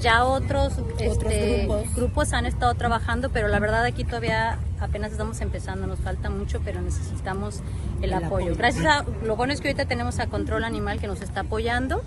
ya, 0.00 0.24
otros, 0.24 0.74
este, 0.98 1.66
grupos. 1.96 2.32
han 2.34 2.44
estado 2.44 2.74
trabajando, 2.74 3.30
pero 3.30 3.48
la 3.48 3.58
verdad 3.58 3.84
aquí 3.84 4.04
todavía 4.04 4.58
apenas 4.80 5.12
estamos 5.12 5.40
empezando, 5.40 5.86
nos 5.86 5.98
falta 6.00 6.28
mucho, 6.28 6.60
pero 6.64 6.82
necesitamos 6.82 7.62
el, 8.02 8.12
apoyo. 8.12 8.54
Gracias 8.54 8.84
a, 8.84 9.04
lo 9.24 9.36
bueno 9.36 9.52
es 9.52 9.60
que 9.60 9.68
ahorita 9.68 9.86
tenemos 9.86 10.18
a 10.18 10.26
Control 10.26 10.64
Animal 10.64 11.00
que 11.00 11.06
nos 11.06 11.22
está 11.22 11.40
apoyando. 11.40 12.02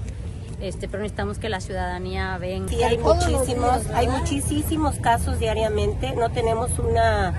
Este, 0.62 0.88
pero 0.88 1.04
necesitamos 1.04 1.40
que 1.40 1.50
la 1.50 1.60
ciudadanía 1.60 2.38
venga. 2.38 2.70
Sí, 2.70 2.84
hay 2.84 2.98
muchísimos, 2.98 3.88
hay 3.94 4.08
muchísimos 4.08 5.00
casos 5.00 5.40
diariamente. 5.40 6.14
No 6.16 6.30
tenemos 6.30 6.78
una 6.80 7.34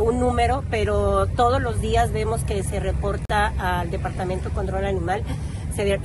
un 0.00 0.20
número, 0.20 0.62
pero 0.70 1.26
todos 1.26 1.60
los 1.60 1.80
días 1.80 2.12
vemos 2.12 2.44
que 2.44 2.62
se 2.62 2.78
reporta 2.78 3.52
al 3.58 3.90
Departamento 3.90 4.50
de 4.50 4.54
Control 4.54 4.84
Animal 4.84 5.24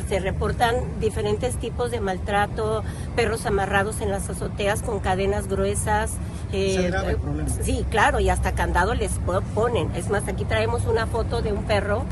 se, 0.08 0.20
reportan 0.20 0.76
diferentes 1.00 1.56
tipos 1.56 1.90
de 1.90 2.00
maltrato, 2.00 2.84
perros 3.16 3.46
amarrados 3.46 4.02
en 4.02 4.12
las 4.12 4.30
azoteas 4.30 4.84
con 4.84 5.00
cadenas 5.00 5.48
gruesas. 5.48 6.12
Eh, 6.52 6.92
sí, 7.64 7.86
claro, 7.90 8.20
y 8.20 8.30
hasta 8.30 8.52
candado 8.54 8.94
les 8.94 9.14
ponen. 9.56 9.90
Es 9.96 10.10
más, 10.10 10.28
aquí 10.28 10.46
traemos 10.46 10.86
una 10.86 11.08
foto 11.08 11.42
de 11.42 11.54
un 11.54 11.64
perro 11.64 12.04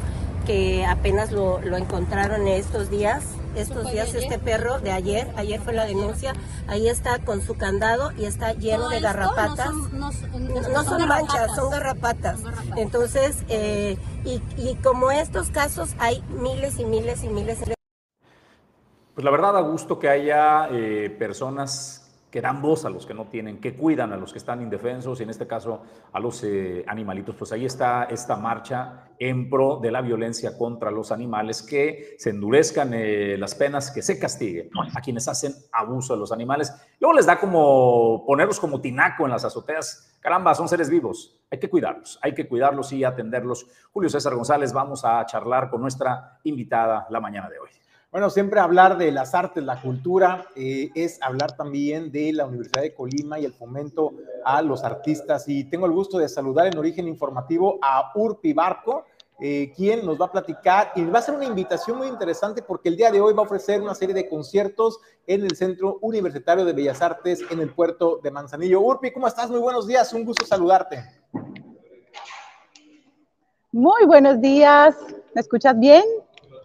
que 0.48 0.86
apenas 0.86 1.32
lo, 1.32 1.62
lo 1.62 1.78
encontraron 1.78 2.48
estos 2.48 2.90
días 2.90 3.24
estos 3.56 3.92
días 3.92 4.14
este 4.14 4.40
perro 4.40 4.80
de 4.80 4.92
ayer, 4.92 5.28
ayer 5.36 5.60
fue 5.60 5.74
la 5.74 5.86
denuncia, 5.86 6.34
ahí 6.68 6.88
está 6.88 7.20
con 7.20 7.42
su 7.42 7.56
candado 7.56 8.12
y 8.18 8.26
está 8.26 8.54
lleno 8.54 8.90
de 8.90 9.00
garrapatas. 9.00 9.74
No 9.94 10.12
son, 10.12 11.08
manchas, 11.08 11.56
son 11.56 11.70
garrapatas. 11.70 12.40
Entonces, 12.78 13.44
eh, 13.50 13.98
y, 14.26 14.42
y, 14.58 14.76
como 14.76 15.12
estos 15.12 15.50
casos 15.50 15.96
hay 16.00 16.24
miles 16.30 16.80
y 16.80 16.86
miles 16.86 17.24
y 17.24 17.30
miles. 17.30 17.60
Pues 19.14 19.26
la 19.26 19.32
verdad, 19.32 19.58
a 19.58 19.62
gusto 19.62 20.00
que 20.00 20.10
haya 20.10 20.68
eh, 20.72 21.10
personas 21.18 22.01
que 22.32 22.42
dan 22.42 22.62
voz 22.62 22.86
a 22.86 22.90
los 22.90 23.06
que 23.06 23.14
no 23.14 23.26
tienen, 23.26 23.60
que 23.60 23.76
cuidan 23.76 24.14
a 24.14 24.18
los 24.18 24.32
que 24.32 24.40
están 24.40 24.62
indefensos 24.62 25.20
y 25.20 25.24
en 25.24 25.30
este 25.30 25.46
caso 25.46 25.82
a 26.14 26.20
los 26.20 26.42
eh, 26.46 26.84
animalitos. 26.88 27.36
Pues 27.36 27.52
ahí 27.52 27.66
está 27.66 28.06
esta 28.06 28.38
marcha 28.38 29.10
en 29.20 29.50
pro 29.50 29.80
de 29.82 29.92
la 29.92 30.02
violencia 30.02 30.58
contra 30.58 30.90
los 30.90 31.12
animales, 31.12 31.62
que 31.62 32.16
se 32.18 32.30
endurezcan 32.30 32.94
eh, 32.94 33.36
las 33.38 33.54
penas, 33.54 33.92
que 33.92 34.02
se 34.02 34.18
castigue 34.18 34.70
a 34.96 35.02
quienes 35.02 35.28
hacen 35.28 35.54
abuso 35.74 36.14
de 36.14 36.22
los 36.22 36.32
animales. 36.32 36.74
Luego 37.02 37.14
les 37.18 37.26
da 37.26 37.38
como 37.38 38.24
ponerlos 38.26 38.60
como 38.62 38.80
tinaco 38.80 39.26
en 39.26 39.32
las 39.32 39.44
azoteas. 39.44 40.18
Caramba, 40.22 40.56
son 40.56 40.70
seres 40.70 40.90
vivos. 40.90 41.38
Hay 41.52 41.60
que 41.60 41.70
cuidarlos, 41.70 42.18
hay 42.22 42.34
que 42.34 42.48
cuidarlos 42.48 42.94
y 42.94 43.04
atenderlos. 43.04 43.68
Julio 43.92 44.10
César 44.10 44.36
González, 44.36 44.72
vamos 44.72 45.04
a 45.04 45.26
charlar 45.26 45.70
con 45.70 45.82
nuestra 45.82 46.40
invitada 46.44 47.08
la 47.10 47.20
mañana 47.20 47.50
de 47.50 47.60
hoy. 47.60 47.81
Bueno, 48.12 48.30
siempre 48.30 48.60
hablar 48.60 48.98
de 48.98 49.10
las 49.10 49.34
artes, 49.34 49.64
la 49.64 49.82
cultura, 49.82 50.46
eh, 50.58 50.90
es 50.96 51.18
hablar 51.22 51.56
también 51.56 52.12
de 52.12 52.34
la 52.34 52.46
Universidad 52.46 52.82
de 52.82 52.94
Colima 52.94 53.40
y 53.40 53.46
el 53.46 53.54
fomento 53.54 54.12
a 54.44 54.62
los 54.62 54.84
artistas. 54.84 55.48
Y 55.48 55.64
tengo 55.64 55.86
el 55.86 55.94
gusto 55.94 56.18
de 56.18 56.28
saludar 56.28 56.68
en 56.68 56.78
origen 56.78 57.08
informativo 57.08 57.80
a 57.82 58.12
Urpi 58.14 58.52
Barco, 58.52 59.06
eh, 59.40 59.72
quien 59.78 60.06
nos 60.06 60.20
va 60.20 60.26
a 60.26 60.32
platicar 60.34 60.92
y 60.94 61.06
va 61.06 61.20
a 61.20 61.22
hacer 61.22 61.36
una 61.36 61.46
invitación 61.46 62.00
muy 62.00 62.08
interesante 62.08 62.62
porque 62.62 62.90
el 62.90 62.98
día 62.98 63.12
de 63.12 63.22
hoy 63.22 63.34
va 63.34 63.44
a 63.44 63.46
ofrecer 63.46 63.82
una 63.82 63.96
serie 63.96 64.14
de 64.14 64.28
conciertos 64.28 65.00
en 65.26 65.46
el 65.46 65.56
Centro 65.56 65.98
Universitario 66.02 66.66
de 66.66 66.74
Bellas 66.74 67.02
Artes 67.02 67.40
en 67.50 67.62
el 67.62 67.74
puerto 67.74 68.20
de 68.22 68.30
Manzanillo. 68.30 68.82
Urpi, 68.82 69.12
¿cómo 69.14 69.28
estás? 69.28 69.50
Muy 69.50 69.62
buenos 69.62 69.88
días, 69.88 70.12
un 70.12 70.26
gusto 70.26 70.46
saludarte. 70.46 71.02
Muy 73.72 74.06
buenos 74.06 74.42
días, 74.42 74.98
¿me 75.34 75.40
escuchas 75.40 75.80
bien? 75.80 76.04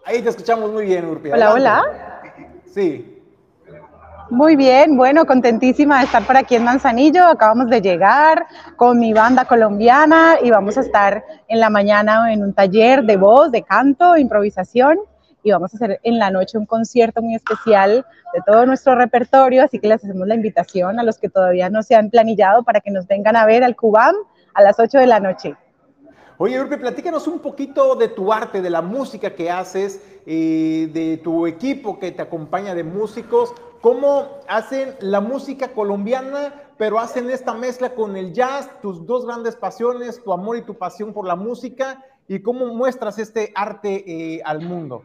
Ahí 0.07 0.23
te 0.23 0.29
escuchamos 0.29 0.71
muy 0.71 0.85
bien, 0.85 1.05
Urpi. 1.05 1.33
Hola, 1.33 1.53
hola. 1.53 1.83
Sí. 2.73 3.13
Muy 4.31 4.55
bien, 4.55 4.97
bueno, 4.97 5.27
contentísima 5.27 5.99
de 5.99 6.05
estar 6.05 6.25
por 6.25 6.37
aquí 6.37 6.55
en 6.55 6.63
Manzanillo. 6.63 7.27
Acabamos 7.27 7.69
de 7.69 7.81
llegar 7.81 8.47
con 8.77 9.01
mi 9.01 9.13
banda 9.13 9.47
colombiana 9.47 10.37
y 10.41 10.51
vamos 10.51 10.79
a 10.79 10.83
estar 10.83 11.25
en 11.49 11.59
la 11.59 11.71
mañana 11.71 12.33
en 12.33 12.45
un 12.45 12.55
taller 12.55 13.03
de 13.03 13.17
voz, 13.17 13.51
de 13.51 13.63
canto, 13.63 14.17
improvisación 14.17 15.01
y 15.43 15.51
vamos 15.51 15.75
a 15.75 15.77
hacer 15.77 15.99
en 16.05 16.19
la 16.21 16.31
noche 16.31 16.57
un 16.57 16.67
concierto 16.67 17.21
muy 17.21 17.35
especial 17.35 18.07
de 18.33 18.41
todo 18.47 18.65
nuestro 18.65 18.95
repertorio, 18.95 19.65
así 19.65 19.81
que 19.81 19.89
les 19.89 20.05
hacemos 20.05 20.29
la 20.29 20.37
invitación 20.37 21.01
a 21.01 21.03
los 21.03 21.19
que 21.19 21.29
todavía 21.29 21.69
no 21.69 21.83
se 21.83 21.97
han 21.97 22.11
planillado 22.11 22.63
para 22.63 22.81
que 22.81 22.93
nos 22.93 23.09
vengan 23.09 23.35
a 23.35 23.45
ver 23.45 23.65
al 23.65 23.75
Cubam 23.75 24.15
a 24.55 24.63
las 24.63 24.79
8 24.79 24.99
de 24.99 25.07
la 25.07 25.19
noche. 25.19 25.57
Oye, 26.39 26.61
Urpi, 26.61 26.77
platícanos 26.77 27.27
un 27.29 27.39
poquito 27.39 27.97
de 27.97 28.09
tu 28.09 28.31
arte, 28.31 28.61
de 28.61 28.69
la 28.69 28.83
música 28.83 29.35
que 29.35 29.51
haces, 29.51 30.03
eh, 30.27 30.91
de 30.93 31.17
tu 31.17 31.47
equipo 31.47 31.99
que 31.99 32.13
te 32.13 32.21
acompaña 32.21 32.75
de 32.75 32.85
músicos. 32.85 33.55
¿Cómo 33.81 34.29
hacen 34.47 34.97
la 35.01 35.21
música 35.23 35.69
colombiana, 35.69 36.53
pero 36.77 36.99
hacen 36.99 37.31
esta 37.31 37.55
mezcla 37.55 37.95
con 37.95 38.19
el 38.19 38.35
jazz, 38.35 38.69
tus 38.83 39.07
dos 39.07 39.25
grandes 39.25 39.57
pasiones, 39.57 40.23
tu 40.23 40.31
amor 40.31 40.59
y 40.59 40.63
tu 40.63 40.75
pasión 40.75 41.15
por 41.15 41.27
la 41.27 41.37
música? 41.37 42.05
¿Y 42.29 42.41
cómo 42.41 42.67
muestras 42.67 43.19
este 43.19 43.53
arte 43.55 44.05
eh, 44.07 44.43
al 44.45 44.61
mundo? 44.61 45.05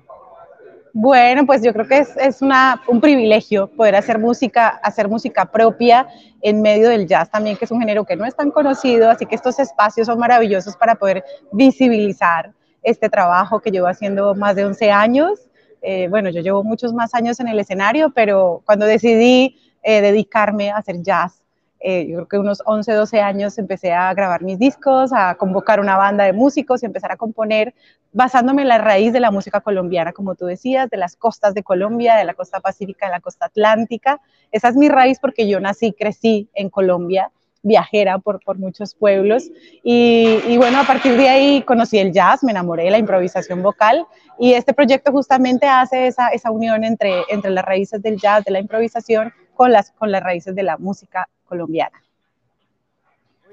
Bueno, 0.94 1.46
pues 1.46 1.62
yo 1.62 1.72
creo 1.72 1.88
que 1.88 2.00
es, 2.00 2.42
una, 2.42 2.82
un 2.88 3.00
privilegio 3.00 3.68
poder 3.68 3.96
hacer 3.96 4.20
música, 4.20 4.68
hacer 4.68 5.08
música 5.08 5.46
propia 5.46 6.08
en 6.42 6.62
medio 6.62 6.90
del 6.90 7.08
jazz 7.08 7.30
también, 7.32 7.56
que 7.56 7.64
es 7.66 7.72
un 7.72 7.80
género 7.80 8.04
que 8.04 8.18
no 8.18 8.26
es 8.26 8.36
tan 8.36 8.52
conocido, 8.52 9.10
así 9.10 9.26
que 9.26 9.36
estos 9.36 9.58
espacios 9.60 10.08
son 10.08 10.20
maravillosos 10.20 10.76
para 10.76 10.96
poder 10.96 11.24
visibilizar 11.54 12.52
este 12.84 13.10
trabajo 13.10 13.62
que 13.62 13.72
llevo 13.72 13.88
haciendo 13.88 14.36
más 14.36 14.56
de 14.56 14.66
11 14.66 14.92
años. 14.92 15.40
Eh, 15.82 16.08
bueno, 16.10 16.30
yo 16.30 16.42
llevo 16.42 16.64
muchos 16.64 16.94
más 16.94 17.14
años 17.14 17.40
en 17.40 17.48
el 17.48 17.60
escenario, 17.60 18.12
pero 18.14 18.62
cuando 18.66 18.86
decidí 18.86 19.58
eh, 19.84 20.02
dedicarme 20.02 20.72
a 20.72 20.78
hacer 20.78 21.02
jazz, 21.02 21.41
eh, 21.84 22.06
yo 22.08 22.16
creo 22.16 22.28
que 22.28 22.38
unos 22.38 22.62
11, 22.66 22.94
12 22.94 23.22
años 23.22 23.58
empecé 23.58 23.92
a 23.92 24.14
grabar 24.14 24.44
mis 24.44 24.60
discos, 24.60 25.12
a 25.14 25.34
convocar 25.36 25.80
una 25.80 25.98
banda 25.98 26.26
de 26.26 26.34
músicos 26.34 26.84
y 26.84 26.86
empezar 26.86 27.12
a 27.12 27.18
componer 27.18 27.74
basándome 28.14 28.62
en 28.62 28.68
la 28.68 28.78
raíz 28.78 29.14
de 29.14 29.20
la 29.20 29.32
música 29.32 29.62
colombiana, 29.62 30.14
como 30.14 30.36
tú 30.36 30.46
decías, 30.46 30.90
de 30.92 30.98
las 30.98 31.16
costas 31.16 31.56
de 31.56 31.64
Colombia, 31.64 32.16
de 32.16 32.24
la 32.24 32.36
costa 32.36 32.60
pacífica, 32.60 33.08
de 33.08 33.14
la 33.14 33.20
costa 33.20 33.48
atlántica. 33.48 34.22
Esa 34.52 34.70
es 34.70 34.76
mi 34.76 34.90
raíz 34.90 35.20
porque 35.20 35.48
yo 35.48 35.60
nací, 35.60 35.94
crecí 35.94 36.50
en 36.54 36.70
Colombia, 36.70 37.32
viajera 37.64 38.20
por, 38.20 38.44
por 38.44 38.60
muchos 38.60 38.94
pueblos. 38.94 39.50
Y, 39.84 40.40
y, 40.48 40.58
bueno, 40.58 40.80
a 40.80 40.84
partir 40.84 41.18
de 41.18 41.30
ahí 41.30 41.62
conocí 41.64 41.98
el 41.98 42.12
jazz, 42.12 42.44
me 42.44 42.52
enamoré 42.52 42.84
de 42.84 42.92
la 42.92 42.98
improvisación 43.00 43.64
vocal 43.64 44.06
y 44.38 44.54
este 44.54 44.74
proyecto 44.74 45.12
justamente 45.12 45.66
hace 45.66 46.08
esa, 46.08 46.28
esa 46.30 46.52
unión 46.52 46.84
entre, 46.84 47.24
entre 47.30 47.50
las 47.50 47.66
raíces 47.66 48.04
del 48.04 48.18
jazz, 48.18 48.44
de 48.44 48.52
la 48.52 48.60
improvisación, 48.60 49.34
con 49.56 49.72
las, 49.72 49.92
con 49.92 50.12
las 50.12 50.24
raíces 50.24 50.56
de 50.56 50.64
la 50.64 50.78
música 50.78 51.28
colombiana. 51.52 52.02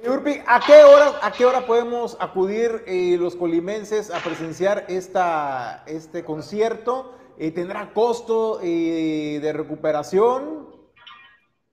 Urpi, 0.06 0.40
¿a 0.46 0.60
qué 0.64 0.84
hora, 0.84 1.18
a 1.20 1.32
qué 1.32 1.44
hora 1.44 1.66
podemos 1.66 2.16
acudir 2.20 2.84
eh, 2.86 3.16
los 3.18 3.34
colimenses 3.34 4.12
a 4.12 4.20
presenciar 4.20 4.84
esta, 4.86 5.82
este 5.86 6.24
concierto? 6.24 7.12
Eh, 7.36 7.50
¿Tendrá 7.50 7.92
costo 7.92 8.60
eh, 8.62 9.40
de 9.42 9.52
recuperación? 9.52 10.77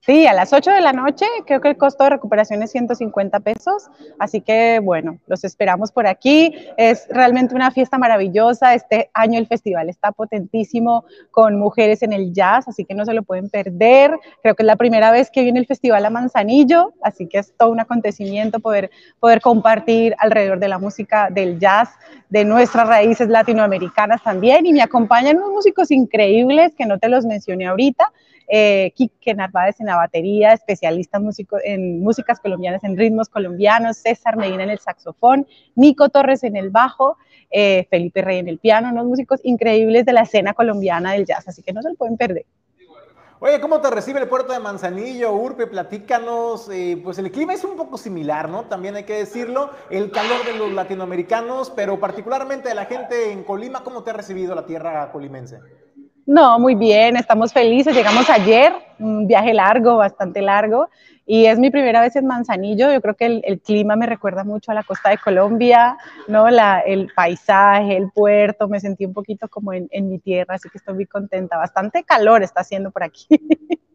Sí, 0.05 0.27
a 0.27 0.33
las 0.33 0.53
8 0.53 0.69
de 0.69 0.81
la 0.81 0.93
noche, 0.93 1.25
creo 1.47 1.61
que 1.61 1.69
el 1.69 1.77
costo 1.77 2.03
de 2.03 2.11
recuperación 2.11 2.61
es 2.61 2.69
150 2.69 3.39
pesos, 3.39 3.89
así 4.19 4.39
que 4.39 4.77
bueno, 4.77 5.17
los 5.25 5.43
esperamos 5.43 5.91
por 5.91 6.05
aquí. 6.05 6.53
Es 6.77 7.07
realmente 7.09 7.55
una 7.55 7.71
fiesta 7.71 7.97
maravillosa. 7.97 8.75
Este 8.75 9.09
año 9.15 9.39
el 9.39 9.47
festival 9.47 9.89
está 9.89 10.11
potentísimo 10.11 11.05
con 11.31 11.57
mujeres 11.57 12.03
en 12.03 12.13
el 12.13 12.33
jazz, 12.33 12.67
así 12.67 12.85
que 12.85 12.93
no 12.93 13.03
se 13.03 13.15
lo 13.15 13.23
pueden 13.23 13.49
perder. 13.49 14.11
Creo 14.43 14.53
que 14.53 14.61
es 14.61 14.67
la 14.67 14.75
primera 14.75 15.09
vez 15.09 15.31
que 15.31 15.41
viene 15.41 15.59
el 15.59 15.65
festival 15.65 16.05
a 16.05 16.11
Manzanillo, 16.11 16.93
así 17.01 17.25
que 17.27 17.39
es 17.39 17.55
todo 17.57 17.71
un 17.71 17.79
acontecimiento 17.79 18.59
poder, 18.59 18.91
poder 19.19 19.41
compartir 19.41 20.13
alrededor 20.19 20.59
de 20.59 20.67
la 20.67 20.77
música 20.77 21.31
del 21.31 21.57
jazz, 21.57 21.89
de 22.29 22.45
nuestras 22.45 22.87
raíces 22.87 23.27
latinoamericanas 23.27 24.21
también. 24.21 24.67
Y 24.67 24.73
me 24.73 24.83
acompañan 24.83 25.37
unos 25.37 25.49
músicos 25.49 25.89
increíbles 25.89 26.75
que 26.75 26.85
no 26.85 26.99
te 26.99 27.09
los 27.09 27.25
mencioné 27.25 27.65
ahorita 27.65 28.11
eh, 28.47 28.91
Quique 28.95 29.33
Narváez 29.33 29.79
en 29.79 29.89
batería, 29.97 30.53
especialista 30.53 31.17
en, 31.17 31.29
en 31.63 32.03
músicas 32.03 32.39
colombianas, 32.39 32.83
en 32.83 32.97
ritmos 32.97 33.29
colombianos, 33.29 33.97
César 33.97 34.37
Medina 34.37 34.63
en 34.63 34.69
el 34.69 34.79
saxofón, 34.79 35.47
Nico 35.75 36.09
Torres 36.09 36.43
en 36.43 36.55
el 36.55 36.69
bajo, 36.69 37.17
eh, 37.51 37.87
Felipe 37.89 38.21
Rey 38.21 38.39
en 38.39 38.47
el 38.47 38.59
piano, 38.59 38.89
unos 38.89 39.05
músicos 39.05 39.39
increíbles 39.43 40.05
de 40.05 40.13
la 40.13 40.21
escena 40.21 40.53
colombiana 40.53 41.13
del 41.13 41.25
jazz, 41.25 41.47
así 41.47 41.61
que 41.61 41.73
no 41.73 41.81
se 41.81 41.89
lo 41.89 41.95
pueden 41.95 42.17
perder. 42.17 42.45
Oye, 43.39 43.59
¿cómo 43.59 43.81
te 43.81 43.89
recibe 43.89 44.21
el 44.21 44.29
puerto 44.29 44.53
de 44.53 44.59
Manzanillo, 44.59 45.33
Urpe? 45.33 45.67
Platícanos, 45.67 46.69
eh, 46.69 46.99
pues 47.03 47.17
el 47.17 47.31
clima 47.31 47.53
es 47.53 47.63
un 47.65 47.75
poco 47.75 47.97
similar, 47.97 48.49
¿no? 48.49 48.63
También 48.63 48.95
hay 48.95 49.03
que 49.03 49.13
decirlo, 49.13 49.71
el 49.89 50.09
calor 50.09 50.45
de 50.45 50.57
los 50.57 50.71
latinoamericanos, 50.71 51.69
pero 51.69 51.99
particularmente 51.99 52.69
de 52.69 52.75
la 52.75 52.85
gente 52.85 53.31
en 53.31 53.43
Colima, 53.43 53.83
¿cómo 53.83 54.03
te 54.03 54.11
ha 54.11 54.13
recibido 54.13 54.55
la 54.55 54.65
tierra 54.65 55.11
colimense? 55.11 55.59
No, 56.25 56.57
muy 56.57 56.73
bien, 56.73 57.17
estamos 57.17 57.53
felices. 57.53 57.95
Llegamos 57.95 58.27
ayer, 58.31 58.73
un 58.97 59.27
viaje 59.27 59.53
largo, 59.53 59.97
bastante 59.97 60.41
largo, 60.41 60.89
y 61.23 61.45
es 61.45 61.59
mi 61.59 61.69
primera 61.69 62.01
vez 62.01 62.15
en 62.15 62.25
Manzanillo. 62.25 62.91
Yo 62.91 62.99
creo 62.99 63.15
que 63.15 63.41
el, 63.43 63.61
clima 63.61 63.95
me 63.95 64.07
recuerda 64.07 64.43
mucho 64.43 64.71
a 64.71 64.73
la 64.73 64.81
costa 64.81 65.11
de 65.11 65.19
Colombia, 65.19 65.97
¿no? 66.27 66.49
La, 66.49 66.79
el 66.79 67.11
paisaje, 67.15 67.95
el 67.95 68.09
puerto, 68.11 68.67
me 68.67 68.79
sentí 68.79 69.05
un 69.05 69.13
poquito 69.13 69.47
como 69.47 69.71
en, 69.71 69.87
en 69.91 70.09
mi 70.09 70.17
tierra, 70.17 70.55
así 70.55 70.67
que 70.69 70.79
estoy 70.79 70.95
muy 70.95 71.05
contenta. 71.05 71.57
Bastante 71.57 72.03
calor 72.03 72.41
está 72.41 72.61
haciendo 72.61 72.89
por 72.89 73.03
aquí. 73.03 73.27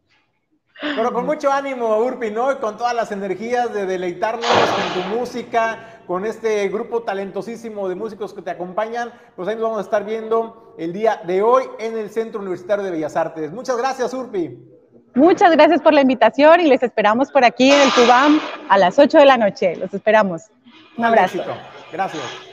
Pero 0.81 1.13
con 1.13 1.27
mucho 1.27 1.53
ánimo, 1.53 1.99
Urpi, 1.99 2.31
¿no? 2.31 2.59
con 2.59 2.77
todas 2.79 2.95
las 2.95 3.13
energías 3.13 3.73
de 3.73 3.85
deleitarnos 3.85 4.47
con 4.47 5.03
tu 5.03 5.09
música, 5.09 6.01
con 6.07 6.25
este 6.25 6.69
grupo 6.69 7.03
talentosísimo 7.03 7.89
de 7.89 7.95
músicos 7.95 8.33
que 8.33 8.43
te 8.43 8.51
acompañan, 8.51 9.13
pues 9.37 9.47
ahí 9.49 9.57
nos 9.57 9.65
vamos 9.65 9.79
a 9.79 9.83
estar 9.83 10.05
viendo 10.05 10.75
el 10.79 10.93
día 10.93 11.21
de 11.25 11.43
hoy 11.43 11.65
en 11.79 11.99
el 11.99 12.11
Centro 12.11 12.41
Universitario 12.41 12.83
de 12.83 12.91
Bellas 12.91 13.15
Artes. 13.17 13.53
Muchas 13.53 13.77
gracias, 13.77 14.15
Urpi. 14.15 14.59
Muchas 15.15 15.51
gracias 15.53 15.83
por 15.83 15.93
la 15.93 16.01
invitación 16.01 16.61
y 16.61 16.69
les 16.69 16.83
esperamos 16.83 17.31
por 17.31 17.45
aquí 17.45 17.71
en 17.71 17.81
el 17.81 17.93
Cubam 17.93 18.41
a 18.69 18.79
las 18.79 18.99
8 18.99 19.19
de 19.19 19.27
la 19.27 19.37
noche. 19.37 19.77
Los 19.77 19.93
esperamos. 19.93 20.45
Un 20.97 21.05
abrazo. 21.05 21.43
Gracias. 21.93 22.50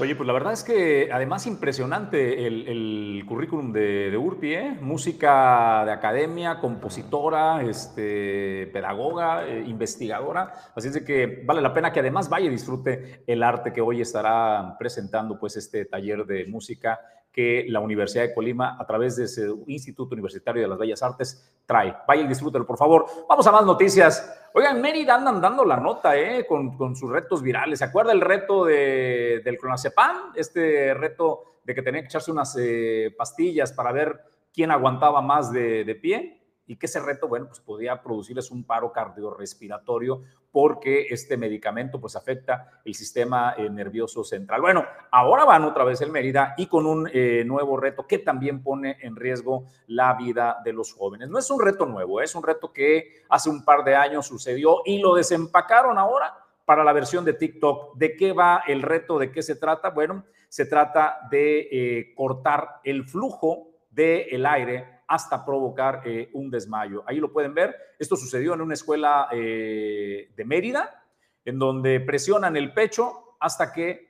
Oye, 0.00 0.16
pues 0.16 0.26
la 0.26 0.32
verdad 0.32 0.54
es 0.54 0.64
que 0.64 1.10
además 1.12 1.46
impresionante 1.46 2.46
el, 2.46 3.22
currículum 3.26 3.72
de, 3.72 4.16
Urpi, 4.16 4.54
¿eh? 4.54 4.78
música 4.80 5.84
de 5.84 5.92
academia, 5.92 6.58
compositora, 6.58 7.62
este, 7.62 8.70
pedagoga, 8.72 9.46
eh, 9.46 9.62
investigadora. 9.66 10.54
Así 10.74 10.88
es 10.88 10.94
de 10.94 11.04
que 11.04 11.42
vale 11.44 11.60
la 11.60 11.74
pena 11.74 11.92
que 11.92 12.00
además 12.00 12.28
vaya 12.30 12.46
y 12.46 12.50
disfrute 12.50 13.22
el 13.26 13.42
arte 13.42 13.72
que 13.72 13.82
hoy 13.82 14.00
estará 14.00 14.76
presentando, 14.78 15.38
pues 15.38 15.56
este 15.56 15.84
taller 15.84 16.24
de 16.24 16.46
música 16.46 16.98
que 17.32 17.64
la 17.68 17.80
Universidad 17.80 18.24
de 18.24 18.34
Colima, 18.34 18.76
a 18.78 18.86
través 18.86 19.16
de 19.16 19.24
ese 19.24 19.48
Instituto 19.66 20.14
Universitario 20.14 20.60
de 20.60 20.68
las 20.68 20.78
Bellas 20.78 21.02
Artes, 21.02 21.50
trae. 21.64 21.96
Vaya 22.06 22.22
y 22.24 22.26
disfrútelo, 22.28 22.66
por 22.66 22.76
favor. 22.76 23.06
Vamos 23.26 23.46
a 23.46 23.52
más 23.52 23.64
noticias. 23.64 24.48
Oigan, 24.52 24.82
Mérida 24.82 25.14
andan 25.14 25.40
dando 25.40 25.64
la 25.64 25.78
nota, 25.78 26.14
¿eh? 26.18 26.44
Con, 26.46 26.76
con 26.76 26.94
sus 26.94 27.10
retos 27.10 27.42
virales. 27.42 27.78
¿Se 27.78 27.86
acuerda 27.86 28.12
el 28.12 28.20
reto 28.20 28.66
de, 28.66 29.40
del 29.42 29.56
clonazepam? 29.56 30.32
Este 30.34 30.92
reto 30.92 31.60
de 31.64 31.74
que 31.74 31.80
tenía 31.82 32.02
que 32.02 32.08
echarse 32.08 32.30
unas 32.30 32.54
eh, 32.60 33.14
pastillas 33.16 33.72
para 33.72 33.92
ver 33.92 34.20
quién 34.52 34.70
aguantaba 34.70 35.22
más 35.22 35.50
de, 35.50 35.84
de 35.84 35.94
pie. 35.94 36.42
y 36.66 36.76
que 36.76 36.86
ese 36.86 37.00
reto, 37.00 37.28
bueno, 37.28 37.46
pues 37.46 37.60
podía 37.60 38.02
producirles 38.02 38.50
un 38.50 38.64
paro 38.64 38.92
cardiorrespiratorio 38.92 40.22
porque 40.52 41.06
este 41.08 41.36
medicamento 41.36 41.98
pues 41.98 42.14
afecta 42.14 42.82
el 42.84 42.94
sistema 42.94 43.54
eh, 43.56 43.68
nervioso 43.70 44.22
central. 44.22 44.60
Bueno, 44.60 44.84
ahora 45.10 45.44
van 45.44 45.64
otra 45.64 45.82
vez 45.82 46.00
el 46.02 46.12
Mérida 46.12 46.54
y 46.58 46.66
con 46.66 46.86
un 46.86 47.08
eh, 47.12 47.42
nuevo 47.46 47.78
reto 47.78 48.06
que 48.06 48.18
también 48.18 48.62
pone 48.62 48.98
en 49.00 49.16
riesgo 49.16 49.64
la 49.86 50.14
vida 50.14 50.60
de 50.62 50.74
los 50.74 50.92
jóvenes. 50.92 51.30
No 51.30 51.38
es 51.38 51.50
un 51.50 51.60
reto 51.60 51.86
nuevo, 51.86 52.20
es 52.20 52.34
un 52.34 52.42
reto 52.42 52.72
que 52.72 53.22
hace 53.30 53.48
un 53.48 53.64
par 53.64 53.82
de 53.82 53.96
años 53.96 54.26
sucedió 54.26 54.82
y 54.84 54.98
lo 54.98 55.14
desempacaron 55.14 55.98
ahora 55.98 56.36
para 56.66 56.84
la 56.84 56.92
versión 56.92 57.24
de 57.24 57.32
TikTok. 57.32 57.96
¿De 57.96 58.14
qué 58.14 58.32
va 58.32 58.62
el 58.66 58.82
reto? 58.82 59.18
¿De 59.18 59.32
qué 59.32 59.42
se 59.42 59.56
trata? 59.56 59.90
Bueno, 59.90 60.24
se 60.48 60.66
trata 60.66 61.20
de 61.30 61.68
eh, 61.72 62.14
cortar 62.14 62.80
el 62.84 63.04
flujo 63.04 63.70
del 63.90 64.44
aire 64.44 65.01
hasta 65.12 65.44
provocar 65.44 66.00
eh, 66.06 66.30
un 66.32 66.50
desmayo. 66.50 67.04
Ahí 67.06 67.18
lo 67.18 67.30
pueden 67.30 67.52
ver. 67.52 67.76
Esto 67.98 68.16
sucedió 68.16 68.54
en 68.54 68.62
una 68.62 68.72
escuela 68.72 69.28
eh, 69.30 70.32
de 70.34 70.44
Mérida, 70.46 71.04
en 71.44 71.58
donde 71.58 72.00
presionan 72.00 72.56
el 72.56 72.72
pecho 72.72 73.36
hasta 73.38 73.74
que 73.74 74.08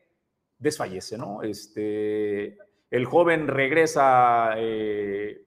desfallece, 0.58 1.18
¿no? 1.18 1.42
Este, 1.42 2.56
el 2.88 3.04
joven 3.04 3.48
regresa 3.48 4.54
en, 4.56 5.44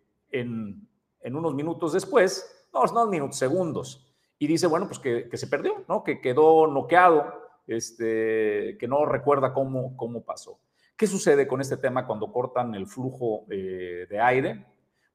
en, 1.21 1.35
unos 1.35 1.55
minutos 1.55 1.93
después, 1.93 2.67
no, 2.73 2.83
no 2.85 3.07
minutos, 3.07 3.37
segundos, 3.37 4.13
y 4.37 4.47
dice, 4.47 4.67
bueno, 4.67 4.87
pues 4.87 4.99
que, 4.99 5.37
se 5.37 5.47
perdió, 5.47 5.85
¿no? 5.87 6.03
Que 6.03 6.19
quedó 6.19 6.67
noqueado, 6.67 7.33
este, 7.65 8.77
que 8.77 8.87
no 8.89 9.05
recuerda 9.05 9.53
cómo, 9.53 9.95
cómo 9.95 10.25
pasó. 10.25 10.59
¿Qué 10.97 11.07
sucede 11.07 11.47
con 11.47 11.61
este 11.61 11.77
tema 11.77 12.05
cuando 12.05 12.31
cortan 12.31 12.75
el 12.75 12.87
flujo 12.87 13.45
eh, 13.49 14.05
de 14.09 14.19
aire? 14.19 14.65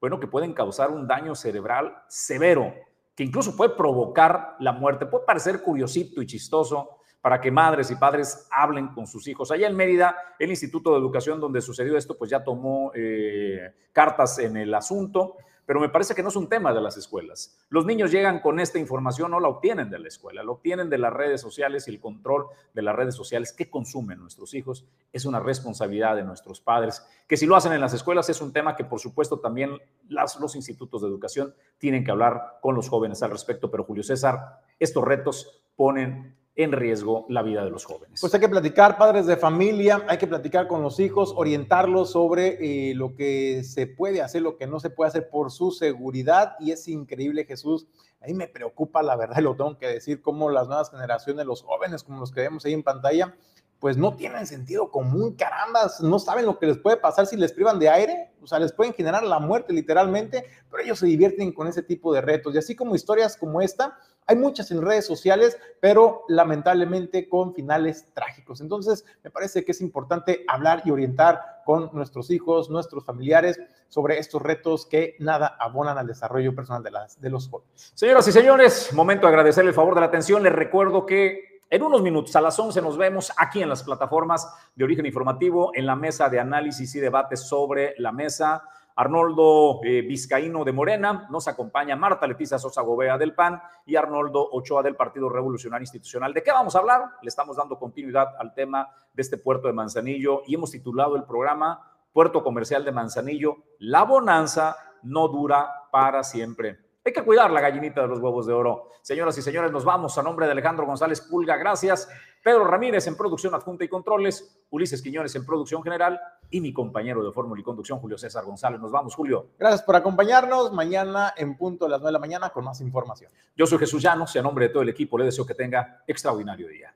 Bueno, 0.01 0.19
que 0.19 0.27
pueden 0.27 0.53
causar 0.53 0.89
un 0.89 1.07
daño 1.07 1.35
cerebral 1.35 2.03
severo, 2.07 2.73
que 3.15 3.23
incluso 3.23 3.55
puede 3.55 3.75
provocar 3.75 4.55
la 4.59 4.71
muerte. 4.71 5.05
Puede 5.05 5.25
parecer 5.25 5.61
curiosito 5.61 6.21
y 6.21 6.25
chistoso 6.25 6.97
para 7.21 7.39
que 7.39 7.51
madres 7.51 7.91
y 7.91 7.95
padres 7.95 8.47
hablen 8.51 8.87
con 8.87 9.05
sus 9.05 9.27
hijos. 9.27 9.51
Allá 9.51 9.67
en 9.67 9.75
Mérida, 9.75 10.17
el 10.39 10.49
Instituto 10.49 10.91
de 10.91 10.97
Educación 10.97 11.39
donde 11.39 11.61
sucedió 11.61 11.95
esto, 11.95 12.17
pues 12.17 12.31
ya 12.31 12.43
tomó 12.43 12.91
eh, 12.95 13.75
cartas 13.93 14.39
en 14.39 14.57
el 14.57 14.73
asunto 14.73 15.37
pero 15.71 15.79
me 15.79 15.87
parece 15.87 16.13
que 16.13 16.21
no 16.21 16.27
es 16.27 16.35
un 16.35 16.49
tema 16.49 16.73
de 16.73 16.81
las 16.81 16.97
escuelas. 16.97 17.57
Los 17.69 17.85
niños 17.85 18.11
llegan 18.11 18.41
con 18.41 18.59
esta 18.59 18.77
información, 18.77 19.31
no 19.31 19.39
la 19.39 19.47
obtienen 19.47 19.89
de 19.89 19.99
la 19.99 20.09
escuela, 20.09 20.43
la 20.43 20.51
obtienen 20.51 20.89
de 20.89 20.97
las 20.97 21.13
redes 21.13 21.39
sociales 21.39 21.87
y 21.87 21.91
el 21.91 22.01
control 22.01 22.47
de 22.73 22.81
las 22.81 22.93
redes 22.93 23.15
sociales 23.15 23.53
que 23.53 23.69
consumen 23.69 24.19
nuestros 24.19 24.53
hijos 24.53 24.85
es 25.13 25.25
una 25.25 25.39
responsabilidad 25.39 26.17
de 26.17 26.23
nuestros 26.23 26.59
padres, 26.59 27.07
que 27.25 27.37
si 27.37 27.45
lo 27.45 27.55
hacen 27.55 27.71
en 27.71 27.79
las 27.79 27.93
escuelas 27.93 28.27
es 28.27 28.41
un 28.41 28.51
tema 28.51 28.75
que 28.75 28.83
por 28.83 28.99
supuesto 28.99 29.39
también 29.39 29.77
los 30.09 30.57
institutos 30.57 31.03
de 31.03 31.07
educación 31.07 31.55
tienen 31.77 32.03
que 32.03 32.11
hablar 32.11 32.59
con 32.61 32.75
los 32.75 32.89
jóvenes 32.89 33.23
al 33.23 33.31
respecto, 33.31 33.71
pero 33.71 33.85
Julio 33.85 34.03
César, 34.03 34.59
estos 34.77 35.05
retos 35.05 35.63
ponen 35.77 36.35
en 36.55 36.71
riesgo 36.73 37.25
la 37.29 37.43
vida 37.43 37.63
de 37.63 37.69
los 37.69 37.85
jóvenes. 37.85 38.19
Pues 38.19 38.33
hay 38.33 38.39
que 38.39 38.49
platicar, 38.49 38.97
padres 38.97 39.25
de 39.25 39.37
familia, 39.37 40.03
hay 40.07 40.17
que 40.17 40.27
platicar 40.27 40.67
con 40.67 40.81
los 40.81 40.99
hijos, 40.99 41.33
orientarlos 41.35 42.11
sobre 42.11 42.89
eh, 42.89 42.93
lo 42.95 43.15
que 43.15 43.63
se 43.63 43.87
puede 43.87 44.21
hacer, 44.21 44.41
lo 44.41 44.57
que 44.57 44.67
no 44.67 44.79
se 44.79 44.89
puede 44.89 45.09
hacer 45.09 45.29
por 45.29 45.51
su 45.51 45.71
seguridad. 45.71 46.55
Y 46.59 46.71
es 46.71 46.87
increíble, 46.87 47.45
Jesús. 47.45 47.87
A 48.21 48.27
mí 48.27 48.33
me 48.33 48.47
preocupa, 48.47 49.01
la 49.01 49.15
verdad, 49.15 49.37
lo 49.37 49.55
tengo 49.55 49.77
que 49.77 49.87
decir, 49.87 50.21
cómo 50.21 50.49
las 50.49 50.67
nuevas 50.67 50.91
generaciones, 50.91 51.45
los 51.45 51.63
jóvenes, 51.63 52.03
como 52.03 52.19
los 52.19 52.31
que 52.31 52.41
vemos 52.41 52.65
ahí 52.65 52.73
en 52.73 52.83
pantalla, 52.83 53.33
pues 53.79 53.97
no 53.97 54.15
tienen 54.15 54.45
sentido 54.45 54.91
común, 54.91 55.33
carambas, 55.33 56.01
no 56.01 56.19
saben 56.19 56.45
lo 56.45 56.59
que 56.59 56.67
les 56.67 56.77
puede 56.77 56.97
pasar 56.97 57.25
si 57.25 57.35
les 57.35 57.51
privan 57.51 57.79
de 57.79 57.89
aire, 57.89 58.31
o 58.39 58.45
sea, 58.45 58.59
les 58.59 58.71
pueden 58.71 58.93
generar 58.93 59.23
la 59.23 59.39
muerte 59.39 59.73
literalmente, 59.73 60.45
pero 60.69 60.83
ellos 60.83 60.99
se 60.99 61.07
divierten 61.07 61.51
con 61.51 61.67
ese 61.67 61.81
tipo 61.81 62.13
de 62.13 62.21
retos. 62.21 62.53
Y 62.53 62.59
así 62.59 62.75
como 62.75 62.93
historias 62.93 63.35
como 63.35 63.59
esta, 63.59 63.97
hay 64.27 64.35
muchas 64.35 64.71
en 64.71 64.81
redes 64.81 65.05
sociales, 65.05 65.57
pero 65.79 66.23
lamentablemente 66.27 67.27
con 67.27 67.53
finales 67.53 68.05
trágicos. 68.13 68.61
Entonces, 68.61 69.05
me 69.23 69.29
parece 69.29 69.65
que 69.65 69.71
es 69.71 69.81
importante 69.81 70.45
hablar 70.47 70.83
y 70.85 70.91
orientar 70.91 71.61
con 71.65 71.89
nuestros 71.93 72.29
hijos, 72.31 72.69
nuestros 72.69 73.05
familiares 73.05 73.59
sobre 73.87 74.19
estos 74.19 74.41
retos 74.41 74.85
que 74.85 75.15
nada 75.19 75.57
abonan 75.59 75.97
al 75.97 76.07
desarrollo 76.07 76.55
personal 76.55 76.81
de, 76.81 76.91
las, 76.91 77.19
de 77.19 77.29
los 77.29 77.49
jóvenes. 77.49 77.91
Señoras 77.93 78.27
y 78.27 78.31
señores, 78.31 78.93
momento 78.93 79.27
de 79.27 79.33
agradecerle 79.33 79.69
el 79.69 79.75
favor 79.75 79.95
de 79.95 80.01
la 80.01 80.07
atención. 80.07 80.43
Les 80.43 80.53
recuerdo 80.53 81.05
que 81.05 81.51
en 81.71 81.83
unos 81.83 82.01
minutos, 82.01 82.35
a 82.35 82.41
las 82.41 82.59
11, 82.59 82.81
nos 82.81 82.97
vemos 82.97 83.31
aquí 83.37 83.61
en 83.61 83.69
las 83.69 83.83
plataformas 83.83 84.45
de 84.75 84.83
origen 84.83 85.05
informativo, 85.05 85.71
en 85.73 85.85
la 85.85 85.95
mesa 85.95 86.27
de 86.27 86.37
análisis 86.37 86.93
y 86.95 86.99
debate 86.99 87.37
sobre 87.37 87.95
la 87.97 88.11
mesa. 88.11 88.61
Arnoldo 88.95 89.79
eh, 89.83 90.01
Vizcaíno 90.01 90.63
de 90.63 90.71
Morena, 90.71 91.27
nos 91.29 91.47
acompaña 91.47 91.95
Marta 91.95 92.27
Leticia 92.27 92.59
Sosa 92.59 92.81
Gobea 92.81 93.17
del 93.17 93.33
PAN 93.33 93.61
y 93.85 93.95
Arnoldo 93.95 94.47
Ochoa 94.51 94.83
del 94.83 94.95
Partido 94.95 95.29
Revolucionario 95.29 95.83
Institucional. 95.83 96.33
¿De 96.33 96.43
qué 96.43 96.51
vamos 96.51 96.75
a 96.75 96.79
hablar? 96.79 97.01
Le 97.21 97.29
estamos 97.29 97.57
dando 97.57 97.79
continuidad 97.79 98.35
al 98.39 98.53
tema 98.53 98.89
de 99.13 99.21
este 99.21 99.37
puerto 99.37 99.67
de 99.67 99.73
Manzanillo 99.73 100.43
y 100.47 100.55
hemos 100.55 100.71
titulado 100.71 101.15
el 101.15 101.23
programa 101.23 101.91
Puerto 102.13 102.43
Comercial 102.43 102.83
de 102.83 102.91
Manzanillo, 102.91 103.57
La 103.79 104.03
bonanza 104.03 104.75
no 105.03 105.27
dura 105.27 105.69
para 105.91 106.23
siempre. 106.23 106.90
Hay 107.03 107.13
que 107.13 107.23
cuidar 107.23 107.49
la 107.49 107.61
gallinita 107.61 108.01
de 108.01 108.07
los 108.07 108.19
huevos 108.19 108.45
de 108.45 108.53
oro. 108.53 108.89
Señoras 109.01 109.35
y 109.35 109.41
señores, 109.41 109.71
nos 109.71 109.83
vamos 109.83 110.15
a 110.19 110.21
nombre 110.21 110.45
de 110.45 110.51
Alejandro 110.51 110.85
González 110.85 111.21
Pulga. 111.21 111.57
Gracias. 111.57 112.07
Pedro 112.43 112.63
Ramírez 112.63 113.07
en 113.07 113.15
producción 113.15 113.55
adjunta 113.55 113.83
y 113.83 113.87
controles, 113.87 114.63
Ulises 114.69 115.01
Quiñones 115.01 115.35
en 115.35 115.43
producción 115.43 115.81
general 115.81 116.19
y 116.51 116.61
mi 116.61 116.71
compañero 116.71 117.23
de 117.23 117.31
fórmula 117.31 117.59
y 117.59 117.63
conducción, 117.63 117.99
Julio 117.99 118.19
César 118.19 118.45
González. 118.45 118.79
Nos 118.79 118.91
vamos, 118.91 119.15
Julio. 119.15 119.47
Gracias 119.57 119.81
por 119.81 119.95
acompañarnos. 119.95 120.71
Mañana 120.73 121.33
en 121.35 121.57
punto 121.57 121.85
a 121.85 121.89
las 121.89 122.01
9 122.01 122.09
de 122.09 122.13
la 122.13 122.19
mañana 122.19 122.49
con 122.51 122.65
más 122.65 122.79
información. 122.81 123.31
Yo 123.55 123.65
soy 123.65 123.79
Jesús 123.79 124.03
Llanos 124.03 124.35
y 124.35 124.39
a 124.39 124.43
nombre 124.43 124.67
de 124.67 124.73
todo 124.73 124.83
el 124.83 124.89
equipo 124.89 125.17
le 125.17 125.25
deseo 125.25 125.43
que 125.45 125.55
tenga 125.55 126.03
extraordinario 126.05 126.67
día. 126.67 126.93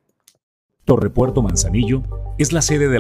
Torre 0.86 1.10
Puerto 1.10 1.42
Manzanillo 1.42 2.04
es 2.38 2.54
la 2.54 2.62
sede 2.62 2.88
de 2.88 2.92
la 2.92 2.94